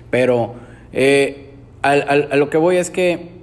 Pero 0.09 0.55
eh, 0.91 1.51
a 1.83 2.35
lo 2.35 2.49
que 2.49 2.57
voy 2.57 2.77
es 2.77 2.89
que 2.89 3.38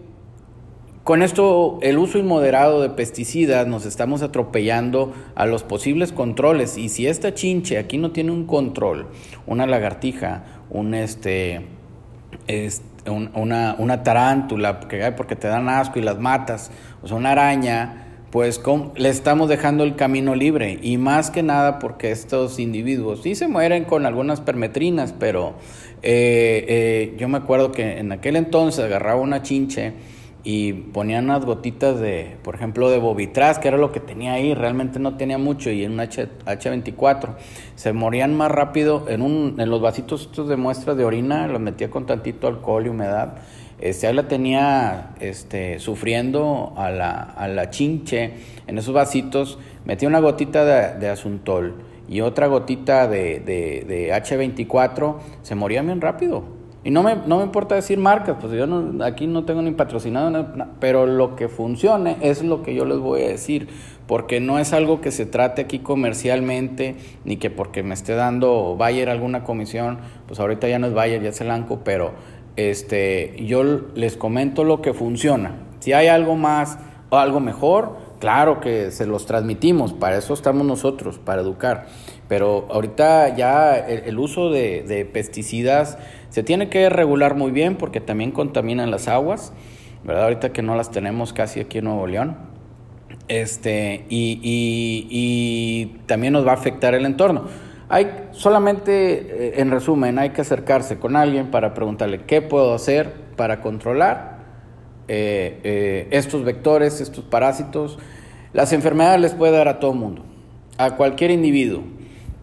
con 1.06 1.22
esto, 1.22 1.78
el 1.82 1.98
uso 1.98 2.18
inmoderado 2.18 2.82
de 2.82 2.90
pesticidas 2.90 3.64
nos 3.68 3.86
estamos 3.86 4.22
atropellando 4.22 5.14
a 5.36 5.46
los 5.46 5.62
posibles 5.62 6.10
controles. 6.10 6.76
Y 6.76 6.88
si 6.88 7.06
esta 7.06 7.32
chinche 7.32 7.78
aquí 7.78 7.96
no 7.96 8.10
tiene 8.10 8.32
un 8.32 8.44
control, 8.44 9.06
una 9.46 9.68
lagartija, 9.68 10.64
un 10.68 10.94
este, 10.94 11.64
una, 13.06 13.76
una, 13.78 14.02
tarántula, 14.02 14.80
porque, 14.80 15.12
porque 15.12 15.36
te 15.36 15.46
dan 15.46 15.68
asco 15.68 16.00
y 16.00 16.02
las 16.02 16.18
matas, 16.18 16.72
o 17.04 17.06
sea, 17.06 17.16
una 17.16 17.30
araña, 17.30 18.24
pues 18.32 18.60
le 18.96 19.08
estamos 19.08 19.48
dejando 19.48 19.84
el 19.84 19.94
camino 19.94 20.34
libre. 20.34 20.76
Y 20.82 20.98
más 20.98 21.30
que 21.30 21.44
nada 21.44 21.78
porque 21.78 22.10
estos 22.10 22.58
individuos 22.58 23.22
sí 23.22 23.36
se 23.36 23.46
mueren 23.46 23.84
con 23.84 24.06
algunas 24.06 24.40
permetrinas, 24.40 25.14
pero 25.16 25.54
eh, 26.02 26.64
eh, 26.66 27.14
yo 27.16 27.28
me 27.28 27.38
acuerdo 27.38 27.70
que 27.70 27.98
en 27.98 28.10
aquel 28.10 28.34
entonces 28.34 28.84
agarraba 28.84 29.20
una 29.20 29.42
chinche 29.42 30.15
y 30.48 30.74
ponían 30.74 31.24
unas 31.24 31.44
gotitas 31.44 31.98
de, 31.98 32.36
por 32.44 32.54
ejemplo, 32.54 32.88
de 32.88 32.98
Bobitraz, 32.98 33.58
que 33.58 33.66
era 33.66 33.78
lo 33.78 33.90
que 33.90 33.98
tenía 33.98 34.34
ahí, 34.34 34.54
realmente 34.54 35.00
no 35.00 35.16
tenía 35.16 35.38
mucho, 35.38 35.72
y 35.72 35.82
en 35.82 35.94
un 35.94 35.98
H, 35.98 36.28
H24 36.46 37.30
se 37.74 37.92
morían 37.92 38.32
más 38.36 38.52
rápido 38.52 39.06
en, 39.08 39.22
un, 39.22 39.56
en 39.58 39.68
los 39.68 39.80
vasitos 39.80 40.20
estos 40.20 40.48
de 40.48 40.54
muestras 40.54 40.96
de 40.96 41.04
orina, 41.04 41.48
los 41.48 41.60
metía 41.60 41.90
con 41.90 42.06
tantito 42.06 42.46
alcohol 42.46 42.86
y 42.86 42.90
humedad. 42.90 43.38
Este, 43.80 44.06
ahí 44.06 44.14
la 44.14 44.28
tenía 44.28 45.16
este, 45.18 45.80
sufriendo 45.80 46.74
a 46.76 46.90
la, 46.90 47.22
a 47.22 47.48
la 47.48 47.70
chinche. 47.70 48.34
En 48.68 48.78
esos 48.78 48.94
vasitos, 48.94 49.58
metía 49.84 50.08
una 50.08 50.20
gotita 50.20 50.64
de, 50.64 51.00
de 51.00 51.08
asuntol 51.08 51.74
y 52.08 52.20
otra 52.20 52.46
gotita 52.46 53.08
de, 53.08 53.40
de, 53.40 53.84
de 53.84 54.12
H24, 54.12 55.16
se 55.42 55.56
moría 55.56 55.82
bien 55.82 56.00
rápido 56.00 56.55
y 56.86 56.92
no 56.92 57.02
me, 57.02 57.16
no 57.16 57.38
me 57.38 57.42
importa 57.42 57.74
decir 57.74 57.98
marcas, 57.98 58.36
pues 58.40 58.52
yo 58.52 58.68
no, 58.68 59.04
aquí 59.04 59.26
no 59.26 59.44
tengo 59.44 59.60
ni 59.60 59.72
patrocinado, 59.72 60.46
pero 60.78 61.04
lo 61.04 61.34
que 61.34 61.48
funcione 61.48 62.16
es 62.20 62.44
lo 62.44 62.62
que 62.62 62.76
yo 62.76 62.84
les 62.84 62.98
voy 62.98 63.22
a 63.22 63.26
decir, 63.26 63.66
porque 64.06 64.38
no 64.38 64.60
es 64.60 64.72
algo 64.72 65.00
que 65.00 65.10
se 65.10 65.26
trate 65.26 65.62
aquí 65.62 65.80
comercialmente, 65.80 66.94
ni 67.24 67.38
que 67.38 67.50
porque 67.50 67.82
me 67.82 67.92
esté 67.92 68.14
dando 68.14 68.76
Bayer 68.76 69.08
alguna 69.08 69.42
comisión, 69.42 69.98
pues 70.28 70.38
ahorita 70.38 70.68
ya 70.68 70.78
no 70.78 70.86
es 70.86 70.94
Bayer, 70.94 71.20
ya 71.20 71.30
es 71.30 71.40
el 71.40 71.50
ANCO, 71.50 71.80
pero 71.82 72.12
este, 72.54 73.34
yo 73.44 73.64
les 73.64 74.16
comento 74.16 74.62
lo 74.62 74.80
que 74.80 74.94
funciona. 74.94 75.56
Si 75.80 75.92
hay 75.92 76.06
algo 76.06 76.36
más 76.36 76.78
o 77.10 77.18
algo 77.18 77.40
mejor, 77.40 77.96
claro 78.20 78.60
que 78.60 78.92
se 78.92 79.06
los 79.06 79.26
transmitimos, 79.26 79.92
para 79.92 80.18
eso 80.18 80.34
estamos 80.34 80.64
nosotros, 80.64 81.18
para 81.18 81.42
educar. 81.42 81.86
Pero 82.28 82.66
ahorita 82.70 83.36
ya 83.36 83.76
el, 83.76 84.18
uso 84.18 84.50
de, 84.50 84.82
de, 84.82 85.04
pesticidas 85.04 85.98
se 86.36 86.42
tiene 86.42 86.68
que 86.68 86.90
regular 86.90 87.34
muy 87.34 87.50
bien 87.50 87.76
porque 87.76 87.98
también 87.98 88.30
contaminan 88.30 88.90
las 88.90 89.08
aguas. 89.08 89.54
¿verdad? 90.04 90.24
Ahorita 90.24 90.52
que 90.52 90.60
no 90.60 90.76
las 90.76 90.90
tenemos 90.90 91.32
casi 91.32 91.60
aquí 91.60 91.78
en 91.78 91.84
Nuevo 91.84 92.06
León. 92.06 92.36
Este, 93.26 94.04
y, 94.10 95.96
también 96.04 96.34
nos 96.34 96.46
va 96.46 96.50
a 96.50 96.54
afectar 96.56 96.92
el 96.92 97.06
entorno. 97.06 97.44
Hay 97.88 98.28
solamente, 98.32 99.14
eh, 99.14 99.60
en 99.62 99.70
resumen, 99.70 100.18
hay 100.18 100.28
que 100.28 100.42
acercarse 100.42 100.98
con 100.98 101.16
alguien 101.16 101.50
para 101.50 101.72
preguntarle 101.72 102.24
qué 102.24 102.42
puedo 102.42 102.74
hacer 102.74 103.14
para 103.38 103.62
controlar 103.62 104.40
eh, 105.08 105.60
eh, 105.64 106.08
estos 106.10 106.44
vectores, 106.44 107.00
estos 107.00 107.24
parásitos. 107.24 107.98
Las 108.52 108.74
enfermedades 108.74 109.22
les 109.22 109.32
puede 109.32 109.52
dar 109.56 109.68
a 109.68 109.80
todo 109.80 109.94
mundo, 109.94 110.22
a 110.76 110.96
cualquier 110.96 111.30
individuo, 111.30 111.82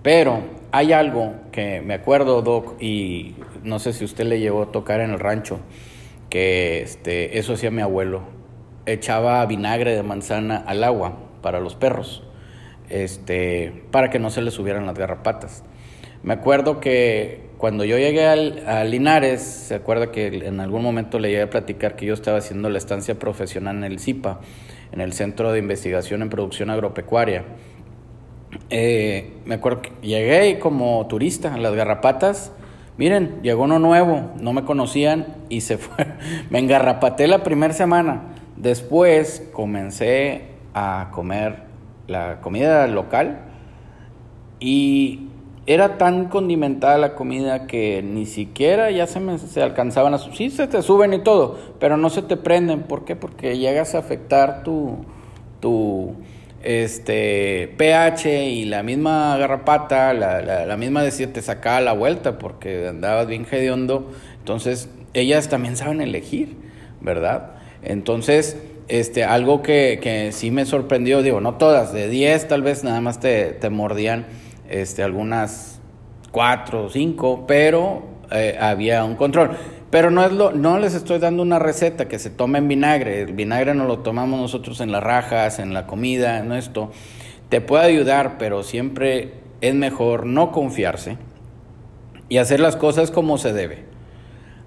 pero 0.02 0.40
hay 0.72 0.94
algo 0.94 1.36
que 1.52 1.82
me 1.82 1.94
acuerdo, 1.94 2.42
Doc, 2.42 2.82
y 2.82 3.36
no 3.64 3.80
sé 3.80 3.94
si 3.94 4.06
usted 4.06 4.26
le 4.26 4.40
llevó 4.40 4.64
a 4.64 4.72
tocar 4.72 5.02
en 5.02 5.12
el 5.12 5.20
rancho, 5.20 5.60
que 6.30 6.82
este, 6.82 7.38
eso 7.38 7.54
hacía 7.54 7.72
mi 7.72 7.82
abuelo. 7.82 8.24
Echaba 8.86 9.46
vinagre 9.46 9.96
de 9.96 10.04
manzana 10.04 10.58
al 10.58 10.84
agua 10.84 11.18
para 11.42 11.60
los 11.60 11.76
perros, 11.76 12.24
este, 12.90 13.84
para 13.92 14.10
que 14.10 14.20
no 14.20 14.30
se 14.30 14.42
les 14.42 14.54
subieran 14.54 14.86
las 14.86 14.98
garrapatas. 14.98 15.64
Me 16.22 16.34
acuerdo 16.34 16.80
que 16.80 17.50
cuando 17.58 17.86
yo 17.86 17.98
llegué 17.98 18.26
al, 18.26 18.68
a 18.68 18.84
Linares, 18.84 19.42
se 19.42 19.76
acuerda 19.76 20.12
que 20.12 20.28
en 20.28 20.60
algún 20.60 20.84
momento 20.84 21.20
le 21.20 21.30
llegué 21.30 21.44
a 21.44 21.50
platicar 21.50 21.96
que 21.96 22.06
yo 22.06 22.14
estaba 22.14 22.38
haciendo 22.38 22.70
la 22.70 22.78
estancia 22.78 23.20
profesional 23.20 23.78
en 23.78 23.84
el 23.84 24.00
CIPA, 24.00 24.42
en 24.92 25.02
el 25.02 25.14
Centro 25.14 25.52
de 25.52 25.60
Investigación 25.60 26.22
en 26.22 26.30
Producción 26.30 26.70
Agropecuaria. 26.70 27.46
Eh, 28.70 29.32
me 29.46 29.56
acuerdo 29.56 29.82
que 29.82 29.92
llegué 30.02 30.60
como 30.60 31.06
turista 31.08 31.58
las 31.58 31.74
garrapatas 31.74 32.52
Miren, 32.98 33.42
llegó 33.42 33.64
uno 33.64 33.80
nuevo, 33.80 34.32
no 34.40 34.54
me 34.54 34.66
conocían 34.66 35.26
y 35.50 35.62
se 35.62 35.78
fue. 35.78 36.06
Me 36.50 36.60
engarrapaté 36.60 37.28
la 37.28 37.44
primera 37.44 37.74
semana. 37.74 38.22
Después 38.56 39.50
comencé 39.52 40.44
a 40.76 41.10
comer 41.12 41.64
la 42.08 42.40
comida 42.42 42.86
local 42.88 43.40
y 44.60 45.28
era 45.66 45.98
tan 45.98 46.26
condimentada 46.26 46.98
la 46.98 47.16
comida 47.16 47.68
que 47.68 48.04
ni 48.04 48.26
siquiera 48.26 48.92
ya 48.92 49.08
se 49.08 49.20
me 49.20 49.38
se 49.38 49.64
alcanzaban 49.64 50.14
a 50.14 50.18
sí 50.18 50.50
se 50.50 50.68
te 50.68 50.82
suben 50.82 51.14
y 51.14 51.20
todo, 51.20 51.58
pero 51.80 51.96
no 51.96 52.10
se 52.10 52.22
te 52.22 52.36
prenden, 52.36 52.84
¿por 52.84 53.06
qué? 53.06 53.16
Porque 53.16 53.58
llegas 53.58 53.96
a 53.96 54.00
afectar 54.00 54.64
tu 54.64 54.98
tu 55.62 56.16
este 56.64 57.74
pH 57.78 58.46
y 58.50 58.66
la 58.66 58.84
misma 58.84 59.38
garrapata, 59.38 60.14
la, 60.14 60.42
la, 60.42 60.78
misma 60.78 61.04
decía 61.04 61.32
te 61.32 61.42
sacaba 61.42 61.82
la 61.82 61.94
vuelta 61.94 62.40
porque 62.40 62.88
andabas 62.88 63.28
bien 63.28 63.46
hediondo. 63.50 64.12
Entonces, 64.40 64.90
ellas 65.14 65.50
también 65.50 65.78
saben 65.78 66.02
elegir, 66.02 66.56
¿verdad? 67.02 67.52
Entonces, 67.82 68.58
este, 68.88 69.24
algo 69.24 69.62
que, 69.62 70.00
que 70.02 70.32
sí 70.32 70.52
me 70.52 70.66
sorprendió, 70.66 71.22
digo, 71.22 71.42
no 71.42 71.56
todas, 71.56 71.94
de 71.94 72.10
10 72.10 72.48
tal 72.48 72.64
vez 72.64 72.84
nada 72.84 73.02
más 73.02 73.20
te, 73.20 73.52
te 73.52 73.70
mordían 73.70 74.26
este, 74.70 75.04
algunas 75.04 75.82
4 76.32 76.86
o 76.86 76.90
5, 76.90 77.46
pero 77.48 78.04
eh, 78.32 78.58
había 78.60 79.04
un 79.04 79.16
control. 79.16 79.52
Pero 79.94 80.10
no, 80.10 80.26
es 80.26 80.32
lo, 80.32 80.52
no 80.54 80.80
les 80.80 80.96
estoy 80.96 81.20
dando 81.20 81.44
una 81.44 81.60
receta 81.60 82.08
que 82.08 82.18
se 82.18 82.32
tome 82.32 82.58
en 82.58 82.68
vinagre. 82.68 83.22
El 83.22 83.34
vinagre 83.34 83.76
no 83.76 83.86
lo 83.86 84.00
tomamos 84.00 84.40
nosotros 84.42 84.82
en 84.82 84.92
las 84.92 85.04
rajas, 85.04 85.60
en 85.60 85.72
la 85.72 85.86
comida, 85.86 86.40
en 86.40 86.52
esto. 86.52 86.90
Te 87.50 87.62
puede 87.62 87.86
ayudar, 87.86 88.40
pero 88.40 88.64
siempre 88.64 89.34
es 89.62 89.76
mejor 89.76 90.26
no 90.26 90.52
confiarse 90.52 91.18
y 92.28 92.40
hacer 92.40 92.60
las 92.60 92.76
cosas 92.76 93.12
como 93.12 93.38
se 93.38 93.54
debe. 93.54 93.84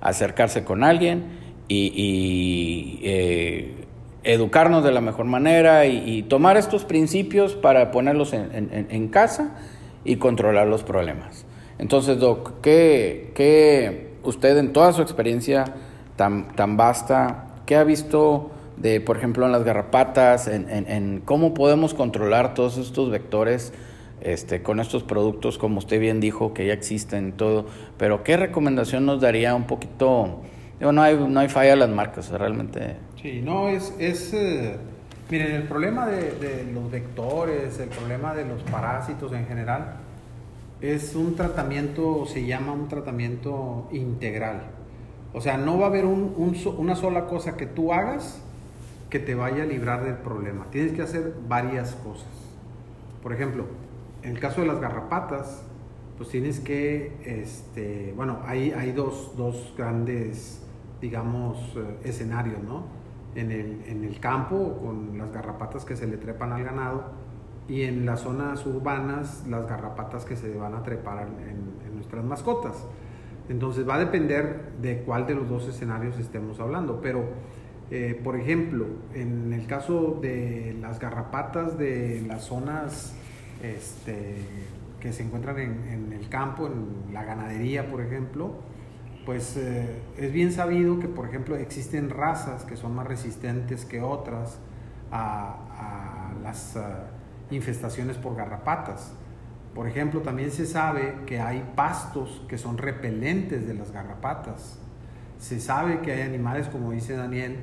Acercarse 0.01 0.63
con 0.63 0.85
alguien 0.85 1.25
y, 1.67 3.01
eh, 3.03 3.85
educarnos 4.23 4.85
de 4.85 4.93
la 4.93 5.01
mejor 5.01 5.27
manera 5.27 5.87
y, 5.87 6.23
tomar 6.23 6.57
estos 6.57 6.85
principios 6.85 7.57
para 7.57 7.91
ponerlos 7.91 8.33
en, 8.33 8.87
en, 8.89 9.09
casa 9.09 9.57
y 10.05 10.19
controlar 10.19 10.69
los 10.69 10.85
problemas. 10.85 11.47
Entonces, 11.81 12.21
Doc, 12.21 12.61
¿qué, 12.61 13.33
qué 13.35 14.06
usted 14.27 14.57
en 14.59 14.73
toda 14.73 14.93
su 14.93 15.03
experiencia 15.03 15.65
tan, 16.17 16.49
tan 16.55 16.77
vasta, 16.77 17.47
¿qué 17.67 17.77
ha 17.77 17.85
visto 17.85 18.51
de, 18.77 19.01
por 19.01 19.17
ejemplo, 19.17 19.47
en 19.47 19.53
las 19.53 19.65
garrapatas, 19.65 20.49
en, 20.49 21.23
cómo 21.25 21.55
podemos 21.55 21.95
controlar 21.95 22.55
todos 22.55 22.77
estos 22.77 23.11
vectores 23.11 23.73
este, 24.21 24.63
con 24.63 24.81
estos 24.81 25.03
productos, 25.03 25.59
como 25.59 25.79
usted 25.79 26.01
bien 26.01 26.21
dijo, 26.21 26.53
que 26.53 26.67
ya 26.67 26.73
existen 26.73 27.33
todo, 27.33 27.67
pero 27.99 28.23
qué 28.23 28.37
recomendación 28.37 29.07
nos 29.07 29.21
daría 29.21 29.55
un 29.55 29.65
poquito, 29.65 30.43
no 30.81 31.03
hay, 31.03 31.17
no 31.17 31.41
hay 31.41 31.49
falla 31.49 31.75
en 31.75 31.79
las 31.79 31.91
marcas, 31.91 32.31
realmente. 32.31 32.97
Sí, 33.21 33.41
no, 33.43 33.69
es, 33.69 33.95
es 33.99 34.33
eh, 34.35 34.77
miren, 35.31 35.53
el 35.53 35.63
problema 35.65 36.07
de, 36.07 36.33
de 36.33 36.71
los 36.73 36.91
vectores, 36.91 37.79
el 37.79 37.89
problema 37.89 38.35
de 38.35 38.45
los 38.45 38.63
parásitos 38.65 39.33
en 39.33 39.47
general, 39.47 39.97
es 40.81 41.15
un 41.15 41.35
tratamiento, 41.35 42.27
se 42.27 42.47
llama 42.47 42.73
un 42.73 42.89
tratamiento 42.89 43.89
integral. 43.93 44.63
O 45.33 45.41
sea, 45.41 45.57
no 45.57 45.79
va 45.79 45.87
a 45.87 45.89
haber 45.89 46.05
una 46.07 46.97
sola 46.97 47.27
cosa 47.27 47.57
que 47.57 47.67
tú 47.67 47.93
hagas 47.93 48.43
que 49.11 49.19
te 49.19 49.35
vaya 49.35 49.63
a 49.63 49.67
librar 49.67 50.05
del 50.05 50.17
problema. 50.17 50.67
Tienes 50.71 50.93
que 50.93 51.03
hacer 51.03 51.35
varias 51.49 51.95
cosas. 51.97 52.29
Por 53.23 53.33
ejemplo, 53.33 53.67
en 54.23 54.33
el 54.33 54.41
caso 54.41 54.61
de 54.61 54.67
las 54.67 54.81
garrapatas, 54.81 55.63
pues 56.17 56.31
tienes 56.31 56.61
que, 56.61 57.17
este, 57.25 58.13
bueno, 58.17 58.39
hay, 58.47 58.73
hay 58.73 58.93
dos, 58.93 59.33
dos 59.37 59.75
grandes, 59.77 60.63
digamos, 61.01 61.59
eh, 61.77 61.99
escenarios, 62.05 62.63
¿no? 62.63 62.85
En 63.35 63.53
el, 63.53 63.83
en 63.87 64.05
el 64.05 64.19
campo, 64.19 64.79
con 64.83 65.19
las 65.19 65.31
garrapatas 65.31 65.85
que 65.85 65.95
se 65.95 66.07
le 66.07 66.17
trepan 66.17 66.53
al 66.53 66.65
ganado, 66.65 67.05
y 67.69 67.83
en 67.83 68.07
las 68.07 68.21
zonas 68.21 68.65
urbanas 68.67 69.45
las 69.49 69.67
garrapatas 69.67 70.25
que 70.25 70.37
se 70.37 70.55
van 70.57 70.75
a 70.75 70.83
trepar 70.83 71.27
en, 71.27 71.95
nuestras 71.95 72.25
mascotas. 72.25 72.87
Entonces 73.49 73.89
va 73.89 73.95
a 73.95 73.99
depender 73.99 74.73
de 74.83 74.99
cuál 74.99 75.27
de 75.27 75.35
los 75.35 75.49
dos 75.49 75.67
escenarios 75.67 76.19
estemos 76.19 76.61
hablando, 76.61 77.01
pero 77.01 77.25
eh, 77.91 78.21
por 78.23 78.37
ejemplo, 78.37 78.87
en 79.15 79.53
el 79.53 79.67
caso 79.67 80.19
de 80.21 80.77
las 80.81 80.99
garrapatas 81.01 81.79
de 81.79 82.23
las 82.27 82.45
zonas 82.45 83.15
este, 83.63 84.37
que 85.01 85.13
se 85.13 85.23
encuentran 85.23 85.59
en, 85.59 86.13
el 86.13 86.29
campo, 86.29 86.67
en 86.67 87.15
la 87.15 87.25
ganadería, 87.25 87.91
por 87.91 88.01
ejemplo, 88.01 88.55
pues 89.25 89.57
eh, 89.57 89.99
es 90.17 90.33
bien 90.33 90.53
sabido 90.53 90.99
que, 90.99 91.09
por 91.09 91.27
ejemplo, 91.27 91.57
existen 91.57 92.11
razas 92.11 92.65
que 92.65 92.77
son 92.77 92.95
más 92.95 93.07
resistentes 93.07 93.85
que 93.85 94.01
otras 94.03 94.59
a, 95.11 96.33
las 96.43 96.77
infestaciones 97.51 98.17
por 98.17 98.37
garrapatas. 98.37 99.13
Por 99.75 99.89
ejemplo, 99.89 100.23
también 100.23 100.51
se 100.51 100.67
sabe 100.67 101.15
que 101.27 101.41
hay 101.41 101.63
pastos 101.75 102.43
que 102.49 102.57
son 102.59 102.79
repelentes 102.79 103.67
de 103.67 103.75
las 103.75 103.93
garrapatas. 103.93 104.79
Se 105.39 105.61
sabe 105.61 106.01
que 106.01 106.13
hay 106.13 106.23
animales, 106.23 106.69
como 106.69 106.93
dice 106.93 107.15
Daniel, 107.15 107.59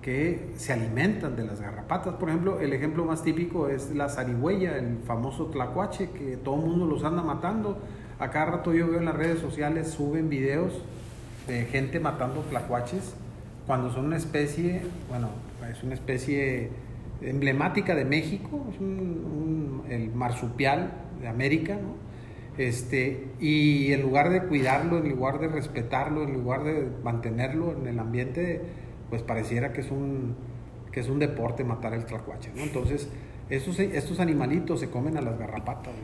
que 0.00 0.52
se 0.56 0.72
alimentan 0.72 1.36
de 1.36 1.44
las 1.44 1.60
garrapatas. 1.60 2.14
Por 2.14 2.28
ejemplo, 2.28 2.60
el 2.60 2.72
ejemplo 2.72 3.04
más 3.04 3.22
típico 3.22 3.68
es 3.68 3.90
la 3.94 4.08
zarigüeya, 4.08 4.76
el 4.76 4.98
famoso 5.04 5.46
tlacuache, 5.46 6.10
que 6.10 6.36
todo 6.36 6.56
el 6.56 6.66
mundo 6.70 6.86
los 6.86 7.04
anda 7.04 7.22
matando. 7.22 7.78
A 8.18 8.30
cada 8.30 8.46
rato 8.46 8.72
yo 8.72 8.88
veo 8.88 8.98
en 8.98 9.06
las 9.06 9.16
redes 9.16 9.40
sociales, 9.40 9.88
suben 9.88 10.28
videos 10.28 10.82
de 11.46 11.64
gente 11.64 11.98
matando 12.00 12.42
tlacuaches, 12.42 13.14
cuando 13.66 13.90
son 13.92 14.06
una 14.06 14.16
especie, 14.16 14.82
bueno, 15.08 15.28
es 15.70 15.82
una 15.82 15.94
especie 15.94 16.70
emblemática 17.22 17.94
de 17.94 18.04
México, 18.04 18.66
es 18.70 18.80
el 19.92 20.14
marsupial 20.14 20.92
de 21.20 21.28
América, 21.28 21.78
Este, 22.58 23.28
y 23.40 23.92
en 23.92 24.02
lugar 24.02 24.28
de 24.28 24.42
cuidarlo, 24.42 24.98
en 24.98 25.08
lugar 25.08 25.38
de 25.38 25.48
respetarlo, 25.48 26.24
en 26.24 26.34
lugar 26.34 26.64
de 26.64 26.88
mantenerlo 27.02 27.72
en 27.72 27.86
el 27.86 27.98
ambiente, 27.98 28.60
pues 29.08 29.22
pareciera 29.22 29.72
que 29.72 29.80
es 29.80 29.90
un, 29.90 30.34
que 30.92 31.00
es 31.00 31.08
un 31.08 31.18
deporte 31.18 31.64
matar 31.64 31.94
el 31.94 32.04
tlacuache, 32.04 32.50
¿no? 32.54 32.62
Entonces, 32.62 33.08
estos, 33.48 33.78
estos 33.78 34.20
animalitos 34.20 34.80
se 34.80 34.90
comen 34.90 35.16
a 35.16 35.22
las 35.22 35.38
garrapatas, 35.38 35.94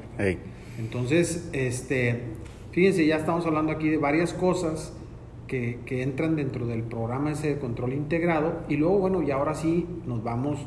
Entonces, 0.79 1.51
este, 1.53 2.23
fíjense, 2.71 3.05
ya 3.05 3.17
estamos 3.17 3.45
hablando 3.45 3.73
aquí 3.73 3.91
de 3.91 3.99
varias 3.99 4.33
cosas 4.33 4.95
que, 5.49 5.81
que 5.85 6.03
entran 6.03 6.37
dentro 6.37 6.67
del 6.67 6.85
programa 6.85 7.33
ese 7.33 7.49
de 7.49 7.59
control 7.59 7.93
integrado, 7.93 8.63
y 8.69 8.77
luego, 8.77 8.99
bueno, 8.99 9.23
y 9.23 9.31
ahora 9.31 9.55
sí 9.55 9.87
nos 10.07 10.23
vamos 10.23 10.65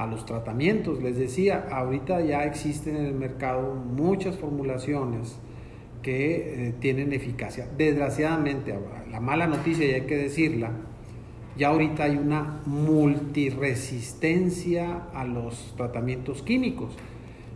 a 0.00 0.06
los 0.06 0.24
tratamientos. 0.24 1.02
Les 1.02 1.18
decía, 1.18 1.68
ahorita 1.70 2.22
ya 2.22 2.44
existen 2.44 2.96
en 2.96 3.04
el 3.04 3.12
mercado 3.14 3.74
muchas 3.74 4.38
formulaciones 4.38 5.36
que 6.00 6.68
eh, 6.68 6.72
tienen 6.80 7.12
eficacia. 7.12 7.68
Desgraciadamente, 7.76 8.74
la 9.10 9.20
mala 9.20 9.46
noticia, 9.46 9.86
y 9.86 9.92
hay 9.92 10.06
que 10.06 10.16
decirla, 10.16 10.70
ya 11.58 11.68
ahorita 11.68 12.04
hay 12.04 12.16
una 12.16 12.62
multiresistencia 12.64 15.02
a 15.12 15.26
los 15.26 15.74
tratamientos 15.76 16.42
químicos. 16.42 16.96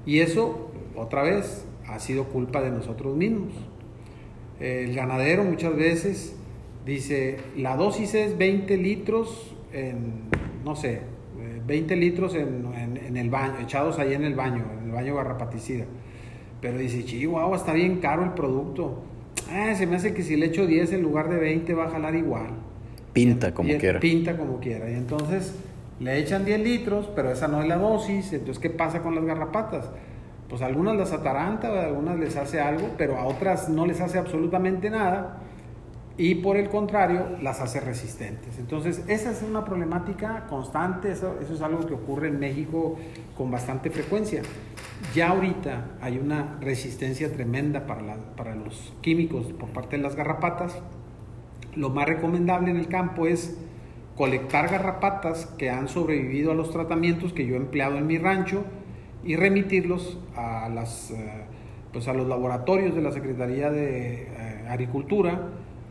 Y 0.05 0.19
eso, 0.19 0.71
otra 0.95 1.23
vez, 1.23 1.65
ha 1.87 1.99
sido 1.99 2.25
culpa 2.25 2.61
de 2.61 2.71
nosotros 2.71 3.17
mismos. 3.17 3.55
El 4.61 4.95
ganadero 4.95 5.45
muchas 5.45 5.75
veces 5.75 6.37
dice, 6.85 7.39
la 7.57 7.79
dosis 7.79 8.15
es 8.15 8.37
20 8.37 8.77
litros 8.77 9.57
en, 9.73 10.25
no 10.63 10.77
sé, 10.77 11.14
20 11.67 11.97
litros 11.97 12.35
en, 12.35 12.67
en, 12.75 13.17
el 13.17 13.31
baño, 13.31 13.59
echados 13.61 13.99
ahí 13.99 14.15
en 14.15 14.25
el 14.25 14.35
baño, 14.35 14.65
en 14.79 14.87
el 14.87 14.93
baño 14.93 15.15
garrapaticida. 15.17 15.85
Pero 16.61 16.79
dice, 16.79 17.05
chihuahua, 17.05 17.57
está 17.57 17.73
bien 17.73 18.01
caro 18.01 18.25
el 18.25 18.31
producto. 18.31 19.03
Ah, 19.51 19.75
se 19.75 19.87
me 19.87 19.97
hace 19.97 20.15
que 20.15 20.23
si 20.23 20.37
le 20.37 20.47
echo 20.47 20.67
10 20.67 20.93
en 20.93 21.03
lugar 21.03 21.29
de 21.29 21.39
20 21.39 21.75
va 21.75 21.87
a 21.87 21.91
jalar 21.91 22.15
igual. 22.15 22.49
Pinta 23.13 23.53
como 23.55 23.77
quiera. 23.79 24.01
Pinta 24.01 24.37
como 24.37 24.61
quiera. 24.61 24.91
Y 24.91 24.95
entonces 24.95 25.55
le 26.01 26.19
echan 26.19 26.45
10 26.45 26.61
litros, 26.61 27.11
pero 27.15 27.31
esa 27.31 27.49
no 27.49 27.63
es 27.63 27.69
la 27.69 27.77
dosis. 27.77 28.33
Entonces, 28.33 28.59
¿qué 28.59 28.71
pasa 28.71 29.03
con 29.03 29.15
las 29.15 29.25
garrapatas? 29.25 29.91
Pues 30.49 30.63
algunas 30.63 30.97
las 30.97 31.13
ataranta, 31.13 31.85
algunas 31.85 32.19
les 32.19 32.37
hace 32.37 32.61
algo, 32.61 32.91
pero 32.99 33.17
a 33.17 33.25
otras 33.25 33.69
no 33.69 33.87
les 33.87 34.01
hace 34.01 34.19
absolutamente 34.19 34.91
nada 34.91 35.41
y 36.17 36.37
por 36.37 36.57
el 36.57 36.69
contrario 36.69 37.37
las 37.43 37.61
hace 37.61 37.81
resistentes. 37.81 38.59
Entonces, 38.59 39.03
esa 39.09 39.33
es 39.33 39.43
una 39.43 39.65
problemática 39.65 40.47
constante, 40.49 41.11
eso, 41.11 41.39
es 41.41 41.61
algo 41.61 41.87
que 41.87 41.95
ocurre 41.95 42.29
en 42.29 42.39
México 42.39 42.97
con 43.37 43.51
bastante 43.51 43.91
frecuencia. 43.91 44.43
Ya 45.15 45.31
ahorita 45.31 45.97
hay 46.01 46.19
una 46.19 46.57
resistencia 46.61 47.33
tremenda 47.33 47.87
para, 47.87 48.17
para 48.37 48.55
los 48.55 48.93
químicos 49.01 49.47
por 49.47 49.71
parte 49.71 49.97
de 49.97 50.03
las 50.03 50.15
garrapatas. 50.15 50.79
Lo 51.75 51.91
más 51.91 52.07
recomendable 52.07 52.71
en 52.71 52.77
el 52.77 52.87
campo 52.87 53.27
es 53.27 53.59
colectar 54.17 54.71
garrapatas 54.71 55.47
que 55.59 55.71
han 55.71 55.89
sobrevivido 55.89 56.53
a 56.53 56.55
los 56.55 56.71
tratamientos 56.71 57.33
que 57.33 57.45
yo 57.45 57.55
he 57.55 57.59
empleado 57.59 57.99
en 57.99 58.07
mi 58.07 58.19
rancho 58.19 58.63
y 59.25 59.35
remitirlos 59.35 60.17
a, 60.37 60.69
las, 60.69 61.11
eh, 61.11 61.43
pues 61.93 62.07
a 62.07 62.13
los 62.13 62.29
laboratorios 62.29 62.95
de 62.95 63.03
la 63.03 63.11
Secretaría 63.11 63.73
de 63.73 64.29
eh, 64.29 64.67
Agricultura 64.69 65.49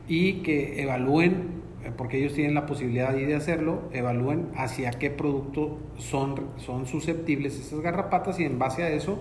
y 0.08 0.42
que 0.42 0.82
evalúen, 0.82 1.62
eh, 1.84 1.92
porque 1.96 2.18
ellos 2.18 2.34
tienen 2.34 2.54
la 2.54 2.66
posibilidad 2.66 3.14
de 3.14 3.36
hacerlo, 3.36 3.84
evalúen 3.94 4.50
hacia 4.56 4.92
qué 4.92 5.10
producto 5.10 5.80
son, 5.98 6.36
son 6.58 6.86
susceptibles 6.86 7.60
esas 7.60 7.82
garrapatas 7.82 8.40
y 8.40 8.46
en 8.46 8.60
base 8.60 8.84
a 8.84 8.90
eso, 8.90 9.20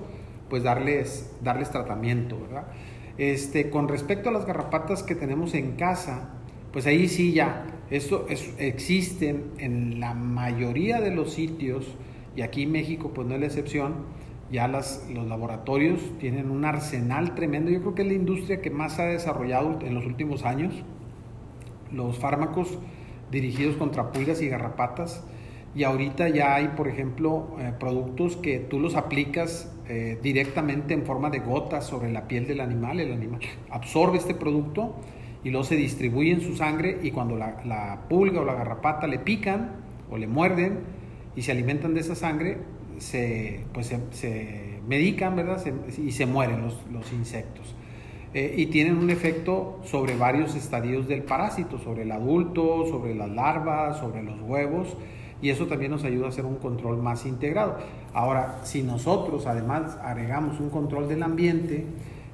pues 0.49 0.63
darles, 0.63 1.35
darles 1.43 1.71
tratamiento, 1.71 2.39
¿verdad? 2.41 2.67
Este, 3.19 3.71
con 3.71 3.89
respecto 3.89 4.29
a 4.29 4.33
las 4.33 4.47
garrapatas 4.47 5.03
que 5.03 5.15
tenemos 5.15 5.55
en 5.55 5.73
casa, 5.73 6.31
pues 6.73 6.87
ahí 6.87 7.09
sí 7.09 7.33
ya, 7.33 7.67
esto 7.91 8.27
existen 8.59 9.45
en 9.59 10.01
la 10.01 10.15
mayoría 10.15 11.01
de 11.01 11.15
los 11.15 11.33
sitios, 11.35 11.97
y 12.35 12.41
aquí 12.41 12.67
México 12.67 13.13
pues 13.15 13.29
no 13.29 13.35
es 13.35 13.41
la 13.41 13.47
excepción, 13.47 13.95
ya 14.53 14.69
los 14.69 15.01
laboratorios 15.27 16.01
tienen 16.21 16.51
un 16.51 16.67
arsenal 16.67 17.35
tremendo. 17.35 17.71
Yo 17.71 17.81
creo 17.81 17.95
que 17.95 18.03
es 18.03 18.09
la 18.09 18.15
industria 18.15 18.61
que 18.61 18.71
más 18.71 18.99
ha 18.99 19.05
desarrollado 19.05 19.79
en 19.81 19.95
los 19.95 20.05
últimos 20.05 20.45
años. 20.45 20.75
Los 21.91 22.19
fármacos 22.19 22.79
dirigidos 23.31 23.77
contra 23.77 24.13
pulgas 24.13 24.43
y 24.43 24.49
garrapatas. 24.49 25.25
Y 25.75 25.85
ahorita 25.85 26.29
ya 26.29 26.55
hay, 26.55 26.69
por 26.69 26.87
ejemplo, 26.87 27.57
eh, 27.59 27.73
productos 27.81 28.37
que 28.37 28.59
tú 28.59 28.79
los 28.79 28.95
aplicas 28.95 29.75
eh, 29.89 30.19
directamente 30.23 30.93
en 30.93 31.07
forma 31.07 31.31
de 31.31 31.39
gotas 31.39 31.87
sobre 31.87 32.13
la 32.13 32.29
piel 32.29 32.47
del 32.47 32.61
animal. 32.61 33.01
El 33.01 33.11
animal 33.11 33.41
absorbe 33.71 34.19
este 34.19 34.35
producto 34.35 34.97
y 35.43 35.49
luego 35.49 35.65
se 35.65 35.77
distribuye 35.77 36.31
en 36.31 36.43
su 36.43 36.57
sangre 36.57 36.99
y 37.03 37.11
cuando 37.11 37.37
la 37.37 38.01
pulga 38.11 38.43
o 38.43 38.45
la 38.45 38.53
garrapata 38.53 39.07
le 39.07 39.19
pican 39.19 39.77
o 40.11 40.19
le 40.19 40.27
muerden 40.27 40.81
y 41.35 41.41
se 41.41 41.53
alimentan 41.53 41.95
de 41.95 42.01
esa 42.01 42.15
sangre, 42.15 42.59
se, 43.03 43.65
pues 43.73 43.95
se, 44.13 44.79
medican, 44.87 45.37
¿verdad? 45.37 45.63
y 45.99 46.13
se 46.13 46.27
mueren 46.27 46.63
los, 46.63 46.79
los 46.91 47.13
insectos. 47.13 47.75
Eh, 48.35 48.55
y 48.57 48.67
tienen 48.67 48.97
un 48.97 49.11
efecto 49.11 49.81
sobre 49.85 50.17
varios 50.17 50.55
estadios 50.55 51.07
del 51.07 51.23
parásito, 51.23 51.79
sobre 51.79 52.03
el 52.03 52.13
adulto, 52.13 52.87
sobre 52.87 53.15
las 53.15 53.29
larvas, 53.29 53.99
sobre 53.99 54.23
los 54.23 54.41
huevos, 54.41 54.97
y 55.43 55.51
eso 55.51 55.67
también 55.67 55.91
nos 55.91 56.05
ayuda 56.05 56.27
a 56.27 56.29
hacer 56.31 56.47
un 56.47 56.57
control 56.57 57.03
más 57.03 57.27
integrado. 57.27 57.77
Ahora, 58.15 58.61
si 58.63 58.83
nosotros 58.83 59.47
además 59.47 59.99
agregamos 60.03 60.61
un 60.61 60.71
control 60.71 61.09
del 61.09 61.23
ambiente, 61.23 61.85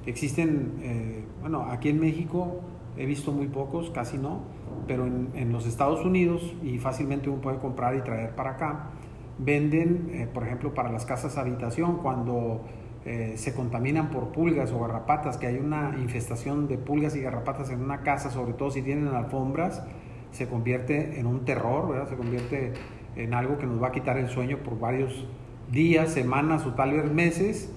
existen, 0.05 0.73
eh, 0.81 1.23
bueno, 1.41 1.63
aquí 1.69 1.89
en 1.89 1.99
México 1.99 2.61
he 2.95 3.05
visto 3.05 3.31
muy 3.31 3.47
pocos, 3.47 3.89
casi 3.89 4.17
no, 4.17 4.43
pero 4.87 5.05
en, 5.05 5.29
en 5.33 5.51
los 5.51 5.65
Estados 5.65 6.05
Unidos, 6.05 6.53
y 6.63 6.77
fácilmente 6.77 7.29
uno 7.29 7.41
puede 7.41 7.57
comprar 7.57 7.95
y 7.95 8.01
traer 8.01 8.35
para 8.35 8.51
acá, 8.51 8.91
venden, 9.39 10.11
eh, 10.13 10.27
por 10.31 10.43
ejemplo, 10.43 10.73
para 10.73 10.91
las 10.91 11.05
casas 11.05 11.37
habitación, 11.37 11.97
cuando 11.97 12.61
eh, 13.05 13.33
se 13.37 13.53
contaminan 13.53 14.11
por 14.11 14.31
pulgas 14.31 14.71
o 14.71 14.79
garrapatas, 14.81 15.37
que 15.37 15.47
hay 15.47 15.57
una 15.57 15.95
infestación 15.99 16.67
de 16.67 16.77
pulgas 16.77 17.15
y 17.15 17.21
garrapatas 17.21 17.71
en 17.71 17.81
una 17.81 18.01
casa, 18.01 18.29
sobre 18.29 18.53
todo 18.53 18.69
si 18.69 18.81
tienen 18.81 19.07
alfombras, 19.07 19.83
se 20.31 20.47
convierte 20.47 21.19
en 21.19 21.25
un 21.25 21.45
terror, 21.45 21.89
¿verdad? 21.89 22.09
se 22.09 22.15
convierte 22.15 22.73
en 23.15 23.33
algo 23.33 23.57
que 23.57 23.65
nos 23.65 23.81
va 23.81 23.87
a 23.87 23.91
quitar 23.91 24.17
el 24.17 24.27
sueño 24.27 24.57
por 24.57 24.77
varios 24.79 25.25
días, 25.71 26.11
semanas 26.11 26.65
o 26.65 26.73
tal 26.73 26.93
vez 26.93 27.11
meses. 27.11 27.73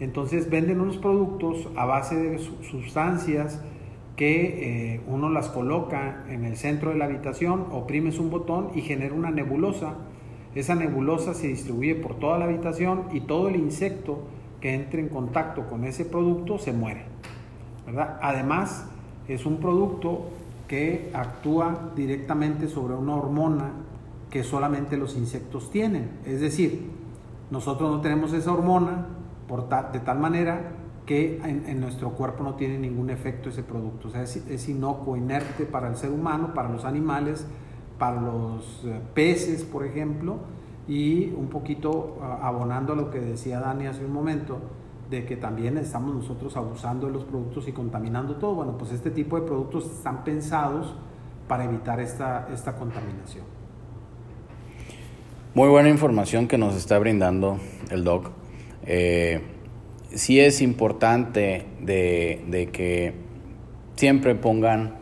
Entonces 0.00 0.50
venden 0.50 0.80
unos 0.80 0.98
productos 0.98 1.68
a 1.76 1.84
base 1.84 2.16
de 2.16 2.38
sustancias 2.38 3.62
que 4.16 4.94
eh, 4.94 5.00
uno 5.06 5.30
las 5.30 5.48
coloca 5.48 6.24
en 6.28 6.44
el 6.44 6.56
centro 6.56 6.90
de 6.90 6.96
la 6.96 7.04
habitación, 7.04 7.66
oprimes 7.70 8.18
un 8.18 8.30
botón 8.30 8.70
y 8.74 8.82
genera 8.82 9.14
una 9.14 9.30
nebulosa 9.30 9.94
esa 10.54 10.74
nebulosa 10.74 11.34
se 11.34 11.48
distribuye 11.48 11.94
por 11.94 12.16
toda 12.16 12.38
la 12.38 12.46
habitación 12.46 13.04
y 13.12 13.20
todo 13.20 13.48
el 13.48 13.56
insecto 13.56 14.20
que 14.60 14.74
entre 14.74 15.00
en 15.00 15.08
contacto 15.08 15.68
con 15.68 15.84
ese 15.84 16.04
producto 16.04 16.58
se 16.58 16.72
muere. 16.72 17.04
¿verdad? 17.86 18.18
Además, 18.20 18.86
es 19.28 19.46
un 19.46 19.58
producto 19.58 20.30
que 20.66 21.10
actúa 21.14 21.92
directamente 21.96 22.68
sobre 22.68 22.94
una 22.94 23.14
hormona 23.14 23.72
que 24.30 24.42
solamente 24.42 24.96
los 24.96 25.16
insectos 25.16 25.70
tienen. 25.70 26.18
Es 26.26 26.40
decir, 26.40 26.90
nosotros 27.50 27.90
no 27.90 28.00
tenemos 28.00 28.32
esa 28.32 28.52
hormona 28.52 29.06
por 29.46 29.68
de 29.68 30.00
tal 30.00 30.18
manera 30.18 30.72
que 31.06 31.40
en, 31.42 31.80
nuestro 31.80 32.10
cuerpo 32.10 32.44
no 32.44 32.54
tiene 32.54 32.78
ningún 32.78 33.08
efecto 33.08 33.48
ese 33.48 33.62
producto. 33.62 34.08
O 34.08 34.10
sea, 34.10 34.22
es, 34.22 34.36
es 34.36 34.68
inocuo, 34.68 35.16
inerte 35.16 35.64
para 35.64 35.88
el 35.88 35.96
ser 35.96 36.10
humano, 36.10 36.52
para 36.52 36.68
los 36.68 36.84
animales, 36.84 37.46
para 37.98 38.20
los 38.20 38.82
eh, 38.84 39.00
peces, 39.14 39.64
por 39.64 39.84
ejemplo, 39.84 40.38
y 40.86 41.30
un 41.36 41.48
poquito 41.48 42.18
ah, 42.22 42.40
abonando 42.42 42.92
a 42.92 42.96
lo 42.96 43.10
que 43.10 43.20
decía 43.20 43.60
Dani 43.60 43.86
hace 43.86 44.04
un 44.04 44.12
momento, 44.12 44.58
de 45.10 45.24
que 45.24 45.36
también 45.36 45.78
estamos 45.78 46.14
nosotros 46.14 46.56
abusando 46.56 47.06
de 47.06 47.14
los 47.14 47.24
productos 47.24 47.66
y 47.66 47.72
contaminando 47.72 48.36
todo. 48.36 48.54
Bueno, 48.56 48.76
pues 48.76 48.92
este 48.92 49.10
tipo 49.10 49.40
de 49.40 49.46
productos 49.46 49.86
están 49.86 50.22
pensados 50.22 50.94
para 51.46 51.64
evitar 51.64 51.98
esta, 51.98 52.46
esta 52.52 52.76
contaminación. 52.76 53.44
Muy 55.54 55.68
buena 55.68 55.88
información 55.88 56.46
que 56.46 56.58
nos 56.58 56.76
está 56.76 56.98
brindando 56.98 57.58
el 57.90 58.04
doc. 58.04 58.30
Eh, 58.84 59.40
sí 60.14 60.40
es 60.40 60.60
importante 60.60 61.66
de, 61.80 62.44
de 62.48 62.68
que 62.68 63.14
siempre 63.96 64.34
pongan 64.34 64.97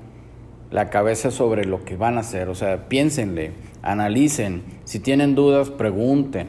la 0.70 0.90
cabeza 0.90 1.30
sobre 1.30 1.64
lo 1.64 1.84
que 1.84 1.96
van 1.96 2.16
a 2.16 2.20
hacer. 2.20 2.48
O 2.48 2.54
sea, 2.54 2.88
piénsenle, 2.88 3.52
analicen. 3.82 4.62
Si 4.84 5.00
tienen 5.00 5.34
dudas, 5.34 5.70
pregunten. 5.70 6.48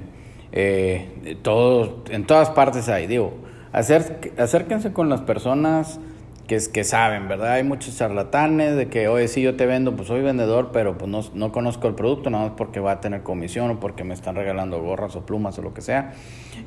Eh, 0.52 1.38
todo, 1.42 2.04
en 2.10 2.26
todas 2.26 2.50
partes 2.50 2.90
hay, 2.90 3.06
digo, 3.06 3.34
acérquense 3.74 4.94
con 4.94 5.10
las 5.10 5.22
personas 5.22 6.00
que, 6.48 6.58
que 6.74 6.84
saben, 6.84 7.28
¿verdad? 7.28 7.54
Hay 7.54 7.64
muchos 7.64 7.98
charlatanes 7.98 8.76
de 8.76 8.88
que, 8.88 9.08
oye, 9.10 9.28
sí, 9.28 9.42
yo 9.42 9.56
te 9.56 9.66
vendo, 9.66 9.96
pues 9.96 10.08
soy 10.08 10.22
vendedor, 10.22 10.70
pero 10.72 10.98
pues 10.98 11.12
no, 11.12 11.22
no 11.34 11.52
conozco 11.52 11.88
el 11.88 11.96
producto, 11.96 12.30
nada 12.30 12.46
más 12.46 12.54
porque 12.56 12.80
va 12.80 12.94
a 12.94 13.02
tener 13.02 13.22
comisión 13.22 13.70
o 13.70 13.80
porque 13.80 14.04
me 14.04 14.14
están 14.14 14.36
regalando 14.36 14.82
gorras 14.82 15.16
o 15.16 15.26
plumas 15.26 15.60
o 15.60 15.62
lo 15.62 15.74
que 15.74 15.82
sea. 15.82 16.14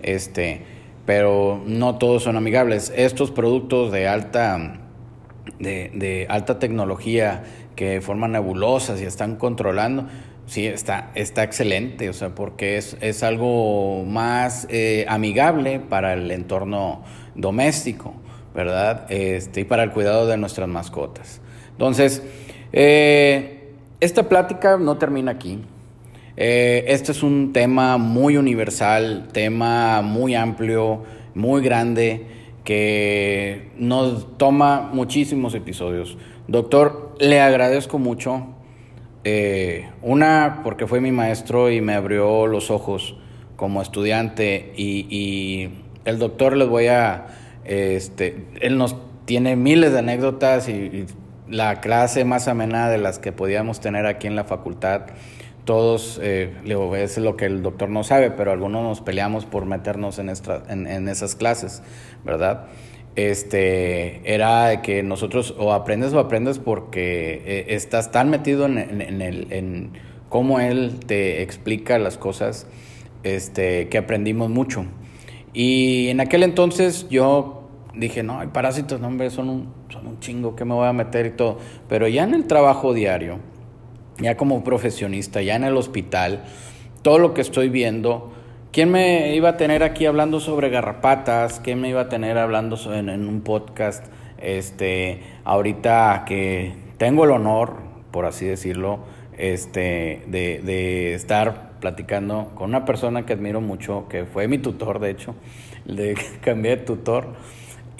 Este, 0.02 0.62
pero 1.06 1.60
no 1.66 1.96
todos 1.96 2.22
son 2.22 2.36
amigables. 2.36 2.92
Estos 2.94 3.30
productos 3.30 3.90
de 3.90 4.06
alta 4.06 4.89
de, 5.58 6.26
alta 6.28 6.58
tecnología 6.58 7.44
que 7.76 8.00
forman 8.00 8.32
nebulosas 8.32 9.00
y 9.00 9.04
están 9.04 9.36
controlando, 9.36 10.06
sí, 10.46 10.66
está, 10.66 11.10
está 11.14 11.42
excelente, 11.42 12.08
o 12.08 12.12
sea, 12.12 12.34
porque 12.34 12.76
es, 12.76 12.96
es 13.00 13.22
algo 13.22 14.04
más 14.04 14.66
eh, 14.70 15.06
amigable 15.08 15.80
para 15.80 16.14
el 16.14 16.30
entorno 16.30 17.02
doméstico, 17.34 18.14
¿verdad? 18.54 19.06
Este, 19.10 19.60
y 19.60 19.64
para 19.64 19.82
el 19.82 19.92
cuidado 19.92 20.26
de 20.26 20.36
nuestras 20.36 20.68
mascotas. 20.68 21.40
Entonces, 21.72 22.22
eh, 22.72 23.72
esta 24.00 24.28
plática 24.28 24.76
no 24.76 24.98
termina 24.98 25.32
aquí. 25.32 25.60
Eh, 26.36 26.84
este 26.88 27.12
es 27.12 27.22
un 27.22 27.52
tema 27.52 27.98
muy 27.98 28.36
universal, 28.36 29.28
tema 29.32 30.00
muy 30.02 30.34
amplio, 30.34 31.04
muy 31.34 31.62
grande 31.62 32.39
que 32.64 33.70
nos 33.76 34.36
toma 34.38 34.90
muchísimos 34.92 35.54
episodios. 35.54 36.16
Doctor, 36.48 37.14
le 37.18 37.40
agradezco 37.40 37.98
mucho. 37.98 38.46
Eh, 39.24 39.88
una, 40.02 40.60
porque 40.64 40.86
fue 40.86 41.00
mi 41.00 41.12
maestro 41.12 41.70
y 41.70 41.80
me 41.80 41.94
abrió 41.94 42.46
los 42.46 42.70
ojos 42.70 43.16
como 43.56 43.82
estudiante 43.82 44.72
y, 44.76 45.68
el 46.06 46.18
doctor 46.18 46.56
les 46.56 46.66
voy 46.66 46.86
a, 46.86 47.26
este, 47.64 48.46
él 48.62 48.78
nos 48.78 48.96
tiene 49.26 49.54
miles 49.54 49.92
de 49.92 49.98
anécdotas 49.98 50.66
y, 50.70 50.72
y 50.72 51.06
la 51.46 51.82
clase 51.82 52.24
más 52.24 52.48
amena 52.48 52.88
de 52.88 52.96
las 52.96 53.18
que 53.18 53.32
podíamos 53.32 53.80
tener 53.80 54.06
aquí 54.06 54.26
en 54.26 54.34
la 54.34 54.44
facultad 54.44 55.02
todos, 55.70 56.18
eh, 56.20 56.52
es 56.96 57.18
lo 57.18 57.36
que 57.36 57.44
el 57.44 57.62
doctor 57.62 57.90
no 57.90 58.02
sabe, 58.02 58.32
pero 58.32 58.50
algunos 58.50 58.82
nos 58.82 59.00
peleamos 59.00 59.46
por 59.46 59.66
meternos 59.66 60.18
en, 60.18 60.28
en, 60.28 61.08
esas 61.08 61.36
clases, 61.36 61.84
¿verdad? 62.24 62.66
Este, 63.14 64.20
era 64.34 64.82
que 64.82 65.04
nosotros 65.04 65.54
o 65.56 65.72
aprendes 65.72 66.12
o 66.12 66.18
aprendes 66.18 66.58
porque 66.58 67.40
eh, 67.46 67.66
estás 67.68 68.10
tan 68.10 68.30
metido 68.30 68.66
en, 68.66 68.78
el, 69.22 69.52
en 69.52 69.92
cómo 70.28 70.58
él 70.58 70.98
te 71.06 71.42
explica 71.42 72.00
las 72.00 72.18
cosas, 72.18 72.66
este, 73.22 73.88
que 73.90 73.98
aprendimos 73.98 74.50
mucho. 74.50 74.86
Y 75.52 76.08
en 76.08 76.18
aquel 76.18 76.42
entonces 76.42 77.06
yo 77.10 77.68
dije, 77.94 78.24
no, 78.24 78.40
hay 78.40 78.48
parásitos, 78.48 79.00
no, 79.00 79.06
hombre, 79.06 79.30
son 79.30 79.48
un, 79.48 79.72
son 79.88 80.04
un 80.08 80.18
chingo 80.18 80.56
que 80.56 80.64
me 80.64 80.74
voy 80.74 80.88
a 80.88 80.92
meter 80.92 81.26
y 81.26 81.30
todo. 81.30 81.58
Pero 81.88 82.08
ya 82.08 82.24
en 82.24 82.34
el 82.34 82.48
trabajo 82.48 82.92
diario, 82.92 83.38
ya 84.20 84.36
como 84.36 84.62
profesionista, 84.64 85.42
ya 85.42 85.56
en 85.56 85.64
el 85.64 85.76
hospital, 85.76 86.44
todo 87.02 87.18
lo 87.18 87.34
que 87.34 87.40
estoy 87.40 87.68
viendo, 87.68 88.32
¿quién 88.72 88.90
me 88.90 89.34
iba 89.34 89.50
a 89.50 89.56
tener 89.56 89.82
aquí 89.82 90.06
hablando 90.06 90.40
sobre 90.40 90.68
garrapatas? 90.68 91.60
¿Quién 91.60 91.80
me 91.80 91.88
iba 91.88 92.02
a 92.02 92.08
tener 92.08 92.38
hablando 92.38 92.76
en, 92.94 93.08
un 93.08 93.40
podcast? 93.40 94.06
Este, 94.38 95.22
ahorita 95.44 96.24
que 96.26 96.72
tengo 96.98 97.24
el 97.24 97.30
honor, 97.30 97.76
por 98.10 98.26
así 98.26 98.44
decirlo, 98.46 99.00
este, 99.36 100.22
de, 100.26 100.60
de 100.62 101.14
estar 101.14 101.70
platicando 101.80 102.52
con 102.54 102.70
una 102.70 102.84
persona 102.84 103.24
que 103.24 103.32
admiro 103.32 103.60
mucho, 103.60 104.06
que 104.08 104.26
fue 104.26 104.48
mi 104.48 104.58
tutor, 104.58 105.00
de 105.00 105.10
hecho, 105.10 105.34
le 105.86 106.14
cambié 106.42 106.76
de 106.76 106.82
tutor. 106.82 107.34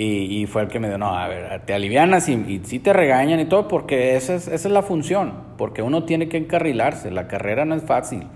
Y, 0.03 0.47
fue 0.47 0.63
el 0.63 0.69
que 0.69 0.81
me 0.81 0.87
dijo, 0.87 0.97
no, 0.97 1.15
a 1.15 1.29
ver, 1.29 1.61
te 1.67 1.75
alivianas 1.75 2.27
y, 2.31 2.33
y 2.33 2.63
sí 2.65 2.79
te 2.79 2.95
regañan 2.95 3.39
y 3.39 3.45
todo, 3.45 3.69
porque 3.69 4.17
esa 4.17 4.35
es, 4.35 4.49
esa 4.49 4.69
es 4.69 4.73
la 4.73 4.81
función, 4.81 5.35
porque 5.59 5.83
uno 5.83 6.05
tiene 6.05 6.31
que 6.31 6.39
encarrilarse, 6.39 7.11
la 7.11 7.29
carrera 7.29 7.67
no 7.67 7.75
es 7.75 7.83
fácil, 7.83 8.27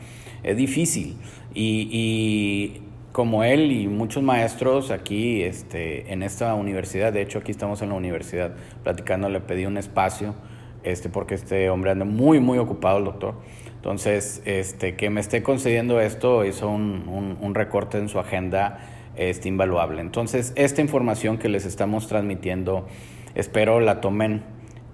es 0.43 0.59
difícil. 0.59 1.17
Y, 1.55 1.89
y 1.91 2.83
como 3.13 3.45
él 3.45 3.73
y 3.73 3.89
muchos 3.89 4.23
maestros 4.23 4.91
aquí 4.91 5.41
este, 5.41 6.13
en 6.13 6.23
esta 6.23 6.53
universidad, 6.53 7.15
de 7.15 7.23
hecho 7.23 7.39
aquí 7.39 7.53
estamos 7.53 7.81
en 7.81 7.89
la 7.89 7.95
universidad 7.95 8.53
platicando, 8.83 9.31
le 9.31 9.41
pedí 9.41 9.65
un 9.65 9.79
espacio, 9.79 10.35
este, 10.83 11.09
porque 11.09 11.35
este 11.35 11.71
hombre 11.71 11.93
anda 11.93 12.05
muy, 12.05 12.41
muy 12.41 12.59
ocupado, 12.59 12.99
el 12.99 13.05
doctor. 13.05 13.37
Entonces, 13.77 14.43
este, 14.45 14.97
que 14.97 15.09
me 15.09 15.23
esté 15.23 15.43
concediendo 15.43 15.99
esto 15.99 16.45
hizo 16.45 16.69
un, 16.69 17.09
un, 17.09 17.39
un 17.41 17.55
recorte 17.55 17.97
en 17.97 18.11
su 18.11 18.19
agenda 18.19 18.81
este, 19.17 19.49
invaluable. 19.49 20.01
Entonces, 20.01 20.53
esta 20.57 20.81
información 20.81 21.39
que 21.39 21.49
les 21.49 21.65
estamos 21.65 22.07
transmitiendo, 22.09 22.87
espero 23.35 23.81
la 23.81 24.01
tomen 24.01 24.43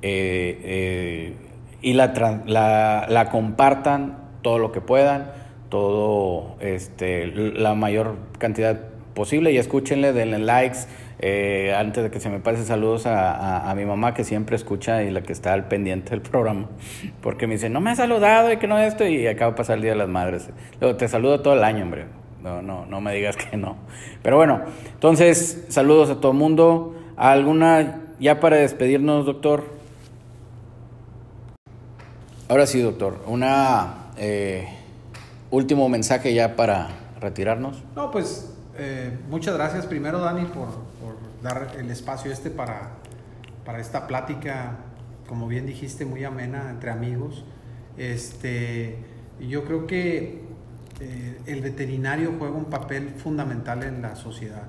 eh, 0.02 0.60
eh, 0.62 1.34
y 1.82 1.92
la, 1.94 2.12
la, 2.46 3.28
compartan 3.30 4.18
todo 4.42 4.58
lo 4.58 4.72
que 4.72 4.80
puedan, 4.80 5.32
todo, 5.68 6.56
este, 6.60 7.26
la 7.26 7.74
mayor 7.74 8.16
cantidad 8.38 8.80
posible 9.14 9.52
y 9.52 9.58
escúchenle, 9.58 10.12
denle 10.12 10.38
likes. 10.38 10.80
Eh, 11.22 11.74
antes 11.76 12.02
de 12.02 12.10
que 12.10 12.18
se 12.18 12.30
me 12.30 12.40
pase, 12.40 12.64
saludos 12.64 13.04
a, 13.04 13.70
a, 13.70 13.74
mi 13.74 13.84
mamá 13.84 14.14
que 14.14 14.24
siempre 14.24 14.56
escucha 14.56 15.02
y 15.02 15.10
la 15.10 15.20
que 15.20 15.34
está 15.34 15.52
al 15.52 15.68
pendiente 15.68 16.10
del 16.10 16.22
programa, 16.22 16.70
porque 17.20 17.46
me 17.46 17.54
dice, 17.54 17.68
no 17.68 17.82
me 17.82 17.90
ha 17.90 17.94
saludado 17.94 18.50
y 18.50 18.56
que 18.56 18.66
no 18.66 18.78
esto, 18.78 19.06
y 19.06 19.26
acaba 19.26 19.50
de 19.50 19.56
pasar 19.58 19.76
el 19.76 19.82
Día 19.82 19.90
de 19.90 19.98
las 19.98 20.08
Madres. 20.08 20.48
Luego 20.80 20.96
te 20.96 21.08
saludo 21.08 21.42
todo 21.42 21.52
el 21.52 21.64
año, 21.64 21.82
hombre. 21.82 22.19
No, 22.42 22.62
no, 22.62 22.86
no 22.86 23.00
me 23.00 23.14
digas 23.14 23.36
que 23.36 23.56
no. 23.56 23.76
Pero 24.22 24.36
bueno, 24.36 24.62
entonces, 24.92 25.64
saludos 25.68 26.10
a 26.10 26.20
todo 26.20 26.32
mundo. 26.32 26.94
¿Alguna, 27.16 28.00
ya 28.18 28.40
para 28.40 28.56
despedirnos, 28.56 29.26
doctor? 29.26 29.64
Ahora 32.48 32.66
sí, 32.66 32.80
doctor, 32.80 33.22
una 33.26 34.10
eh, 34.16 34.68
último 35.50 35.88
mensaje 35.88 36.34
ya 36.34 36.56
para 36.56 36.88
retirarnos. 37.20 37.82
No, 37.94 38.10
pues 38.10 38.52
eh, 38.76 39.16
muchas 39.28 39.54
gracias 39.54 39.86
primero, 39.86 40.20
Dani, 40.20 40.46
por, 40.46 40.68
por, 41.00 41.16
dar 41.42 41.74
el 41.78 41.90
espacio 41.90 42.32
este 42.32 42.50
para, 42.50 42.90
para 43.64 43.78
esta 43.80 44.06
plática, 44.06 44.78
como 45.28 45.46
bien 45.46 45.66
dijiste, 45.66 46.04
muy 46.04 46.24
amena 46.24 46.70
entre 46.70 46.90
amigos. 46.90 47.44
Este, 47.96 48.98
yo 49.38 49.64
creo 49.64 49.86
que 49.86 50.39
eh, 51.00 51.40
el 51.46 51.62
veterinario 51.62 52.34
juega 52.38 52.54
un 52.54 52.66
papel 52.66 53.08
fundamental 53.10 53.82
en 53.82 54.02
la 54.02 54.16
sociedad. 54.16 54.64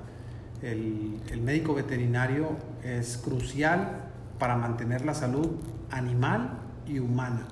El, 0.61 1.19
médico 1.41 1.73
veterinario 1.73 2.55
es 2.83 3.17
crucial 3.17 4.11
para 4.39 4.55
mantener 4.55 5.05
la 5.05 5.13
salud 5.13 5.57
animal 5.89 6.59
y 6.87 6.99
humana. 6.99 7.47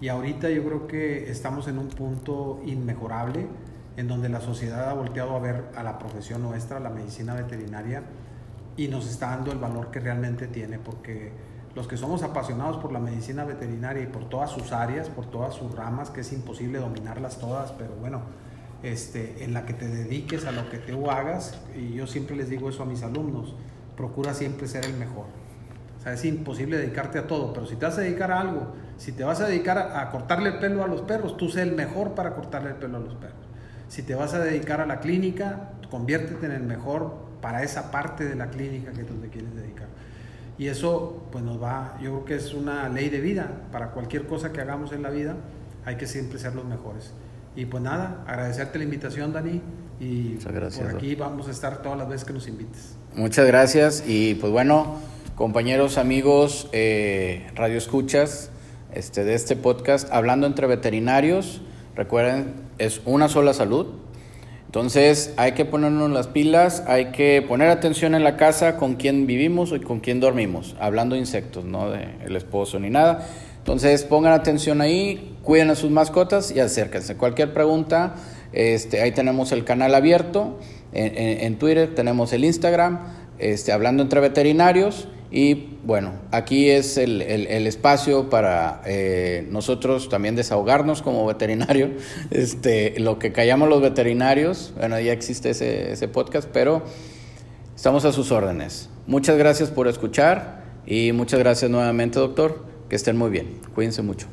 Y 0.00 0.08
ahorita 0.08 0.50
yo 0.50 0.64
creo 0.64 0.86
que 0.86 1.30
estamos 1.30 1.68
en 1.68 1.78
un 1.78 1.88
punto 1.88 2.60
inmejorable 2.64 3.46
en 3.96 4.08
donde 4.08 4.28
la 4.28 4.40
sociedad 4.40 4.90
ha 4.90 4.94
volteado 4.94 5.36
a 5.36 5.40
ver 5.40 5.64
a 5.76 5.82
la 5.82 5.98
profesión 5.98 6.42
nuestra, 6.42 6.80
la 6.80 6.90
medicina 6.90 7.34
veterinaria, 7.34 8.02
y 8.76 8.88
nos 8.88 9.08
está 9.08 9.30
dando 9.30 9.52
el 9.52 9.58
valor 9.58 9.90
que 9.90 10.00
realmente 10.00 10.46
tiene, 10.46 10.78
porque 10.78 11.32
los 11.78 11.86
que 11.86 11.96
somos 11.96 12.24
apasionados 12.24 12.78
por 12.78 12.90
la 12.90 12.98
medicina 12.98 13.44
veterinaria 13.44 14.02
y 14.02 14.06
por 14.06 14.28
todas 14.28 14.50
sus 14.50 14.72
áreas, 14.72 15.08
por 15.08 15.26
todas 15.26 15.54
sus 15.54 15.72
ramas, 15.76 16.10
que 16.10 16.22
es 16.22 16.32
imposible 16.32 16.80
dominarlas 16.80 17.38
todas, 17.38 17.70
pero 17.70 17.94
bueno, 18.00 18.22
este, 18.82 19.44
en 19.44 19.54
la 19.54 19.64
que 19.64 19.74
te 19.74 19.86
dediques 19.86 20.44
a 20.44 20.50
lo 20.50 20.68
que 20.70 20.78
tú 20.78 21.08
hagas, 21.08 21.56
y 21.76 21.92
yo 21.92 22.08
siempre 22.08 22.34
les 22.34 22.50
digo 22.50 22.68
eso 22.68 22.82
a 22.82 22.86
mis 22.86 23.04
alumnos, 23.04 23.54
procura 23.96 24.34
siempre 24.34 24.66
ser 24.66 24.86
el 24.86 24.94
mejor. 24.94 25.26
O 26.00 26.02
sea, 26.02 26.14
es 26.14 26.24
imposible 26.24 26.78
dedicarte 26.78 27.20
a 27.20 27.28
todo, 27.28 27.52
pero 27.52 27.64
si 27.64 27.76
te 27.76 27.86
vas 27.86 27.96
a 27.96 28.00
dedicar 28.00 28.32
a 28.32 28.40
algo, 28.40 28.72
si 28.96 29.12
te 29.12 29.22
vas 29.22 29.40
a 29.40 29.46
dedicar 29.46 29.78
a, 29.78 30.10
cortarle 30.10 30.48
el 30.48 30.58
pelo 30.58 30.82
a 30.82 30.88
los 30.88 31.02
perros, 31.02 31.36
tú 31.36 31.48
sé 31.48 31.62
el 31.62 31.76
mejor 31.76 32.16
para 32.16 32.34
cortarle 32.34 32.70
el 32.70 32.76
pelo 32.76 32.96
a 32.96 33.00
los 33.00 33.14
perros. 33.14 33.46
Si 33.86 34.02
te 34.02 34.16
vas 34.16 34.34
a 34.34 34.40
dedicar 34.40 34.80
a 34.80 34.86
la 34.86 34.98
clínica, 34.98 35.74
conviértete 35.92 36.46
en 36.46 36.52
el 36.52 36.64
mejor 36.64 37.14
para 37.40 37.62
esa 37.62 37.92
parte 37.92 38.24
de 38.24 38.34
la 38.34 38.50
clínica 38.50 38.90
que 38.90 39.04
tú 39.04 39.14
te 39.14 39.28
quieres 39.28 39.54
dedicar. 39.54 39.86
Y 40.58 40.66
eso 40.66 41.22
pues 41.30 41.44
nos 41.44 41.62
va, 41.62 41.96
yo 42.02 42.10
creo 42.10 42.24
que 42.24 42.34
es 42.34 42.52
una 42.52 42.88
ley 42.88 43.08
de 43.08 43.20
vida. 43.20 43.62
Para 43.70 43.92
cualquier 43.92 44.26
cosa 44.26 44.52
que 44.52 44.60
hagamos 44.60 44.92
en 44.92 45.02
la 45.02 45.10
vida 45.10 45.36
hay 45.84 45.96
que 45.96 46.06
siempre 46.06 46.38
ser 46.38 46.54
los 46.54 46.64
mejores. 46.64 47.12
Y 47.54 47.66
pues 47.66 47.82
nada, 47.82 48.24
agradecerte 48.26 48.78
la 48.78 48.84
invitación, 48.84 49.32
Dani. 49.32 49.62
Y 50.00 50.36
gracias, 50.44 50.84
por 50.84 50.96
aquí 50.96 51.14
vamos 51.14 51.48
a 51.48 51.50
estar 51.50 51.82
todas 51.82 51.98
las 51.98 52.08
veces 52.08 52.24
que 52.24 52.32
nos 52.32 52.46
invites. 52.46 52.96
Muchas 53.14 53.46
gracias. 53.46 54.04
Y 54.06 54.34
pues 54.34 54.52
bueno, 54.52 54.96
compañeros, 55.34 55.98
amigos, 55.98 56.68
eh, 56.72 57.50
radio 57.54 57.78
escuchas 57.78 58.50
este, 58.92 59.24
de 59.24 59.34
este 59.34 59.56
podcast, 59.56 60.08
hablando 60.12 60.46
entre 60.46 60.66
veterinarios. 60.66 61.60
Recuerden, 61.96 62.54
es 62.78 63.00
una 63.04 63.28
sola 63.28 63.54
salud 63.54 63.86
entonces 64.68 65.32
hay 65.38 65.52
que 65.52 65.64
ponernos 65.64 66.10
las 66.10 66.26
pilas, 66.26 66.84
hay 66.86 67.06
que 67.06 67.40
poner 67.40 67.70
atención 67.70 68.14
en 68.14 68.22
la 68.22 68.36
casa 68.36 68.76
con 68.76 68.96
quién 68.96 69.26
vivimos 69.26 69.72
y 69.72 69.80
con 69.80 70.00
quién 70.00 70.20
dormimos, 70.20 70.76
hablando 70.78 71.14
de 71.14 71.20
insectos, 71.20 71.64
no 71.64 71.88
de 71.88 72.06
el 72.26 72.36
esposo 72.36 72.78
ni 72.78 72.90
nada. 72.90 73.26
Entonces 73.56 74.04
pongan 74.04 74.34
atención 74.34 74.82
ahí, 74.82 75.38
cuiden 75.42 75.70
a 75.70 75.74
sus 75.74 75.90
mascotas 75.90 76.50
y 76.54 76.60
acérquense. 76.60 77.16
Cualquier 77.16 77.54
pregunta, 77.54 78.16
este, 78.52 79.00
ahí 79.00 79.12
tenemos 79.12 79.52
el 79.52 79.64
canal 79.64 79.94
abierto, 79.94 80.58
en, 80.92 81.56
Twitter 81.56 81.94
tenemos 81.94 82.34
el 82.34 82.44
Instagram, 82.44 83.00
este, 83.38 83.72
hablando 83.72 84.02
entre 84.02 84.20
veterinarios. 84.20 85.08
Y 85.30 85.76
bueno, 85.84 86.12
aquí 86.30 86.70
es 86.70 86.96
el, 86.96 87.20
el, 87.20 87.66
espacio 87.66 88.30
para 88.30 88.80
eh, 88.86 89.46
nosotros 89.50 90.08
también 90.08 90.36
desahogarnos 90.36 91.02
como 91.02 91.26
veterinario. 91.26 91.90
Este, 92.30 92.98
lo 92.98 93.18
que 93.18 93.32
callamos 93.32 93.68
los 93.68 93.80
veterinarios, 93.80 94.72
bueno, 94.76 94.98
ya 95.00 95.12
existe 95.12 95.50
ese, 95.50 95.92
ese 95.92 96.08
podcast, 96.08 96.48
pero 96.52 96.82
estamos 97.74 98.04
a 98.04 98.12
sus 98.12 98.32
órdenes. 98.32 98.88
Muchas 99.06 99.36
gracias 99.38 99.70
por 99.70 99.88
escuchar 99.88 100.64
y 100.86 101.12
muchas 101.12 101.40
gracias 101.40 101.70
nuevamente, 101.70 102.18
doctor. 102.18 102.64
Que 102.88 102.96
estén 102.96 103.18
muy 103.18 103.30
bien. 103.30 103.60
Cuídense 103.74 104.00
mucho. 104.02 104.28